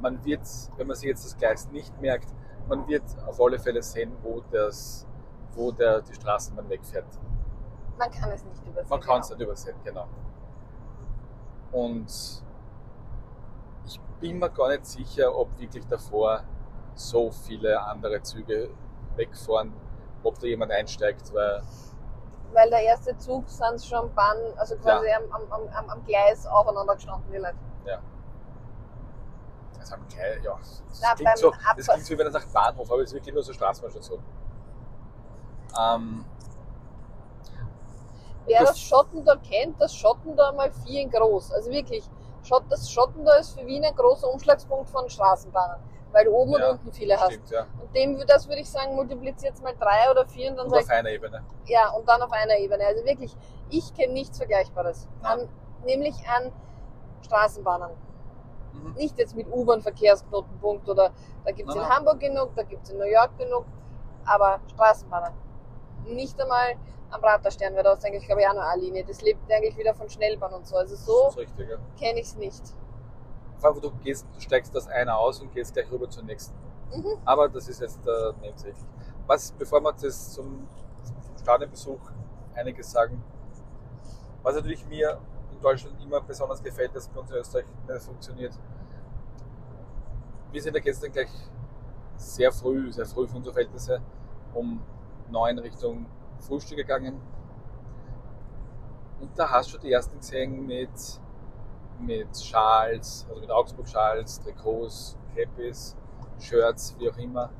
[0.00, 0.42] man wird,
[0.76, 2.28] wenn man sich jetzt das Gleis nicht merkt,
[2.68, 5.06] man wird auf alle Fälle sehen, wo, das,
[5.54, 7.06] wo der, die Straßenbahn wegfährt.
[7.98, 8.88] Man kann es nicht übersehen.
[8.88, 9.38] Man kann es genau.
[9.38, 10.08] nicht übersehen, genau.
[11.72, 12.42] Und
[13.86, 16.42] ich bin mir gar nicht sicher, ob wirklich davor
[16.94, 18.70] so viele andere Züge
[19.16, 19.72] wegfahren,
[20.22, 21.62] ob da jemand einsteigt, weil
[22.52, 26.46] Weil der erste Zug sind schon Bahn, also quasi am, am, am- am, am Gleis
[26.46, 27.56] aufeinander gestanden, die Leute.
[29.78, 32.52] also am Gleis, ja, das, Na, klingt so, das klingt so, wie wenn er sagt
[32.52, 34.22] Bahnhof, aber es ist wirklich nur so Straßenbahnstation.
[35.80, 36.24] Ähm,
[38.44, 41.52] Wer Das- das Schottendor kennt, das Schottendor mal vier in groß.
[41.52, 42.04] Also wirklich,
[42.68, 45.80] das Schottendor ist für Wien ein großer Umschlagspunkt von Straßenbahnen,
[46.12, 47.32] weil du oben Ja, und unten viele hast.
[47.32, 47.66] stimmt, ja.
[47.80, 50.88] Und dem, das würde ich sagen, multipliziert mal drei oder vier und dann Und auf
[50.90, 51.42] einer Ebene.
[51.66, 52.84] ja, und dann auf einer Ebene.
[52.86, 53.34] Also wirklich,
[53.70, 55.08] ich kenne nichts Vergleichbares.
[55.22, 55.48] An,
[55.84, 56.52] nämlich an
[57.22, 57.90] Straßenbahnen.
[58.72, 58.94] Mhm.
[58.94, 61.12] Nicht jetzt mit U-Bahn-Verkehrsknotenpunkt oder
[61.44, 61.88] da gibt es in.
[61.88, 63.64] Hamburg genug, da gibt es in New York genug,
[64.24, 65.32] aber Straßenbahnen.
[66.06, 66.74] Nicht einmal
[67.10, 69.04] am Praterstern, weil da ist eigentlich, glaube ich, auch noch eine Linie.
[69.04, 70.76] Das lebt eigentlich wieder von Schnellbahn und so.
[70.76, 71.76] Also so richtig, ja.
[71.98, 72.62] kenne ich es nicht.
[73.62, 76.54] Wo du gehst, du steigst aus einer aus und gehst gleich rüber zur nächsten.
[76.94, 77.18] Mhm.
[77.24, 78.84] Aber das ist jetzt äh, nebensächlich.
[79.26, 80.66] Was, bevor wir das zum,
[81.02, 82.00] zum Stadionbesuch
[82.54, 83.22] einiges sagen,
[84.42, 85.18] was natürlich mir
[85.52, 88.58] in Deutschland immer besonders gefällt, dass bei uns in Österreich nicht funktioniert.
[90.50, 91.30] Wir sind ja gestern gleich
[92.16, 94.00] sehr früh, sehr früh für unsere Verhältnisse,
[94.52, 94.82] um
[95.30, 96.06] neun Richtung
[96.40, 97.20] Frühstück gegangen.
[99.20, 100.90] Und da hast du die ersten gesehen mit,
[102.02, 105.96] mit Schals, also mit Augsburg-Schals, Trikots, Cappies,
[106.38, 107.50] Shirts, wie auch immer.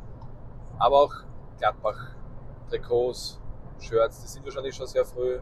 [0.79, 1.13] Aber auch
[1.59, 3.41] Gladbach-Trikots,
[3.79, 5.41] Shirts, die sind wahrscheinlich schon sehr früh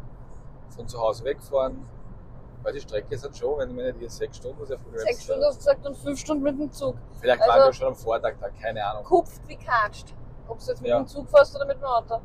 [0.71, 1.87] von zu Hause weggefahren.
[2.63, 5.25] Weil die Strecke ist halt schon, wenn wir nicht hier sechs Stunden sehr früh Sechs
[5.25, 6.95] Stunden hast du gesagt und fünf Stunden mit dem Zug.
[7.19, 9.05] Vielleicht Also- waren wir schon am Vortag da, keine Ahnung.
[9.05, 10.15] Kupft wie katscht.
[10.47, 10.99] Ob du jetzt mit Ja.
[10.99, 12.21] dem Zug fährst oder mit dem Auto.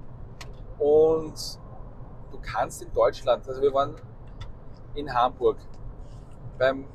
[0.77, 1.59] Und
[2.31, 3.95] du kannst in Deutschland, also wir waren
[4.95, 5.57] in Hamburg
[6.57, 6.87] beim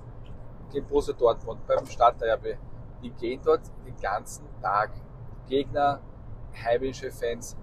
[0.70, 2.56] gegen Borussia Dortmund, beim Stadtderby,
[3.02, 4.90] die gehen dort den ganzen Tag
[5.48, 6.00] Gegner,
[6.64, 7.56] heimische Fans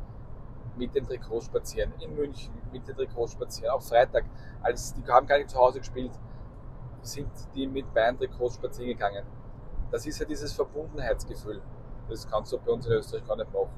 [0.76, 1.94] mit den Trikots spazieren.
[2.00, 3.72] In München mit den Trikots spazieren.
[3.72, 4.26] Auch Freitag,
[4.62, 6.12] als die haben gar nicht zu Hause gespielt,
[7.02, 9.26] sind die mit Bayern-Trikots spazieren gegangen.
[9.92, 11.62] Das ist ja dieses Verbundenheitsgefühl.
[12.10, 13.70] Das kannst du bei uns in Österreich gar nicht machen.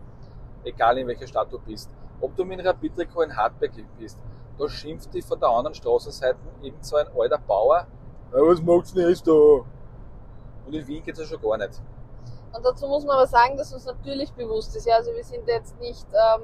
[0.64, 1.90] Egal in welcher Stadt du bist.
[2.20, 4.20] Ob du mit einem Rapid-Trikot in Hartberg bist,
[4.58, 7.88] da schimpft dich von der anderen Straßenseite irgend so ein alter Bauer.
[8.32, 9.32] Ja, was macht's denn jetzt da?
[9.32, 11.82] Und in Wien geht's ja schon gar nicht.
[12.54, 14.86] Und dazu muss man aber sagen, dass uns natürlich bewusst ist.
[14.86, 16.44] Ja, also wir sind jetzt nicht ähm,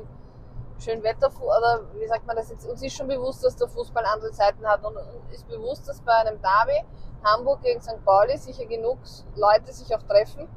[0.80, 2.68] schön Wetter oder wie sagt man das jetzt?
[2.68, 6.02] Uns ist schon bewusst, dass der Fußball andere Seiten hat und uns ist bewusst, dass
[6.02, 6.84] bei einem Derby
[7.24, 8.03] Hamburg gegen St.
[8.03, 8.98] Pauli sicher genug
[9.36, 10.48] Leute sich auch treffen,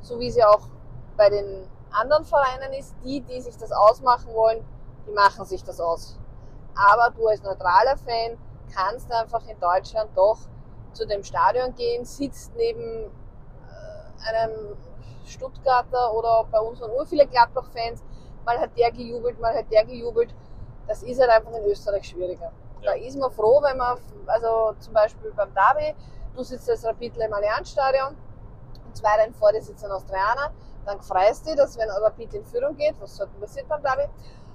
[0.00, 0.68] so wie sie auch
[1.16, 2.94] bei den anderen Vereinen ist.
[3.04, 4.64] Die, die sich das ausmachen wollen,
[5.06, 6.18] die machen sich das aus.
[6.74, 8.38] Aber du als neutraler Fan
[8.74, 10.38] kannst einfach in Deutschland doch
[10.92, 14.76] zu dem Stadion gehen, sitzt neben äh, einem
[15.24, 18.02] Stuttgarter oder bei uns waren ur viele Gladbach-Fans.
[18.44, 20.34] Mal hat der gejubelt, mal hat der gejubelt.
[20.86, 22.50] Das ist halt einfach in Österreich schwieriger.
[22.80, 22.92] Ja.
[22.92, 25.94] Da ist man froh, wenn man, also zum Beispiel beim Derby,
[26.34, 28.16] du sitzt als Rapidler im Allianzstadion
[28.86, 30.52] und zwei rein vor dir sitzen Austrianer,
[30.86, 34.04] dann freust du dich, dass wenn Rapid in Führung geht, was sollte passiert beim Derby,
[34.04, 34.47] Der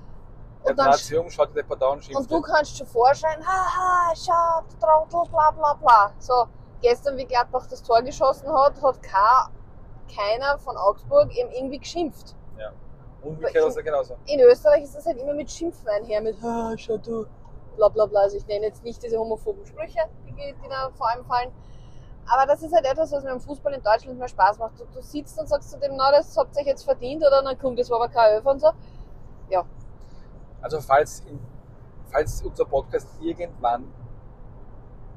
[0.69, 4.77] und dann Nation schaut der Partei und und du kannst schon vorschreien, haha, schau, du
[4.79, 6.11] Trottel, bla bla bla.
[6.19, 6.45] So,
[6.81, 9.51] gestern, wie Gladbach das Tor geschossen hat, hat kein,
[10.15, 12.35] keiner von Augsburg eben irgendwie geschimpft.
[13.23, 14.17] Umgekehrt ist er genauso.
[14.25, 17.25] In Österreich ist das halt immer mit Schimpfen einher, mit, ah, schau du,
[17.77, 18.21] bla bla bla.
[18.21, 21.51] Also ich nenne jetzt nicht diese homophoben Sprüche, die, die da vor allem fallen.
[22.27, 24.79] Aber das ist halt etwas, was mir am Fußball in Deutschland mehr Spaß macht.
[24.79, 27.41] Du, du sitzt und sagst zu dem, na, das habt ihr euch jetzt verdient, oder
[27.41, 28.71] dann kommt, das war aber kein Öfer und so.
[30.63, 31.39] Also falls, in,
[32.09, 33.93] falls unser Podcast irgendwann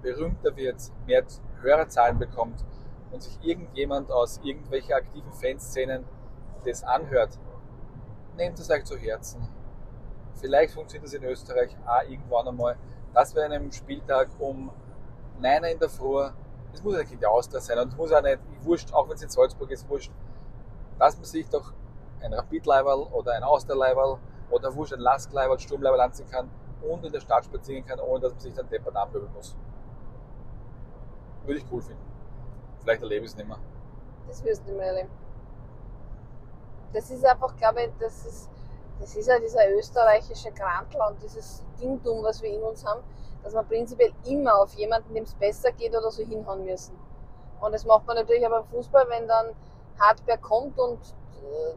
[0.02, 1.24] berühmter wird, mehr
[1.62, 2.64] Hörerzahlen bekommt
[3.12, 6.04] und sich irgendjemand aus irgendwelchen aktiven Fanszenen
[6.64, 7.38] das anhört,
[8.36, 9.48] nehmt es euch zu Herzen.
[10.34, 12.76] Vielleicht funktioniert das in Österreich auch irgendwann einmal,
[13.14, 14.70] dass wir an einem Spieltag um
[15.40, 16.28] 9 Uhr in der Früh,
[16.72, 19.22] es muss nicht der Austria sein und es muss auch nicht, wurscht, auch wenn es
[19.22, 20.10] in Salzburg ist, wurscht,
[20.98, 21.72] dass man sich doch
[22.20, 24.18] ein Rapid-Leiberl oder ein Austria-Leiberl
[24.50, 26.50] oder wurscht ein Lask-Leiberl, Sturm-Leiberl anziehen kann
[26.82, 29.56] und in der Stadt spazieren kann, ohne dass man sich dann deppert anpöbeln muss.
[31.44, 32.02] Würde ich cool finden.
[32.80, 33.58] Vielleicht erlebe ich es nicht mehr.
[34.28, 35.10] Das wirst du nicht mehr erleben.
[36.92, 38.50] Das ist einfach, glaube ich, das ist,
[39.00, 43.02] das ist ja dieser österreichische Krantl und dieses Dingtum, was wir in uns haben,
[43.42, 46.96] dass wir prinzipiell immer auf jemanden, dem es besser geht oder so hinhauen müssen.
[47.60, 49.54] Und das macht man natürlich auch beim Fußball, wenn dann
[49.98, 50.98] Hartberg kommt und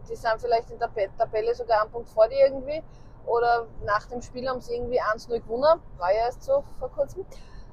[0.10, 2.84] die sind vielleicht in der Tabelle sogar einen Punkt vor dir irgendwie.
[3.26, 7.26] Oder nach dem Spiel haben sie irgendwie 1-0 gewonnen, war ja erst so vor kurzem.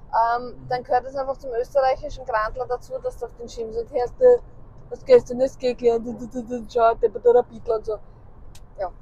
[0.06, 3.92] Ähm, dann gehört es einfach zum österreichischen Grantler dazu, dass du auf den Schirm sagst,
[3.94, 4.42] hast du
[4.90, 6.02] hast gestern nicht geklärt,
[6.72, 7.98] schau, der Rapidler und so.
[8.76, 8.92] Na, ja.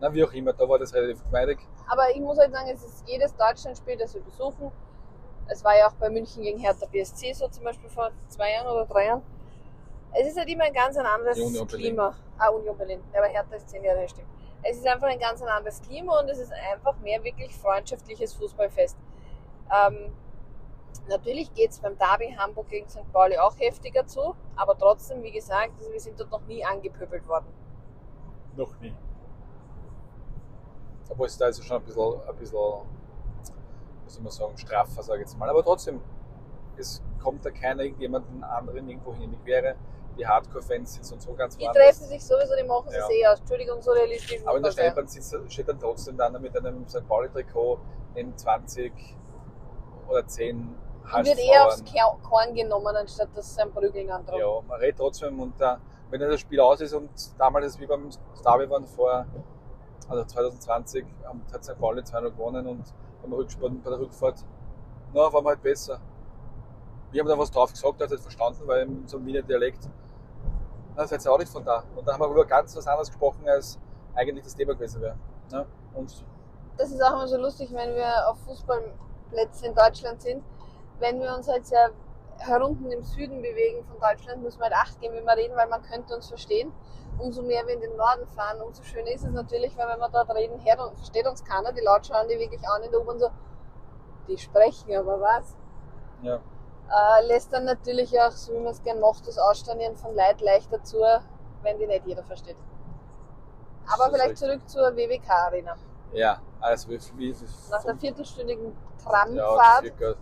[0.00, 1.58] Na, wie auch immer, da war das relativ geschmeidig.
[1.88, 4.70] Aber ich muss halt sagen, es ist jedes Deutschlandspiel, das wir besuchen.
[5.48, 8.66] Es war ja auch bei München gegen Hertha BSC so zum Beispiel vor zwei Jahren
[8.66, 9.22] oder drei Jahren.
[10.18, 11.38] Es ist halt immer ein ganz ein anderes.
[11.68, 12.14] Klima.
[12.38, 13.00] Ah, Union Berlin.
[13.12, 14.28] Ja, aber Hertha ist zehn Jahre her, stimmt.
[14.62, 18.34] Es ist einfach ein ganz ein anderes Klima und es ist einfach mehr wirklich freundschaftliches
[18.34, 18.96] Fußballfest.
[19.70, 20.12] Ähm,
[21.08, 23.10] natürlich geht es beim Derby Hamburg gegen St.
[23.12, 27.26] Pauli auch heftiger zu, aber trotzdem, wie gesagt, also wir sind dort noch nie angepöbelt
[27.28, 27.46] worden.
[28.56, 28.94] Noch nie.
[31.08, 32.58] Obwohl es da ist schon ein bisschen, ein bisschen,
[34.04, 35.48] wie soll man sagen, straffer, sage ich jetzt mal.
[35.48, 36.00] Aber trotzdem,
[36.76, 39.32] es kommt da keiner irgendjemanden anderen irgendwo hin.
[39.32, 39.76] Ich wäre,
[40.18, 43.08] die Hardcore-Fans sind sonst so ganz Die treffen sich sowieso, die machen es Ja.
[43.10, 43.40] eh aus.
[43.40, 44.40] Entschuldigung, so realistisch.
[44.46, 44.72] Aber in der
[45.06, 47.06] sitzt, steht dann trotzdem dann mit einem St.
[47.06, 47.78] Pauli-Trikot
[48.14, 48.92] neben 20
[50.08, 50.56] oder 10
[51.14, 51.84] Und wird eher aufs
[52.22, 54.40] Korn genommen, anstatt dass sie ein Prügeln androhen.
[54.40, 55.76] Ja, man redet trotzdem und äh,
[56.10, 58.08] wenn dann das Spiel aus ist und damals ist wie beim
[58.44, 59.26] Derby waren vor,
[60.08, 61.78] also 2020, ähm, hat St.
[61.78, 62.84] Pauli 2-0 gewonnen und
[63.22, 64.44] beim Rücksport, bei der Rückfahrt,
[65.12, 66.00] na, waren wir halt besser.
[67.10, 69.42] Wir haben da was drauf gesagt, er hat es verstanden, weil in so einem Wiener
[69.42, 69.88] Dialekt,
[70.96, 71.84] na, seid ihr auch nicht von da.
[71.94, 73.78] Und da haben wir über ganz was anderes gesprochen, als
[74.14, 75.16] eigentlich das Thema gewesen wäre.
[75.52, 75.66] Ne?
[75.94, 76.24] Und
[76.78, 80.42] Das ist auch immer so lustig, wenn wir auf Fußballplätzen in Deutschland sind.
[80.98, 81.90] Wenn wir uns halt sehr
[82.38, 85.68] herunten im Süden bewegen von Deutschland, müssen wir halt Acht geben, wie wir reden, weil
[85.68, 86.72] man könnte uns verstehen.
[87.18, 90.08] Umso mehr wir in den Norden fahren, umso schöner ist es natürlich, weil wenn wir
[90.08, 91.72] dort reden, und versteht uns keiner.
[91.72, 93.28] Die Leute schauen die wirklich an in der U-Bahn so,
[94.28, 95.56] die sprechen aber was.
[96.22, 96.40] ja,
[96.88, 100.40] Äh, lässt dann natürlich auch, so wie man es gern macht, das Ausstanieren von Leid
[100.40, 100.98] leichter zu,
[101.62, 102.56] wenn die nicht jeder versteht.
[103.92, 105.74] Aber vielleicht zurück zur WWK-Arena.
[106.12, 109.84] ja, also wie, wie, wie Nach der vom- viertelstündigen ja, Tramfahrt.
[109.84, 110.14] circa.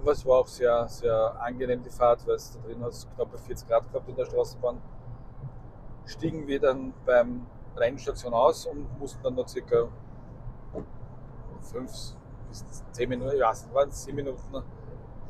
[0.00, 3.06] Aber es war auch sehr, sehr angenehm die Fahrt, weil es da drin hat es
[3.14, 4.80] knapp 40 Grad gehabt in der Straßenbahn.
[6.06, 7.46] Stiegen wir dann beim
[7.76, 9.86] Endstation aus und mussten dann noch circa
[11.62, 12.16] 5
[12.48, 14.62] bis 10 Minuten, ja, es waren 10 Minuten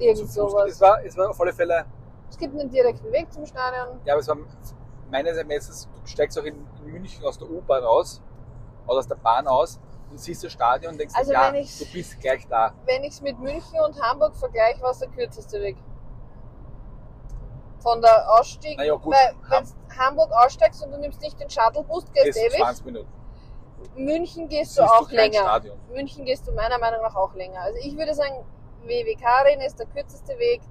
[0.03, 0.29] Irgend Fuß.
[0.29, 0.81] Es sowas.
[0.81, 1.85] war, es war auf alle Fälle,
[2.31, 4.01] Es gibt einen direkten Weg zum Stadion.
[4.05, 4.37] ja, aber es war
[5.11, 8.21] meines Erachtens, du steigst auch in, in München aus der U-Bahn aus
[8.87, 9.79] oder aus der Bahn aus
[10.11, 11.59] und siehst das Stadion und denkst, Also ja, du
[11.93, 12.73] bist gleich da.
[12.87, 15.77] Wenn ich es mit München und Hamburg vergleiche, war es der kürzeste Weg.
[17.81, 21.21] Von der Ausstieg, Na ja, gut, weil Ham- wenn du Hamburg aussteigst und du nimmst
[21.21, 22.57] nicht den Shuttlebus, gehst ewig.
[22.61, 23.09] 20 Minuten.
[23.97, 25.41] München gehst du Siehst auch kein länger.
[25.41, 25.79] Stadion.
[25.93, 27.61] München gehst du meiner Meinung nach auch länger.
[27.61, 28.45] Also ich würde sagen,
[28.85, 30.63] WWK Arena ist der kürzeste Weg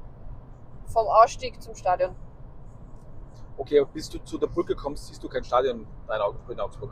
[0.88, 2.16] vom Ausstieg zum Stadion.
[3.58, 6.50] Okay, aber bis du zu der Brücke kommst, siehst du kein Stadion in Augsburg.
[6.52, 6.92] In Augsburg.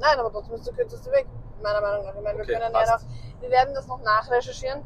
[0.00, 1.26] Nein, aber trotzdem ist der kürzeste Weg,
[1.62, 2.14] meiner Meinung nach.
[2.14, 3.06] Ich meine, wir Okay, können ja noch, passt.
[3.40, 4.84] wir werden das noch nachrecherchieren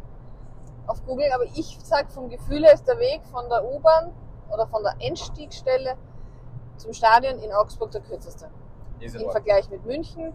[0.86, 4.12] auf Google, aber ich sag vom Gefühl her ist der Weg von der U-Bahn
[4.50, 5.96] oder von der Endstiegstelle
[6.76, 8.50] zum Stadion in Augsburg der kürzeste.
[9.00, 9.30] Im.
[9.30, 10.32] Vergleich mit München.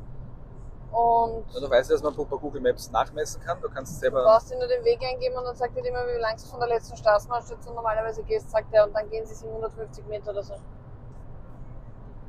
[0.91, 3.59] Und Ja, du weißt, dass man bei Google Maps nachmessen kann.
[3.61, 4.23] Du kannst du selber.
[4.23, 6.43] brauchst dir nur den Weg eingeben und dann sagt er dir immer, wie lang du
[6.47, 10.43] von der letzten Straßenbahnstation normalerweise gehst, sagt er, und dann gehen sie 750 Meter oder
[10.43, 10.55] so.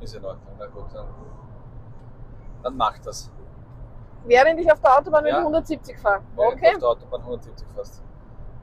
[0.01, 0.55] Ist in Ordnung.
[0.59, 1.06] Na gut, dann,
[2.62, 3.30] dann mach das.
[4.24, 5.39] Während ich auf der Autobahn mit Ja.
[5.39, 6.22] 170 fahre.
[6.35, 6.72] Während du Okay.
[6.74, 8.02] auf der Autobahn 170 fährst.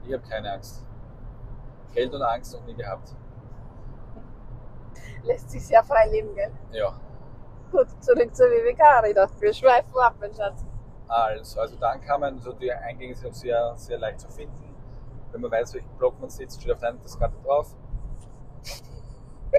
[0.04, 0.84] Ich habe keine Angst.
[1.92, 3.14] Geld und Angst noch nie gehabt.
[5.24, 6.52] Lässt sich sehr frei leben, gell?
[6.72, 6.92] Ja.
[7.70, 9.40] Gut, zurück zur WWK.
[9.40, 10.64] Wir schweifen ab, mein Schatz.
[11.08, 14.74] Also, also dann kann man, also die Eingänge sind auch sehr, sehr leicht zu finden.
[15.32, 17.74] Wenn man weiß, welchen Block man sitzt, steht auf der einen Karte drauf.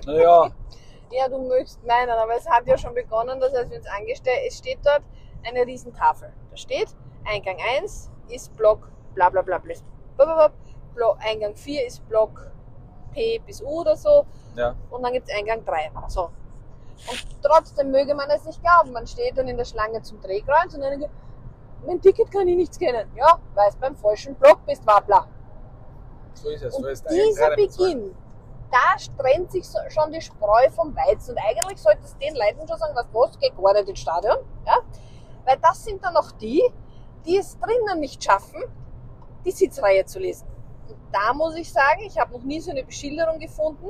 [0.05, 0.51] Naja,
[1.09, 4.39] Ja, du möchtest meinen, aber es hat ja schon begonnen, das heißt, wir uns angestellt,
[4.45, 5.03] es steht dort
[5.47, 6.33] eine Riesentafel.
[6.51, 6.93] Da steht,
[7.25, 9.73] Eingang 1 ist Block bla bla bla bla.
[10.17, 10.53] Blablabla.
[10.95, 12.51] Blo- Eingang 4 ist Block
[13.13, 14.25] P bis U oder so
[14.55, 14.75] ja.
[14.89, 15.91] und dann gibt es Eingang 3.
[16.07, 16.29] So.
[17.09, 18.91] Und trotzdem möge man es nicht glauben.
[18.91, 21.05] Man steht dann in der Schlange zum Drehkreuz und dann
[21.85, 23.07] mein Ticket kann ich nicht scannen.
[23.15, 25.27] Ja, weil es beim falschen Block bist, war bla.
[26.33, 26.75] So ist es.
[26.75, 27.55] Und So ist dieser.
[27.55, 28.15] Beginn,
[28.71, 31.31] da trennt sich schon die Spreu vom Weizen.
[31.31, 34.37] Und eigentlich sollte es den Leuten schon sagen, was was, geht gar nicht ins Stadion.
[34.65, 34.77] Ja?
[35.45, 36.63] Weil das sind dann auch die,
[37.25, 38.63] die es drinnen nicht schaffen,
[39.45, 40.47] die Sitzreihe zu lesen.
[40.89, 43.89] Und da muss ich sagen, ich habe noch nie so eine Beschilderung gefunden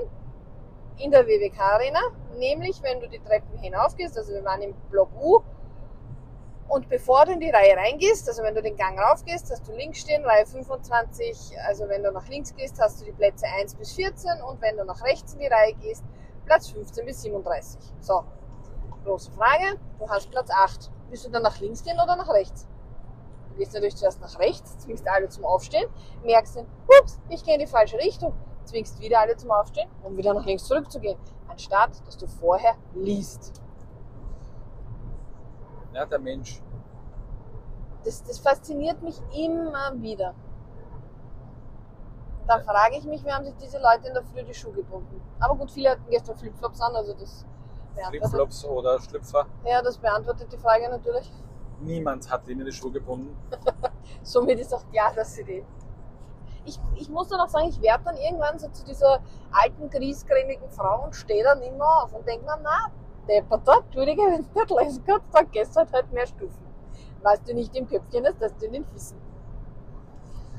[0.98, 2.00] in der WWK Arena.
[2.38, 5.42] Nämlich, wenn du die Treppen hinaufgehst, also wir waren im Block U,
[6.70, 9.72] Und bevor du in die Reihe reingehst, also wenn du den Gang raufgehst, hast du
[9.74, 11.58] links stehen, Reihe 25.
[11.66, 14.76] Also wenn du nach links gehst, hast du die Plätze 1 bis 14 und wenn
[14.76, 16.04] du nach rechts in die Reihe gehst,
[16.46, 17.80] Platz 15 bis 37.
[18.02, 18.24] So,
[19.06, 20.92] große Frage, du hast Platz 8.
[21.10, 22.68] Willst du dann nach links gehen oder nach rechts?
[23.52, 25.88] Du gehst natürlich zuerst nach rechts, zwingst alle zum Aufstehen,
[26.24, 26.68] merkst dann,
[27.00, 28.34] ups, ich gehe in die falsche Richtung,
[28.68, 31.18] zwingst wieder alle zum Aufstehen, um wieder nach links zurückzugehen,
[31.48, 33.62] anstatt dass du vorher liest.
[35.94, 36.62] Ja, der Mensch.
[38.04, 40.34] Das, das fasziniert mich immer wieder.
[42.48, 45.22] Dann frage ich mich, wie haben sich diese Leute in der Früh die Schuhe gebunden?
[45.40, 47.46] Aber gut, viele hatten gestern Flipflops an, also das
[47.94, 49.46] beantwortet, Flipflops oder Schlüpfer.
[49.66, 51.30] ja, das beantwortet die Frage natürlich.
[51.82, 53.36] Niemand hat ihnen die Schuhe gebunden.
[54.24, 55.66] Somit ist auch klar, dass sie die.
[56.68, 59.22] Ich, ich muss dann auch sagen, ich werde dann irgendwann so zu dieser
[59.52, 62.92] alten, griesgrämigen Frau und stehe dann immer auf und denke mir, na,
[63.28, 66.68] Depperter, Entschuldige, wenn du nicht lesen kannst, dann gehst du halt, halt mehr Stufen.
[67.22, 69.18] Was du nicht im Köpfchen hast, dass du in den Füßen.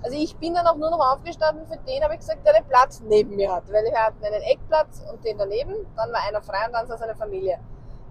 [0.02, 2.64] Also ich bin dann auch nur noch aufgestanden, für den habe ich gesagt, der den
[2.66, 3.64] Platz neben mir hat.
[3.70, 7.02] Weil wir hatten einen Eckplatz und den daneben, dann war einer frei und dann saß
[7.02, 7.58] eine Familie.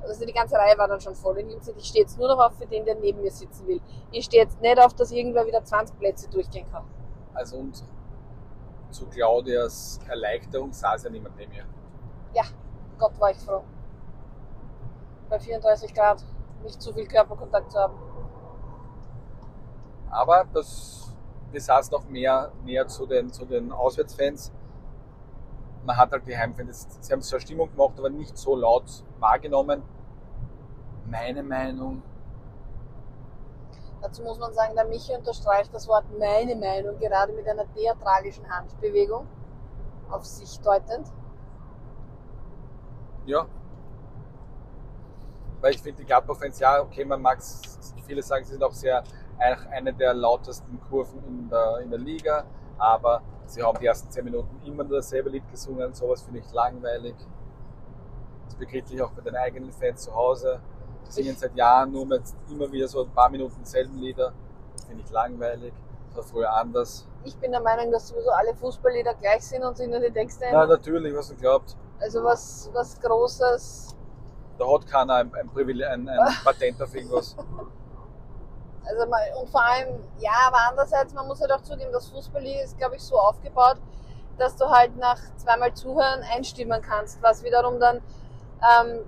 [0.02, 1.34] Also die ganze Reihe war dann schon voll.
[1.34, 3.32] Und ich habe gesagt, ich stehe jetzt nur noch auf für den, der neben mir
[3.32, 3.82] sitzen will.
[4.12, 6.84] Ich stehe jetzt nicht auf, dass irgendwer wieder 20 Plätze durchgehen kann.
[7.38, 7.84] Also und
[8.90, 11.66] zu Claudias Erleichterung saß ja niemand neben ihr.
[12.98, 13.64] Gott war ich froh.
[15.30, 16.24] Bei 34 Grad
[16.64, 17.94] nicht zu viel Körperkontakt zu haben.
[20.10, 21.16] Aber das,
[21.52, 24.52] wir saßen noch mehr näher zu den, zu den Auswärtsfans.
[25.86, 29.84] Man hat halt die Heimfans, sie haben zwar Stimmung gemacht, aber nicht so laut wahrgenommen.
[31.06, 32.02] Meine Meinung,
[34.02, 38.48] Dazu muss man sagen, der Michi unterstreicht das Wort meine Meinung gerade mit einer theatralischen
[38.50, 39.28] Handbewegung
[40.10, 41.12] auf sich deutend.
[43.28, 43.46] ja.
[45.60, 47.40] Weil ich finde, die Gladbach-Fans, ja, okay, man mag
[48.06, 49.04] viele sagen, sie sind auch sehr
[49.38, 52.46] eine der lautesten Kurven in der, in der Liga,
[52.78, 56.52] aber sie haben die ersten zehn Minuten immer nur dasselbe Lied gesungen, sowas finde ich
[56.52, 57.16] langweilig.
[58.46, 60.60] Das begriff ich auch bei den eigenen Fans zu Hause.
[61.08, 64.34] Die singen seit Jahren nur mit immer wieder so ein paar Minuten dieselben Lieder.
[64.88, 65.74] Finde ich langweilig.
[66.10, 67.08] Das war früher anders.
[67.24, 70.46] Ich bin der Meinung, dass sowieso alle Fußballlieder gleich sind und sich nur die Texte
[70.46, 71.76] Ja, natürlich, was du glaubt.
[72.00, 73.96] Also was, was Großes.
[74.58, 77.36] Da hat keiner ein, ein, Privileg, ein, ein Patent auf irgendwas.
[78.86, 82.64] Also mal, und vor allem, ja, aber andererseits, man muss halt auch zugeben, das Fußballlied
[82.64, 83.78] ist, glaube ich, so aufgebaut,
[84.38, 89.02] dass du halt nach zweimal Zuhören einstimmen kannst, was wiederum dann ähm,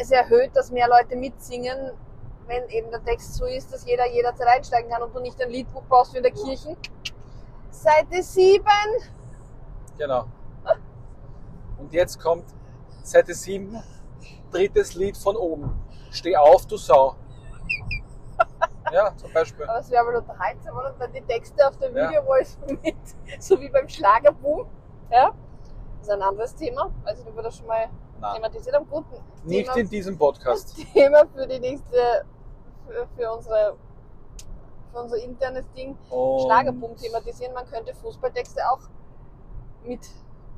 [0.00, 1.92] es erhöht, dass mehr Leute mitsingen,
[2.46, 5.50] wenn eben der Text so ist, dass jeder jederzeit einsteigen kann und du nicht ein
[5.50, 6.76] Liedbuch brauchst wie in der Kirche.
[7.70, 8.64] Seite 7.
[9.98, 10.24] Genau.
[11.78, 12.44] Und jetzt kommt
[13.02, 13.82] Seite 7,
[14.50, 15.78] drittes Lied von oben.
[16.10, 17.14] Steh auf, du Sau.
[18.92, 19.66] Ja, zum Beispiel.
[19.66, 20.94] Aber es wäre wohl unterhaltsam, oder?
[20.98, 22.08] Dann die Texte auf der Ja.
[22.08, 22.96] Videowall so mit,
[23.38, 24.66] so wie beim Schlagerboom.
[25.10, 25.34] Ja?
[25.98, 26.90] Das ist ein anderes Thema.
[27.04, 27.88] Also, ob wir das schon mal
[28.20, 28.88] Nein, thematisiert haben.
[28.88, 29.04] Gut,
[29.44, 30.76] nicht Thema, in diesem Podcast.
[30.92, 32.24] Thema für die nächste,
[32.86, 33.76] für, für unsere,
[34.92, 35.96] für unser internes Ding.
[36.10, 37.54] Und Schlagerboom thematisieren.
[37.54, 38.80] Man könnte Fußballtexte auch
[39.84, 40.08] mit.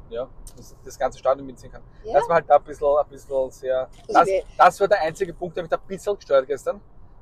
[0.08, 1.82] Ja, das, das ganze Stadion mitsingen kann.
[2.04, 2.14] Ja?
[2.14, 3.88] Das war halt da ein bisschen, ein bisschen sehr.
[4.08, 4.28] Das,
[4.58, 6.80] das war der einzige Punkt, der mich da ein bisschen gesteuert gestern.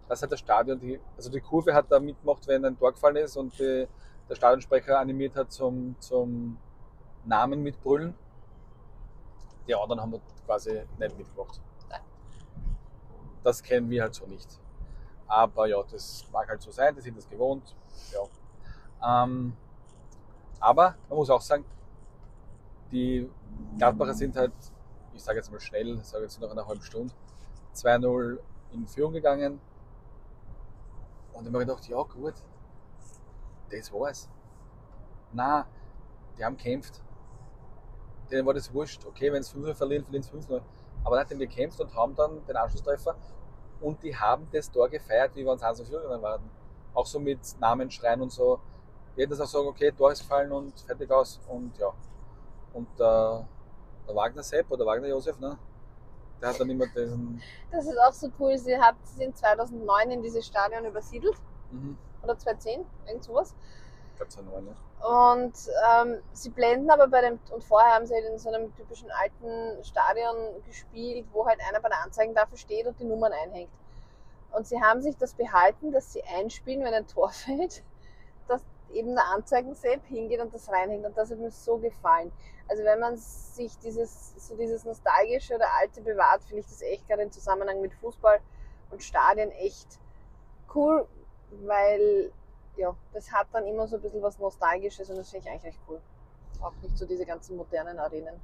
[0.09, 3.17] Das hat das Stadion, die, also die Kurve hat da mitgemacht, wenn ein Tor gefallen
[3.17, 3.87] ist und die,
[4.29, 6.57] der Stadionsprecher animiert hat zum, zum
[7.27, 8.15] Namen mitbrüllen.
[9.69, 11.61] Die anderen haben quasi nicht mitgemacht.
[11.91, 12.01] Nein.
[13.45, 14.59] Das kennen wir halt so nicht.
[15.27, 17.77] Aber ja, das mag halt so sein, die sind das gewohnt.
[18.13, 19.25] Ja.
[19.25, 19.55] Ähm,
[20.59, 21.65] aber man muss auch sagen,
[22.91, 23.31] die
[23.77, 24.53] Gladbacher sind halt,
[25.13, 27.13] ich sage jetzt mal schnell, ich sage jetzt nach einer halben Stunde,
[27.75, 28.39] 2-0
[28.73, 29.61] in Führung gegangen.
[31.35, 32.35] Und ich habe mir gedacht, ja gut,
[33.71, 34.31] das war's.
[35.33, 35.67] Na,
[36.39, 37.03] die haben gekämpft.
[38.31, 39.05] Denen war das wurscht.
[39.07, 40.61] Okay, wenn es 5-0 verlieren, verlieren es 5-0.
[41.05, 43.17] Aber dann haben die gekämpft und haben dann den Anschlusstreffer.
[43.81, 46.51] Und die haben das Tor gefeiert, wie wenn es 1 Führung waren.
[46.95, 48.61] Auch so mit Namen schreien und so.
[49.17, 51.41] Die hätten das auch sagen, okay, Tor ist gefallen und fertig aus.
[51.49, 51.93] Und ja.
[52.73, 53.45] Und äh,
[54.09, 55.59] der Wagner Sepp oder Wagner Josef, ne?
[56.41, 57.43] Der hat dann immer diesen.
[57.71, 58.57] Das ist auch so cool.
[58.57, 61.37] Sie hat, sind 2009 in dieses Stadion übersiedelt.
[61.71, 61.99] Mhm.
[62.23, 63.55] Oder 2010, irgend sowas.
[64.21, 64.77] War ne?
[65.01, 65.55] Und
[65.91, 69.11] ähm, sie blenden aber bei dem, und vorher haben sie halt in so einem typischen
[69.11, 73.71] alten Stadion gespielt, wo halt einer bei der Anzeigentafel steht und die Nummern einhängt.
[74.51, 77.83] Und sie haben sich das behalten, dass sie einspielen, wenn ein Tor fällt,
[78.49, 78.63] dass
[78.93, 81.05] eben der Anzeigensepp hingeht und das reinhängt.
[81.05, 82.33] Und das hat mir so gefallen.
[82.69, 87.07] Also wenn man sich dieses, so dieses nostalgische oder alte bewahrt, finde ich das echt
[87.09, 88.41] gerade im Zusammenhang mit Fußball
[88.91, 89.99] und Stadien echt
[90.75, 91.07] cool,
[91.63, 92.31] weil
[92.79, 95.65] ja, das hat dann immer so ein bisschen was Nostalgisches und das finde ich eigentlich
[95.65, 96.01] recht cool.
[96.61, 98.41] Auch nicht so diese ganzen modernen Arenen.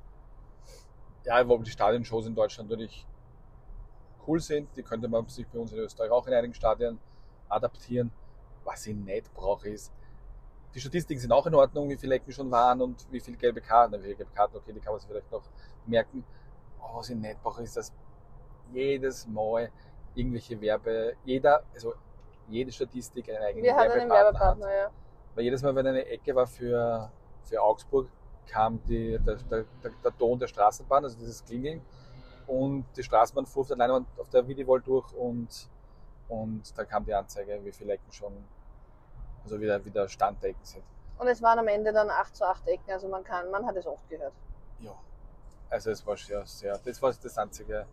[1.24, 3.06] Ja, die Stadionshows in Deutschland natürlich
[4.27, 4.69] cool sind.
[4.77, 6.98] Die könnte man sich bei uns in Österreich auch in einigen Stadien
[7.48, 8.11] adaptieren.
[8.65, 9.93] Was ich nicht brauche, ist,
[10.74, 13.61] die Statistiken sind auch in Ordnung, wie viele Ecken schon waren und wie viele gelbe
[13.61, 13.94] Karten.
[13.94, 15.44] Wie viele gelbe Karten, okay, die kann man sich vielleicht noch
[15.86, 16.24] merken.
[16.81, 17.93] Aber was ich nicht brauche, ist, dass
[18.73, 19.70] jedes Mal
[20.15, 21.94] irgendwelche Werbe, jeder, also
[22.48, 24.72] jede Statistik einen eigenen Wir hatten einen Werbepartner Werbepartner, hat.
[24.72, 24.90] ja.
[25.34, 27.10] Weil jedes Mal, wenn eine Ecke war für,
[27.44, 28.08] für Augsburg,
[28.46, 31.82] kam die, der, der, der, der Ton der Straßenbahn, also dieses Klingeln.
[32.46, 35.68] Und die Straßenbahn fuhr auf der Leinwand auf der Videowall durch und,
[36.28, 38.32] und da kam die Anzeige, wie viele Ecken schon,
[39.42, 40.84] also wieder, wieder Stand der Ecken sind.
[41.18, 43.76] Und es waren am Ende dann 8 zu 8 Ecken, also man kann, man hat
[43.76, 44.34] es oft gehört.
[44.80, 44.94] Ja.
[45.70, 47.86] Also es war sehr, sehr, das war das einzige.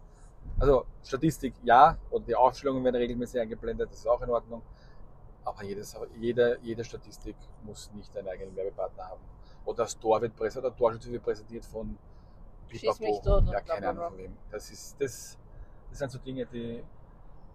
[0.59, 4.61] Also Statistik ja, und die Aufstellungen werden regelmäßig eingeblendet, das ist auch in Ordnung.
[5.43, 9.21] Aber jedes, jede, jede Statistik muss nicht einen eigenen Werbepartner haben.
[9.65, 11.97] Oder das Tor wird präsentiert, der Torschütze wird präsentiert von
[12.67, 13.41] Pipapo.
[13.51, 14.37] Ja, keine Ahnung von wem.
[14.51, 15.37] Das, ist, das,
[15.89, 16.83] das sind so Dinge, die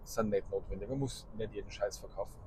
[0.03, 0.89] sind nicht notwendig.
[0.89, 2.39] Man muss nicht jeden Scheiß verkaufen.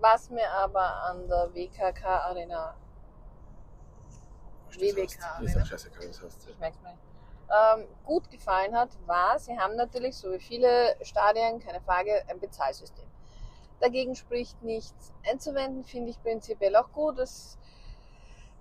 [0.00, 2.74] Was mir aber an der WKK Arena,
[4.70, 5.12] WWK, heißt.
[5.12, 5.62] Ist Arena.
[5.62, 6.48] auch scheißegal, was das heißt.
[6.48, 7.02] ich merk's mir nicht,
[7.50, 12.38] ähm, gut gefallen hat, war, sie haben natürlich, so wie viele Stadien, keine Frage, ein
[12.38, 13.06] Bezahlsystem.
[13.80, 17.18] Dagegen spricht nichts einzuwenden, finde ich prinzipiell auch gut.
[17.18, 17.58] Es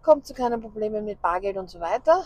[0.01, 2.23] kommt zu keinen Problemen mit Bargeld und so weiter.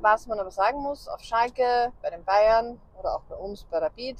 [0.00, 3.78] Was man aber sagen muss, auf Schalke, bei den Bayern oder auch bei uns bei
[3.78, 4.18] Rapid,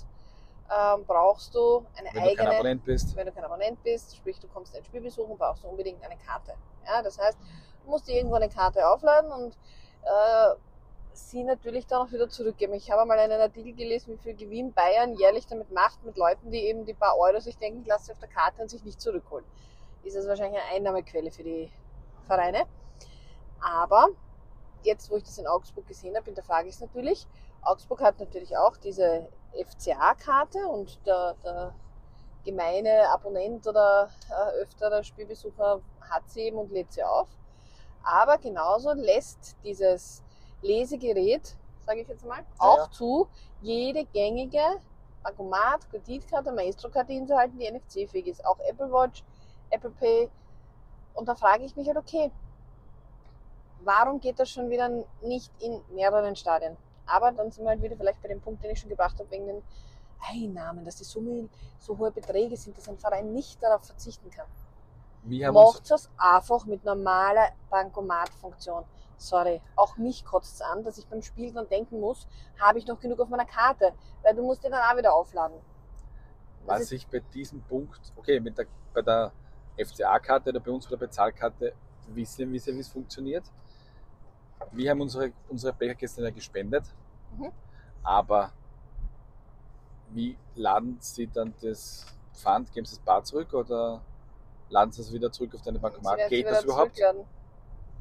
[0.68, 4.16] ähm, brauchst du eine Wenn du kein eigene Abonnent bist, wenn du kein Abonnent bist,
[4.16, 6.54] sprich du kommst ein Spiel besuchen, brauchst du unbedingt eine Karte.
[6.84, 7.38] Ja, das heißt,
[7.84, 9.56] du musst dir irgendwo eine Karte aufladen und
[10.02, 10.54] äh,
[11.16, 12.74] sie natürlich dann auch wieder zurückgeben.
[12.74, 16.50] Ich habe mal einen Artikel gelesen, wie viel Gewinn Bayern jährlich damit macht mit Leuten,
[16.50, 18.84] die eben die paar Euro sich denken, ich lasse sie auf der Karte und sich
[18.84, 19.44] nicht zurückholen.
[20.02, 21.70] Ist das wahrscheinlich eine Einnahmequelle für die
[22.26, 22.64] Vereine.
[23.60, 24.08] Aber
[24.82, 27.26] jetzt, wo ich das in Augsburg gesehen habe, hinterfrage ich es natürlich.
[27.62, 31.74] Augsburg hat natürlich auch diese FCA-Karte und der, der
[32.44, 37.28] gemeine Abonnent oder äh, öfterer Spielbesucher hat sie eben und lädt sie auf.
[38.02, 40.22] Aber genauso lässt dieses
[40.62, 42.90] Lesegerät, sage ich jetzt mal, auch ja.
[42.90, 43.28] zu,
[43.60, 44.80] jede gängige
[45.22, 48.44] Bankomat, Kreditkarte, Maestro-Karte hinzuhalten, die NFC-fähig ist.
[48.44, 49.24] Auch Apple Watch,
[49.70, 50.30] Apple Pay.
[51.14, 52.30] Und da frage ich mich halt, okay,
[53.82, 54.88] warum geht das schon wieder
[55.22, 56.76] nicht in mehreren Stadien?
[57.06, 59.30] Aber dann sind wir halt wieder vielleicht bei dem Punkt, den ich schon gebracht habe,
[59.30, 59.62] wegen den
[60.20, 64.46] Einnahmen, dass die Summen so hohe Beträge sind, dass ein Verein nicht darauf verzichten kann.
[65.52, 68.84] Macht es einfach mit normaler Bankomatfunktion.
[69.18, 72.26] Sorry, auch mich kotzt es an, dass ich beim Spiel dann denken muss,
[72.60, 73.92] habe ich noch genug auf meiner Karte?
[74.22, 75.58] Weil du musst den dann auch wieder aufladen.
[76.66, 79.32] Das was ich bei diesem Punkt, okay, mit der, bei der
[79.78, 81.72] FCA-Karte oder bei uns bei der Bezahlkarte
[82.08, 83.44] wissen, wissen wie es funktioniert.
[84.72, 86.84] Wir haben unsere, unsere Becher gestern ja gespendet,
[87.36, 87.52] Mhm.
[88.02, 88.52] aber
[90.10, 94.02] wie laden Sie dann das Pfand, geben Sie das Bar zurück oder
[94.68, 96.28] laden Sie es wieder zurück auf deine Bankomat?
[96.28, 96.96] Geht das überhaupt?
[96.96, 97.26] zurückladen.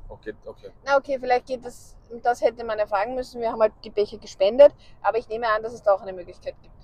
[0.08, 0.72] Okay, okay.
[0.84, 3.42] Na okay, vielleicht geht das, das hätte man erfragen müssen.
[3.42, 6.14] Wir haben halt die Becher gespendet, aber ich nehme an, dass es da auch eine
[6.14, 6.76] Möglichkeit gibt.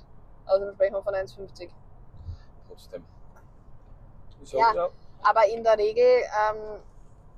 [0.45, 1.69] Also wir sprechen wir von 1,50.
[2.67, 3.05] Trotzdem.
[4.41, 4.73] Ist Ja.
[4.73, 4.89] ja.
[5.23, 6.81] Aber in der Regel, ähm,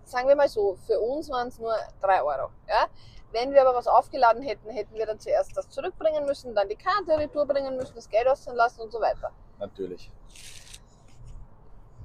[0.06, 2.50] sagen wir mal so, für uns waren es nur 3 Euro.
[2.68, 2.88] Ja?
[3.32, 6.76] Wenn wir aber was aufgeladen hätten, hätten wir dann zuerst das zurückbringen müssen, dann die
[6.76, 9.32] Karte retour bringen müssen, das Geld auszahlen lassen und so weiter.
[9.60, 10.12] Natürlich.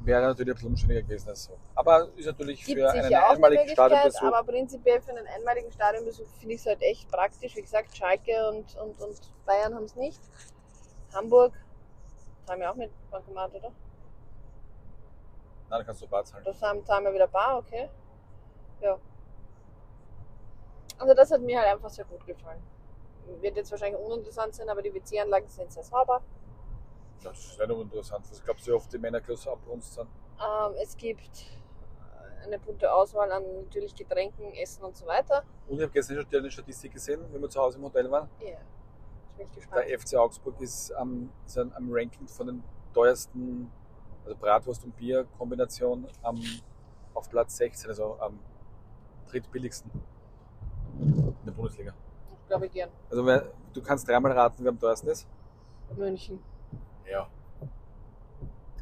[0.08, 1.58] Wäre natürlich ein bisschen umständlicher gewesen als so.
[1.74, 4.22] Aber ist natürlich Gibt für einen einmaligen Stadionbesuch.
[4.22, 7.54] aber prinzipiell für einen einmaligen Stadionbesuch finde ich es halt echt praktisch.
[7.54, 10.18] Wie gesagt, Schalke und, und, und Bayern haben es nicht.
[11.12, 11.52] Hamburg
[12.48, 13.68] haben wir auch mit Bankomat, oder?
[13.68, 13.74] Nein,
[15.68, 16.42] dann kannst du Bar zahlen.
[16.42, 17.90] Das haben, zahlen wir wieder bar, okay.
[18.80, 18.98] Ja.
[20.96, 22.62] Also das hat mir halt einfach sehr gut gefallen.
[23.42, 26.22] Wird jetzt wahrscheinlich uninteressant sein, aber die WC-Anlagen sind sehr sauber.
[27.22, 28.30] Das ist nicht uninteressant.
[28.30, 30.08] Was glaubst du, wie oft die Männerklasse abbrunst sind?
[30.40, 31.46] Ähm, es gibt
[32.44, 35.42] eine bunte Auswahl an natürlich Getränken, Essen und so weiter.
[35.66, 38.28] Und ich habe gestern schon eine Statistik gesehen, wenn wir zu Hause im Hotel waren.
[38.40, 39.84] Ja, jetzt bin ich gespannt.
[39.88, 42.64] Der FC Augsburg ist am, ist am Ranking von den
[42.94, 43.70] teuersten,
[44.24, 46.40] also Bratwurst- und Bier-Kombination am,
[47.14, 48.38] auf Platz 16, also am
[49.28, 49.90] drittbilligsten
[51.00, 51.92] in der Bundesliga.
[52.40, 52.90] Ich glaube ich gern.
[53.10, 53.24] Also
[53.72, 55.28] du kannst dreimal raten, wer am teuersten ist.
[55.96, 56.42] München.
[57.10, 57.28] Ja.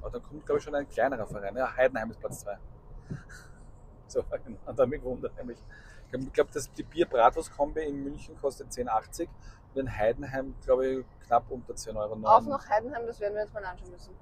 [0.01, 1.57] Aber dann kommt, glaube ich, schon ein kleinerer Verein.
[1.57, 2.59] Ja, Heidenheim ist Platz 2.
[4.09, 4.57] So, genau.
[4.67, 5.59] Und da hat mich gewundert, nämlich
[6.13, 9.29] Ich glaube, die Bier-Bratwurst-Kombi in München kostet 10,80
[9.75, 12.17] und in Heidenheim, glaube ich, knapp unter 10 Euro.
[12.23, 14.15] Auf nach Heidenheim, das werden wir jetzt mal anschauen müssen.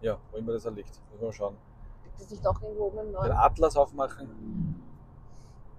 [0.00, 0.88] Ja, wo immer das auch liegt.
[0.88, 1.58] Müssen wir mal schauen.
[2.04, 3.32] Liegt das nicht doch irgendwo oben im Den Norden?
[3.32, 4.28] Atlas aufmachen.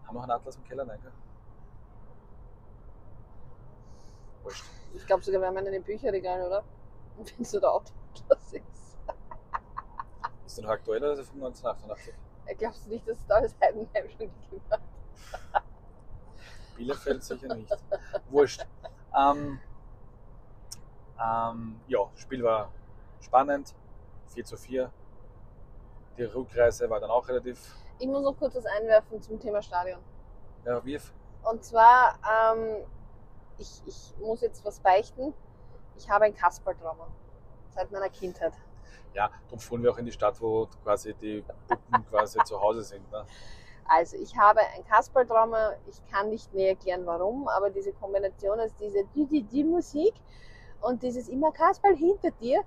[0.05, 0.85] Haben wir noch einen Atlas im Keller?
[0.85, 1.11] Nein, gell?
[4.43, 4.65] Wurscht.
[4.93, 6.63] Ich glaube sogar, wir haben einen in den Bücherregalen, oder?
[7.17, 7.91] Wenn so der Auto
[8.27, 8.97] das ist.
[10.61, 12.13] Noch aktuell oder ist er von 1988?
[12.45, 14.81] Äh, Glaubst du nicht, dass es da das Heidenheim schon gegeben hat?
[16.75, 17.71] Bielefeld sicher nicht.
[18.29, 18.65] Wurscht.
[19.17, 19.59] Ähm,
[21.23, 22.71] ähm, ja, Spiel war
[23.21, 23.73] spannend.
[24.33, 24.91] 4 zu 4.
[26.17, 27.75] Die Rückreise war dann auch relativ.
[27.99, 29.99] Ich muss noch kurz was einwerfen zum Thema Stadion.
[30.65, 31.13] Ja, wirf.
[31.43, 32.83] Und zwar, ähm,
[33.57, 35.33] ich, ich muss jetzt was beichten.
[35.95, 37.07] Ich habe ein Kasperltrauma.
[37.69, 38.53] Seit meiner Kindheit.
[39.13, 42.83] Ja, darum fuhren wir auch in die Stadt, wo quasi die Puppen quasi zu Hause
[42.83, 43.09] sind.
[43.11, 43.25] Ne?
[43.85, 45.73] Also, ich habe ein Kasperltrauma.
[45.87, 50.13] Ich kann nicht näher erklären, warum, aber diese Kombination aus dieser die, die, die Musik
[50.81, 52.61] und dieses immer Kasperl hinter dir.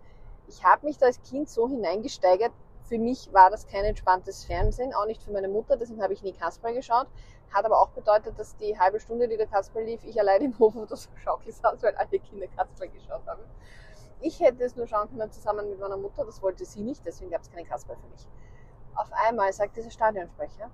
[0.46, 2.52] Ich habe mich da als Kind so hineingesteigert.
[2.84, 6.22] Für mich war das kein entspanntes Fernsehen, auch nicht für meine Mutter, deswegen habe ich
[6.22, 7.06] nie Kasperl geschaut.
[7.54, 10.58] Hat aber auch bedeutet, dass die halbe Stunde, die der Kasperl lief, ich allein im
[10.58, 13.42] Hof auf der Schaukel saß, weil alle Kinder Kasperl geschaut haben.
[14.20, 17.30] Ich hätte es nur schauen können zusammen mit meiner Mutter, das wollte sie nicht, deswegen
[17.30, 18.26] gab es keinen Kasperl für mich.
[18.96, 20.70] Auf einmal sagt dieser Stadionsprecher,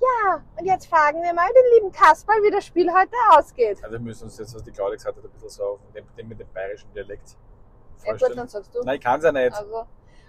[0.00, 3.82] ja, und jetzt fragen wir mal den lieben Kasperl, wie das Spiel heute ausgeht.
[3.82, 6.04] Also wir müssen uns jetzt, was die Claudia gesagt hat, ein bisschen so auf dem,
[6.16, 8.36] dem mit dem bayerischen Dialekt Ja gut, vorstellen.
[8.36, 8.82] dann sagst du.
[8.82, 9.56] Nein, ich kann es ja nicht.
[9.56, 9.86] Also,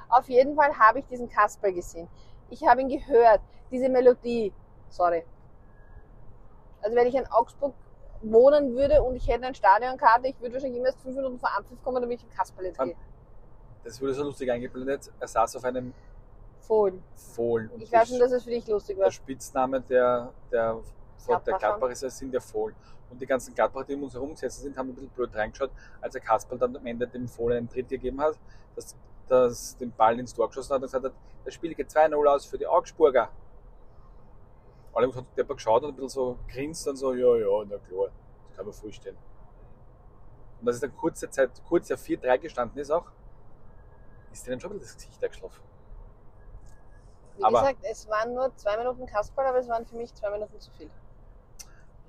[0.08, 2.08] auf jeden Fall habe ich diesen Kasper gesehen.
[2.50, 3.42] Ich habe ihn gehört.
[3.70, 4.52] Diese Melodie.
[4.90, 5.24] Sorry.
[6.82, 7.74] Also, wenn ich in Augsburg
[8.22, 11.50] wohnen würde und ich hätte eine Stadionkarte, ich würde wahrscheinlich immer erst fünf Minuten vor
[11.56, 12.84] Anpfiff kommen, damit ich im Kasperl Ah.
[12.86, 12.96] gehe.
[13.84, 15.10] Das wurde so lustig eingeblendet.
[15.20, 15.94] Er saß auf einem
[16.60, 17.02] Fohlen.
[17.16, 17.70] Fohlen.
[17.70, 19.06] Und Ich weiß schon, dass es für dich lustig war.
[19.06, 20.84] der Spitzname der, der, der
[21.26, 21.58] Gladbacher.
[21.58, 22.76] Gladbacher sind der Fohlen.
[23.10, 25.72] Und die ganzen Gladbacher, die um uns herum gesessen sind, haben ein bisschen blöd reingeschaut,
[26.02, 28.38] als der Kasperl dann am Ende dem Fohlen einen Tritt gegeben hat,
[28.76, 28.96] dass,
[29.28, 31.14] dass den Ball ins Tor geschossen hat und gesagt hat,
[31.46, 33.30] das Spiel geht 2-0 aus für die Augsburger.
[34.94, 38.10] Alle haben der geschaut und ein bisschen so grinst und so, ja, ja, na klar,
[38.48, 39.18] das kann man vorstellen.
[40.60, 43.06] Und dass es dann kurze Zeit, kurz ja 4-3 gestanden ist auch,
[44.32, 45.62] ist denen schon ein bisschen das Gesicht eingeschlafen.
[47.38, 50.30] Wie aber- gesagt, es waren nur zwei Minuten Kasperl, aber es waren für mich zwei
[50.32, 50.90] Minuten zu viel.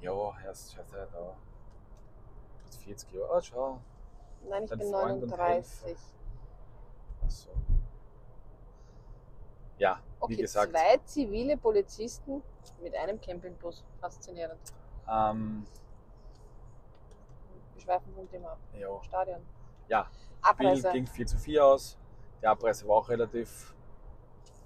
[0.00, 0.12] Ja,
[0.44, 1.18] erst schaut er da.
[1.18, 3.78] Du bist 40 Jahre alt, schau.
[4.48, 5.96] Nein, ich Dein bin Freund und 39.
[7.28, 7.50] So.
[9.78, 12.42] Ja, Okay, wie gesagt, zwei zivile Polizisten
[12.82, 13.84] mit einem Campingbus.
[14.00, 14.60] Faszinierend.
[15.10, 15.64] ähm,
[17.74, 18.58] Wir schweifen vom Thema ab.
[18.78, 19.40] ja, Stadion.
[19.88, 20.08] Ja,
[20.52, 20.92] Spiel Abreise.
[20.92, 21.96] ging 4 zu 4 aus.
[22.42, 23.74] Die Abreise war auch relativ,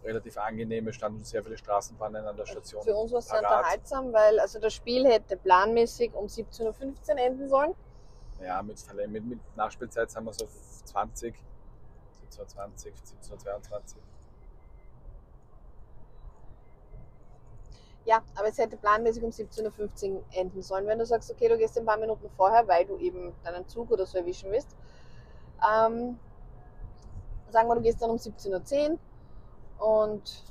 [0.05, 0.87] relativ angenehm.
[0.89, 2.83] Es standen sehr viele Straßenbahnen an der Station.
[2.85, 3.59] Für uns war es sehr parat.
[3.59, 6.63] unterhaltsam, weil also das Spiel hätte planmäßig um 17.15
[7.11, 7.75] Uhr enden sollen.
[8.41, 8.77] Ja, mit,
[9.09, 10.47] mit, mit Nachspielzeit sind wir so
[10.85, 11.35] 20,
[12.31, 12.93] 17.20,
[13.31, 13.97] 17.22.
[18.07, 20.87] Ja, aber es hätte planmäßig um 17.15 Uhr enden sollen.
[20.87, 23.91] Wenn du sagst, okay, du gehst ein paar Minuten vorher, weil du eben deinen Zug
[23.91, 24.77] oder so erwischen willst,
[25.63, 26.19] ähm,
[27.51, 28.91] sagen wir, du gehst dann um 17.10
[29.79, 30.45] Uhr und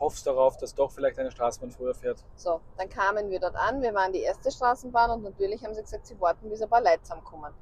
[0.00, 2.18] Hoffst darauf, dass doch vielleicht eine Straßenbahn früher fährt.
[2.34, 3.80] so, dann kamen wir dort an.
[3.80, 6.82] Wir waren die erste Straßenbahn und natürlich haben sie gesagt, sie warten, bis ein paar
[6.82, 7.54] Leute zusammenkommen.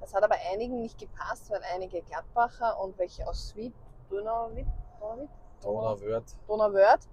[0.00, 3.54] Das hat aber einigen nicht gepasst, weil einige Gladbacher und welche aus
[4.10, 4.66] Donauwit,
[5.00, 5.28] Donauwit,
[5.62, 6.36] Donauwörth.
[6.46, 7.08] Donauwörth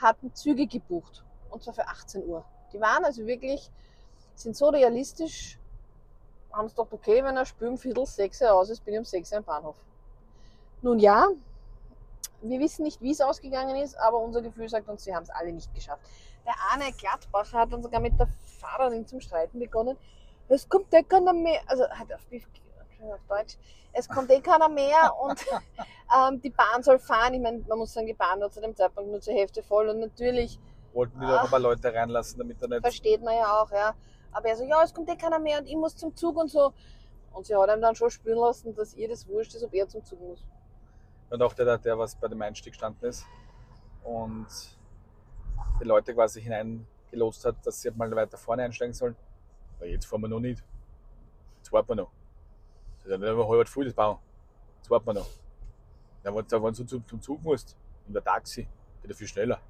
[0.00, 1.24] hatten Züge gebucht.
[1.50, 2.44] Und zwar für 18 Uhr.
[2.72, 3.70] Die waren also wirklich,
[4.34, 5.58] sind so realistisch,
[6.52, 9.04] haben es doch okay, wenn er spürt um Viertel sechs raus ist, bin ich um
[9.04, 9.76] sechs am Bahnhof.
[10.82, 11.28] Nun ja,
[12.42, 15.30] wir wissen nicht, wie es ausgegangen ist, aber unser Gefühl sagt uns, sie haben es
[15.30, 16.02] alle nicht geschafft.
[16.44, 18.28] Der Arne Gladbacher hat dann sogar mit der
[18.60, 19.96] Fahrerin zum Streiten begonnen.
[20.48, 22.20] Es kommt eh keiner mehr, also hat auf,
[23.10, 23.56] auf Deutsch,
[23.96, 25.44] es kommt eh keiner mehr und
[26.16, 27.34] ähm, die Bahn soll fahren.
[27.34, 29.88] Ich meine, man muss sagen, die Bahn war zu dem Zeitpunkt nur zur Hälfte voll
[29.88, 30.58] und natürlich
[30.92, 32.80] Wollten wir doch ein paar Leute reinlassen, damit er nicht.
[32.80, 33.94] versteht man ja auch, ja.
[34.32, 36.50] Aber er so, ja, es kommt eh keiner mehr und ich muss zum Zug und
[36.50, 36.72] so.
[37.32, 39.88] Und sie hat ihm dann schon spüren lassen, dass ihr das wurscht ist, ob er
[39.88, 40.46] zum Zug muss.
[41.28, 43.24] Und auch der, der was bei dem Einstieg gestanden ist
[44.04, 44.46] und
[45.80, 49.16] die Leute quasi hineingelost hat, dass sie mal weiter vorne einsteigen sollen.
[49.76, 50.62] Aber jetzt fahren wir noch nicht.
[51.58, 52.10] Jetzt warten wir noch.
[53.06, 54.18] Das ist ja nicht halb voll, das Bau.
[54.78, 55.28] Jetzt warten wir noch.
[56.24, 57.76] Dann, wenn du wenn du zum, zum Zug musst,
[58.08, 58.66] in der Taxi,
[59.00, 59.60] geht er viel schneller.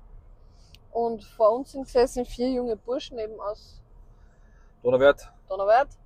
[0.90, 3.82] Und vor uns sind gesessen vier junge Burschen eben aus
[4.82, 5.98] Donauwörth, Donauwörth.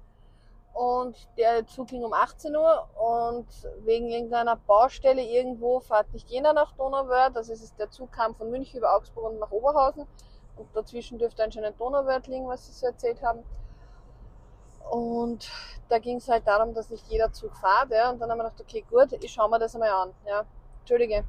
[0.72, 3.46] Und der Zug ging um 18 Uhr und
[3.84, 7.36] wegen irgendeiner Baustelle irgendwo fährt nicht jener nach Donauwörth.
[7.36, 10.04] Also es ist, der Zug kam von München über Augsburg und nach Oberhausen.
[10.56, 13.44] Und dazwischen dürfte anscheinend Donauwörth liegen, was sie so erzählt haben.
[14.88, 15.48] Und
[15.88, 17.90] da ging es halt darum, dass nicht jeder Zug fährt.
[17.90, 18.10] Ja.
[18.10, 20.12] Und dann haben wir gedacht, okay, gut, ich schaue mir das einmal an.
[20.26, 20.44] Ja.
[20.80, 21.24] Entschuldige.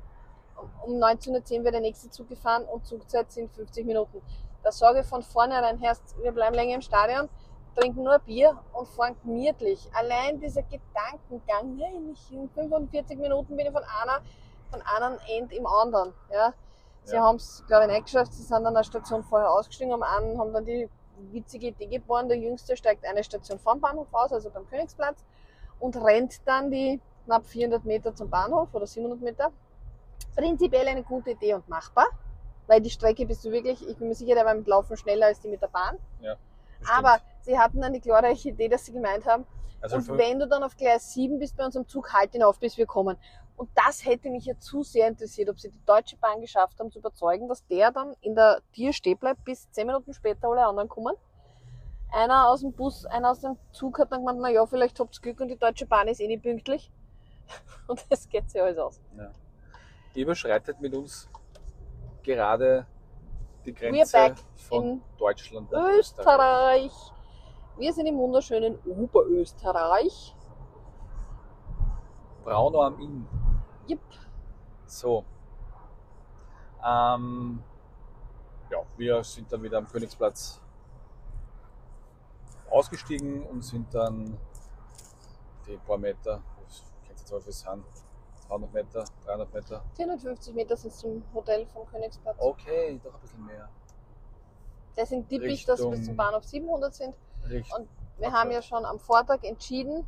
[0.85, 4.21] Um 19.10 Uhr wird der nächste Zug gefahren und Zugzeit sind 50 Minuten.
[4.63, 7.29] Da sage ich von vornherein, Herrst, wir bleiben länger im Stadion,
[7.75, 9.89] trinken nur Bier und fahren gemütlich.
[9.93, 14.21] Allein dieser Gedankengang, nein, ich in 45 Minuten bin ich von einer,
[14.69, 16.13] von einem End im anderen.
[16.31, 16.53] Ja.
[17.03, 17.23] Sie Ja.
[17.23, 18.33] haben es, glaube ich, nicht geschafft.
[18.33, 20.87] Sie sind an der Station vorher ausgestiegen, am einen haben dann die
[21.31, 25.23] witzige Idee geboren, der Jüngste steigt eine Station vom Bahnhof aus, also beim Königsplatz,
[25.79, 29.51] und rennt dann die knapp 400 Meter zum Bahnhof oder 700 Meter.
[30.35, 32.07] Prinzipiell eine gute Idee und machbar,
[32.67, 35.27] weil die Strecke bist du wirklich, ich bin mir sicher, der war mit Laufen schneller
[35.27, 35.97] als die mit der Bahn.
[36.79, 39.45] Das Aber sie hatten dann die glorreiche Idee, dass sie gemeint haben,
[39.81, 42.59] also und wenn du dann auf Gleis 7 bist bei unserem Zug, halt ihn auf,
[42.59, 43.17] bis wir kommen.
[43.61, 46.91] Und das hätte mich ja zu sehr interessiert, ob sie die Deutsche Bahn geschafft haben,
[46.91, 50.65] zu überzeugen, dass der dann in der Tür stehen bleibt, bis 10 Minuten später alle
[50.65, 51.15] anderen kommen.
[52.11, 55.15] Einer aus dem Bus, einer aus dem Zug hat dann gemeint, na ja, vielleicht habt
[55.15, 56.91] ihr Glück und die Deutsche Bahn ist eh nicht pünktlich.
[57.87, 58.99] Und das geht sich alles aus.
[60.15, 61.29] überschreitet mit uns
[62.23, 62.87] gerade
[63.63, 66.85] die Grenze von Deutschland nach Österreich.
[66.87, 67.11] Österreich.
[67.77, 70.35] Wir sind im wunderschönen Oberösterreich.
[72.43, 73.27] Braunau am Inn.
[73.91, 73.99] Yep.
[74.85, 75.25] So.
[76.85, 77.61] Ähm,
[78.69, 80.61] ja, wir sind dann wieder am Königsplatz
[82.69, 84.37] ausgestiegen und sind dann
[85.67, 87.83] die paar Meter, ich kenne jetzt wie es sind,
[88.47, 89.83] 200 Meter, 300 Meter.
[89.95, 92.37] 450 Meter sind zum Hotel vom Königsplatz.
[92.39, 93.69] Okay, doch ein bisschen mehr.
[94.95, 97.15] Deswegen tippe ich, dass wir bis zum Bahnhof 700 sind.
[97.43, 97.73] Richtig.
[97.75, 97.87] Und
[98.17, 98.35] wir Okay.
[98.35, 100.05] haben ja schon am Vortag entschieden,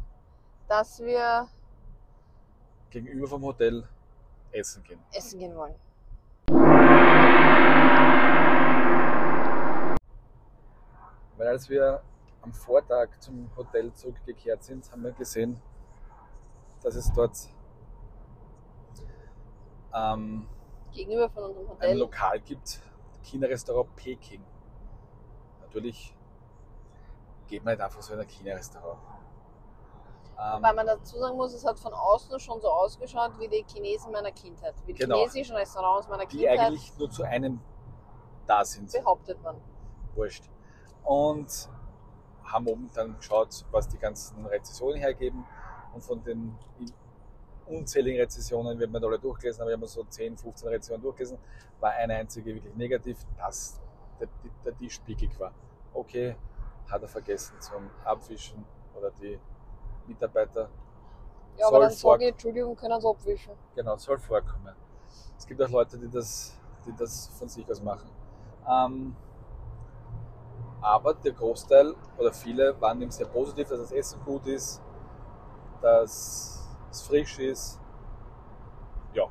[0.68, 1.48] dass wir
[2.94, 3.84] Gegenüber vom Hotel
[4.52, 5.00] essen gehen.
[5.12, 5.74] essen gehen wollen.
[11.38, 12.04] Weil als wir
[12.44, 15.60] am Vortag zum Hotel zurückgekehrt sind, haben wir gesehen,
[16.84, 17.36] dass es dort
[19.96, 20.48] ähm,
[20.92, 21.98] Gegenüber von unserem ein Hotel.
[21.98, 22.80] Lokal gibt,
[23.24, 24.44] China-Restaurant Peking.
[25.62, 26.16] Natürlich
[27.48, 29.13] geht man nicht einfach so in ein China-Restaurant.
[30.40, 33.64] Ähm, Weil man dazu sagen muss, es hat von außen schon so ausgeschaut wie die
[33.68, 34.74] Chinesen meiner Kindheit.
[34.86, 35.18] Wie die Genau.
[35.18, 37.60] chinesischen Restaurants meiner die Kindheit, eigentlich nur zu einem
[38.48, 38.92] da sind.
[38.92, 39.56] behauptet man.
[40.16, 40.50] Wurscht.
[41.04, 41.70] Und
[42.44, 45.46] haben oben dann geschaut, was die ganzen Rezessionen hergeben.
[45.94, 46.58] Und von den
[47.66, 51.38] unzähligen Rezessionen, wir haben nicht alle durchgelesen, aber wir haben so 10, 15 Rezessionen durchgelesen,
[51.80, 53.80] war eine einzige wirklich negativ, dass
[54.20, 54.28] der,
[54.66, 55.54] der Tisch spiegig war.
[55.94, 56.36] Okay,
[56.90, 58.66] hat er vergessen zum Abwischen
[58.98, 59.40] oder die
[60.08, 60.70] Mitarbeiter.
[61.58, 63.54] Ja, aber dann sage ich, Entschuldigung, können sie abwischen.
[63.76, 64.76] Genau, soll vorkommen.
[65.38, 68.10] Es gibt auch Leute, die das, die das von sich aus machen.
[68.68, 69.16] Ähm,
[70.82, 74.82] aber der Großteil oder viele waren eben sehr positiv, dass das Essen gut ist,
[75.82, 77.80] dass es frisch ist.
[79.14, 79.24] Ja,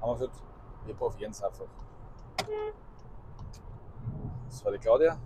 [0.00, 0.42] haben wir gesagt,
[0.84, 1.66] wir probieren es einfach.
[4.48, 5.18] Das war die Claudia.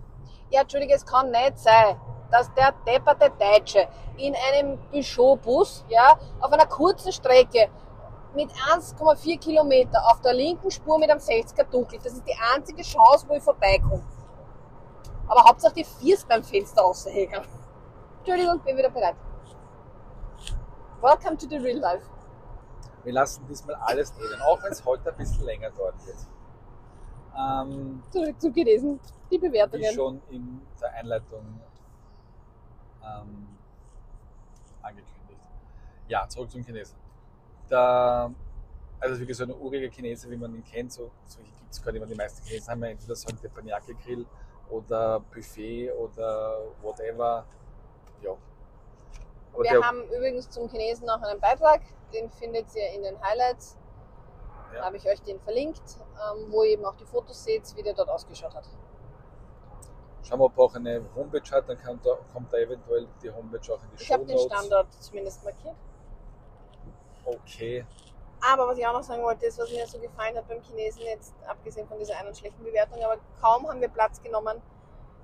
[0.49, 1.99] Ja, Entschuldige, es kann nicht sein,
[2.31, 3.87] dass der depperte Deutsche
[4.17, 7.69] in einem Peugeot-Bus, ja, auf einer kurzen Strecke
[8.33, 12.05] mit 1,4 Kilometer auf der linken Spur mit einem 60er dunkelt.
[12.05, 14.03] Das ist die einzige Chance, wo ich vorbeikomme.
[15.27, 17.41] Aber Hauptsache die Viers beim Fenster raushängen.
[18.19, 19.15] Entschuldigung, bin wieder bereit.
[21.01, 22.05] Welcome to the real life.
[23.03, 26.17] Wir lassen diesmal alles drinnen, auch wenn es heute ein bisschen länger dauern wird.
[27.35, 28.99] Ähm, Zurück zu gelesen.
[29.31, 29.93] Die wie Bewertungen.
[29.93, 31.59] schon in der Einleitung
[33.03, 33.47] ähm,
[34.81, 35.41] angekündigt.
[36.07, 36.97] Ja, zurück zum Chinesen.
[37.69, 38.31] Der,
[38.99, 41.91] also wirklich so ein uriger Chinese, wie man ihn kennt, so, solche gibt es gar
[41.91, 42.09] nicht mehr.
[42.09, 44.25] Die meisten Chinesen haben ja entweder so einen Teppanyaki-Grill
[44.69, 47.45] oder Buffet oder whatever.
[48.21, 48.31] Ja.
[49.53, 51.81] Aber Wir haben übrigens zum Chinesen noch einen Beitrag,
[52.13, 53.77] den findet ihr in den Highlights.
[54.71, 54.85] Da Ja.
[54.85, 57.93] habe ich euch den verlinkt, ähm, wo ihr eben auch die Fotos seht, wie der
[57.93, 58.67] dort ausgeschaut hat.
[60.23, 63.73] Schauen wir, ob er auch eine Homepage hat, dann da, kommt da eventuell die Homepage
[63.73, 64.37] auch in die Ich habe den.
[64.37, 65.75] Standort zumindest markiert.
[67.25, 67.85] Okay.
[68.41, 71.03] Aber was ich auch noch sagen wollte, ist, was mir so gefallen hat beim Chinesen,
[71.03, 74.59] jetzt abgesehen von dieser einen schlechten Bewertung, aber kaum haben wir Platz genommen,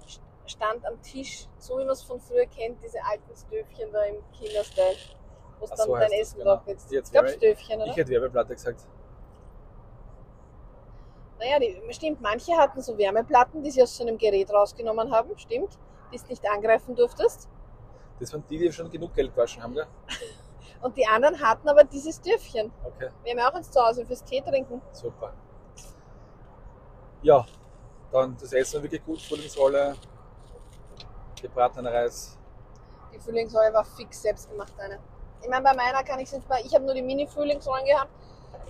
[0.07, 4.03] st- stand am Tisch, so wie man es von früher kennt, diese alten Stöfchen da
[4.03, 4.95] im China-Style,
[5.57, 6.57] wo es dann so dein Essen genau.
[6.57, 6.67] drauf.
[6.67, 7.89] Jetzt Ich glaube Stöfchen, oder?
[7.91, 8.81] Ich hätte Werbeplatte gesagt.
[11.39, 15.37] Naja, die, stimmt, manche hatten so Wärmeplatten, die sie aus so einem Gerät rausgenommen haben,
[15.37, 15.77] stimmt,
[16.11, 17.47] die du nicht angreifen durftest.
[18.19, 19.87] Das waren die, die schon genug Geld gewaschen haben, gell?
[20.81, 22.71] Und die anderen hatten aber dieses Dürfchen.
[22.83, 24.81] Okay, Wir haben ja auch eins zu Hause fürs Tee trinken.
[24.91, 25.33] super.
[27.23, 27.45] Ja,
[28.11, 29.95] dann das Essen war wirklich gut, Frühlingsrolle,
[31.41, 32.37] gebratener Reis.
[33.13, 34.99] Die Frühlingsrolle war fix selbst gemacht, eine.
[35.41, 38.11] Ich meine, bei meiner kann ich es nicht mal, ich habe nur die Mini-Frühlingsrollen gehabt,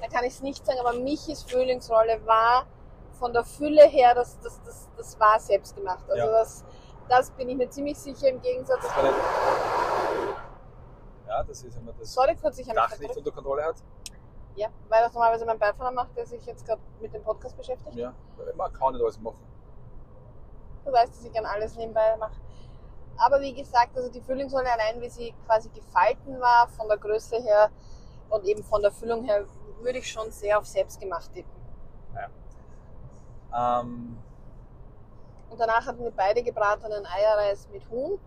[0.01, 2.65] da kann ich es nicht sagen, aber Michis Frühlingsrolle war
[3.19, 6.03] von der Fülle her, das, das, das, das war selbst gemacht.
[6.09, 6.31] Also Ja.
[6.31, 6.63] das,
[7.09, 8.81] das bin ich mir ziemlich sicher im Gegensatz.
[8.83, 8.95] Das.
[11.27, 13.75] Ja, das ist, man das Sorry, kurz, ich Dach nicht unter Kontrolle hat.
[14.55, 17.95] Ja, weil das normalerweise mein Beifahrer macht, der sich jetzt gerade mit dem Podcast beschäftigt.
[17.95, 18.13] Ja,
[18.55, 19.37] man kann nicht alles machen.
[20.83, 22.39] Du weißt, dass ich gern alles nebenbei mache.
[23.17, 27.37] Aber wie gesagt, also die Frühlingsrolle allein, wie sie quasi gefalten war, von der Größe
[27.37, 27.69] her
[28.29, 29.45] und eben von der Füllung her,
[29.81, 31.51] würde ich schon sehr auf selbstgemacht tippen.
[33.55, 34.17] Ähm,
[35.49, 38.19] Und danach hatten wir beide gebratenen Eierreis mit Huhn.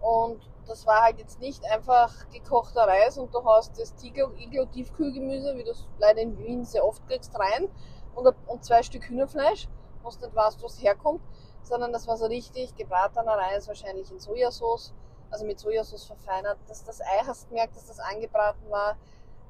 [0.00, 5.64] Und das war halt jetzt nicht einfach gekochter Reis und du hast das Iglo-Tiefkühlgemüse, wie
[5.64, 7.68] du es leider in Wien sehr oft kriegst, rein
[8.14, 9.68] und, und zwei Stück Hühnerfleisch,
[10.02, 11.20] wo du nicht weißt, wo es herkommt,
[11.62, 14.92] sondern das war so richtig gebratener Reis, wahrscheinlich in Sojasauce,
[15.30, 16.58] also mit Sojasauce verfeinert.
[16.68, 18.96] Dass das Ei hast gemerkt, dass das angebraten war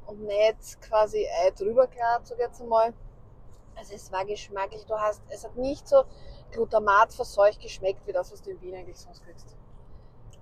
[0.06, 2.92] und nicht quasi Ei drüber klar, sag ich jetzt einmal.
[3.74, 6.04] Also es war geschmacklich, du hast, es hat nicht so
[6.50, 9.56] Glutamat verseucht geschmeckt, wie das, was du in Wien eigentlich sonst kriegst.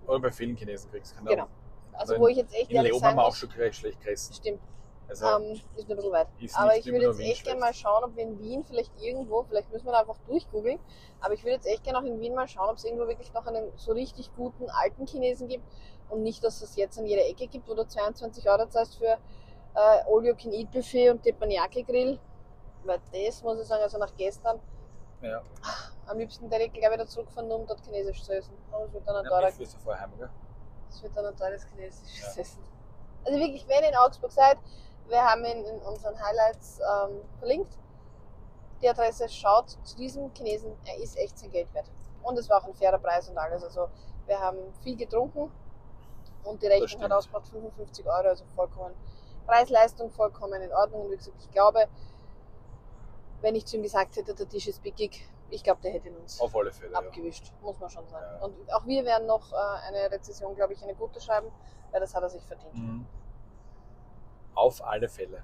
[0.07, 1.47] oder bei vielen Chinesen kriegst du Genau.
[1.93, 4.01] Also in- wo ich jetzt echt In Leoben sagen haben wir auch schon recht schlecht
[4.01, 4.35] gegessen.
[4.35, 4.61] stimmt,
[5.09, 6.29] Also, ähm, ist ein bisschen weit.
[6.55, 9.45] Aber ich würde jetzt Wien echt gerne mal schauen, ob wir in Wien vielleicht irgendwo,
[9.45, 10.81] vielleicht müssen wir da einfach durchgoogeln,
[11.21, 13.33] aber ich würde jetzt echt gerne auch in Wien mal schauen, ob es irgendwo wirklich
[13.33, 15.65] noch einen so richtig guten alten Chinesen gibt
[16.09, 19.19] und nicht, dass es jetzt an jeder Ecke gibt, wo du 22 Euro zahlst für
[19.75, 22.19] äh, All You Can Eat Buffet und Teppanyaki Grill.
[22.85, 24.59] Weil das muss ich sagen, also nach gestern,
[25.21, 25.43] Ja,
[26.07, 28.57] am liebsten direkt gleich wieder zurückfahren, um dort Chinesisch zu essen.
[28.73, 29.31] Aber es wird dann ein ja
[30.19, 30.31] gell?
[30.89, 32.41] Das wird dann ein teures chinesisches Ja.
[32.43, 32.65] Essen.
[33.25, 34.59] Also wirklich, wenn ihr in Augsburg seid,
[35.09, 37.77] wir haben ihn in unseren Highlights ähm, verlinkt.
[38.81, 41.91] Die Adresse schaut zu diesem Chinesen, er ist echt sein Geld wert.
[42.23, 43.63] Und es war auch ein fairer Preis und alles.
[43.63, 43.89] Also
[44.27, 45.53] wir haben viel getrunken
[46.45, 48.95] und die Rechnung hat ausgemacht 55 Euro, also vollkommen
[49.51, 51.03] Preis-Leistung vollkommen in Ordnung.
[51.07, 51.89] Und wie gesagt, ich glaube,
[53.41, 56.17] wenn ich zu ihm gesagt hätte, der Tisch ist bickig, ich glaube, der hätte ihn
[56.17, 56.93] uns Auf alle Fälle.
[56.93, 56.99] Ja.
[57.01, 58.25] abgewischt, muss man schon sagen.
[58.39, 58.45] Ja.
[58.45, 59.57] Und auch wir werden noch äh,
[59.89, 61.49] eine Rezession, glaube ich, eine gute schreiben,
[61.91, 62.75] weil das hat er sich verdient.
[62.75, 63.07] Mhm.
[64.55, 65.43] Auf alle Fälle.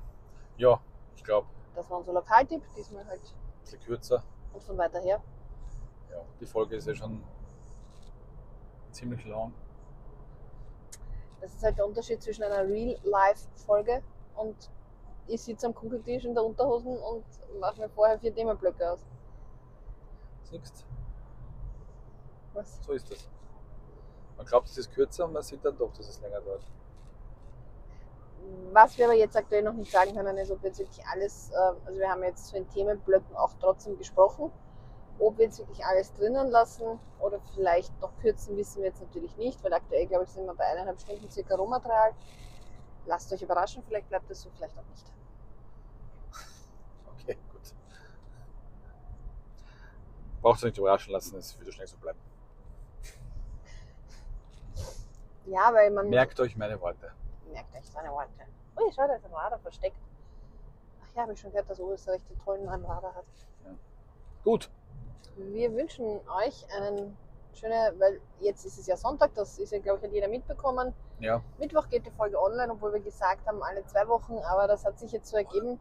[0.57, 0.81] Ja,
[1.17, 4.23] ich glaube, Das war unser Lokaltipp, diesmal halt ein bisschen kürzer.
[4.53, 5.21] und von weiter her.
[6.13, 7.25] Ja, die Folge ist ja schon
[8.93, 9.53] ziemlich lang.
[11.41, 14.03] Das ist halt der Unterschied zwischen einer Real-Life-Folge
[14.37, 14.71] und
[15.29, 17.25] ich sitze am Kugeltisch in der Unterhosen und
[17.61, 19.01] mache mir vorher vier Themenblöcke aus.
[20.45, 20.87] Siehst
[22.55, 22.79] Was?
[22.85, 23.29] so ist das.
[24.37, 26.63] Man glaubt, es ist kürzer und man sieht dann doch, dass es länger dauert.
[28.73, 31.87] Was wir aber jetzt aktuell noch nicht sagen können, ist, ob jetzt wirklich alles, äh,
[31.87, 34.53] also wir haben jetzt zu den Themenblöcken auch trotzdem gesprochen,
[35.19, 39.37] ob wir jetzt wirklich alles drinnen lassen oder vielleicht noch kürzen, wissen wir jetzt natürlich
[39.37, 42.13] nicht, weil aktuell, glaube ich, sind wir bei eineinhalb Stunden circa Rohmaterial.
[43.07, 45.13] Lasst euch überraschen, vielleicht bleibt es so, vielleicht auch nicht.
[47.23, 47.75] Okay, gut.
[50.43, 52.19] Braucht ihr nicht überraschen lassen, es wird schnell so bleiben.
[55.47, 57.13] Ja, weil man Merkt euch meine Worte.
[57.53, 58.31] merkt euch seine Worte.
[58.79, 59.97] Ui, schau, da ist ein Radar versteckt.
[61.05, 63.25] Ach ja, habe ich schon gehört, dass Oberösterreich die tollen Radar hat.
[64.43, 64.71] Gut,
[65.37, 67.17] Wir wünschen euch einen
[67.55, 70.95] schönen, weil jetzt ist es ja Sonntag, das ist ja, glaube ich, hat jeder mitbekommen.
[71.21, 71.43] ja.
[71.59, 74.99] Mittwoch geht die Folge online, obwohl wir gesagt haben, alle zwei Wochen, aber das hat
[74.99, 75.79] sich jetzt so ergeben.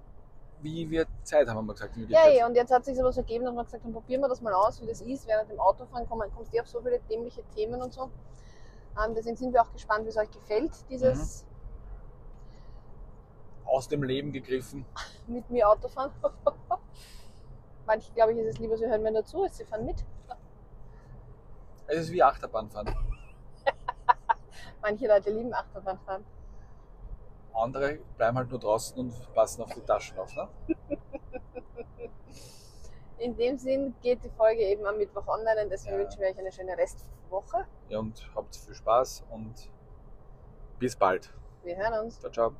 [0.61, 1.95] Wie wir Zeit haben, haben wir gesagt.
[2.07, 4.29] Ja, ja, und jetzt hat sich aber so ergeben, dass wir gesagt haben, probieren wir
[4.29, 6.99] das mal aus, wie das ist, während dem Autofahren kommen, kommst du auf so viele
[7.09, 8.09] dämliche Themen und so.
[9.03, 11.45] Ähm, deswegen sind wir auch gespannt, wie es euch gefällt, dieses
[13.65, 14.85] Aus dem Leben gegriffen.
[15.27, 16.11] mit mir Autofahren.
[17.85, 20.03] Manche, glaube ich, ist es lieber, sie hören mir nur zu, als sie fahren mit.
[21.87, 22.93] Es ist wie Achterbahnfahren.
[24.81, 26.25] Manche Leute lieben Achterbahnfahren.
[27.53, 30.35] Andere bleiben halt nur draußen und passen auf die Taschen auf.
[30.35, 30.49] Ne?
[33.17, 36.01] In dem Sinn geht die Folge eben am Mittwoch online und deswegen Ja.
[36.03, 37.65] wünschen wir euch eine schöne Restwoche.
[37.87, 39.53] Ja, und habt viel Spaß und
[40.79, 41.33] bis bald.
[41.63, 42.19] Wir hören uns.
[42.19, 42.55] Ciao, ciao.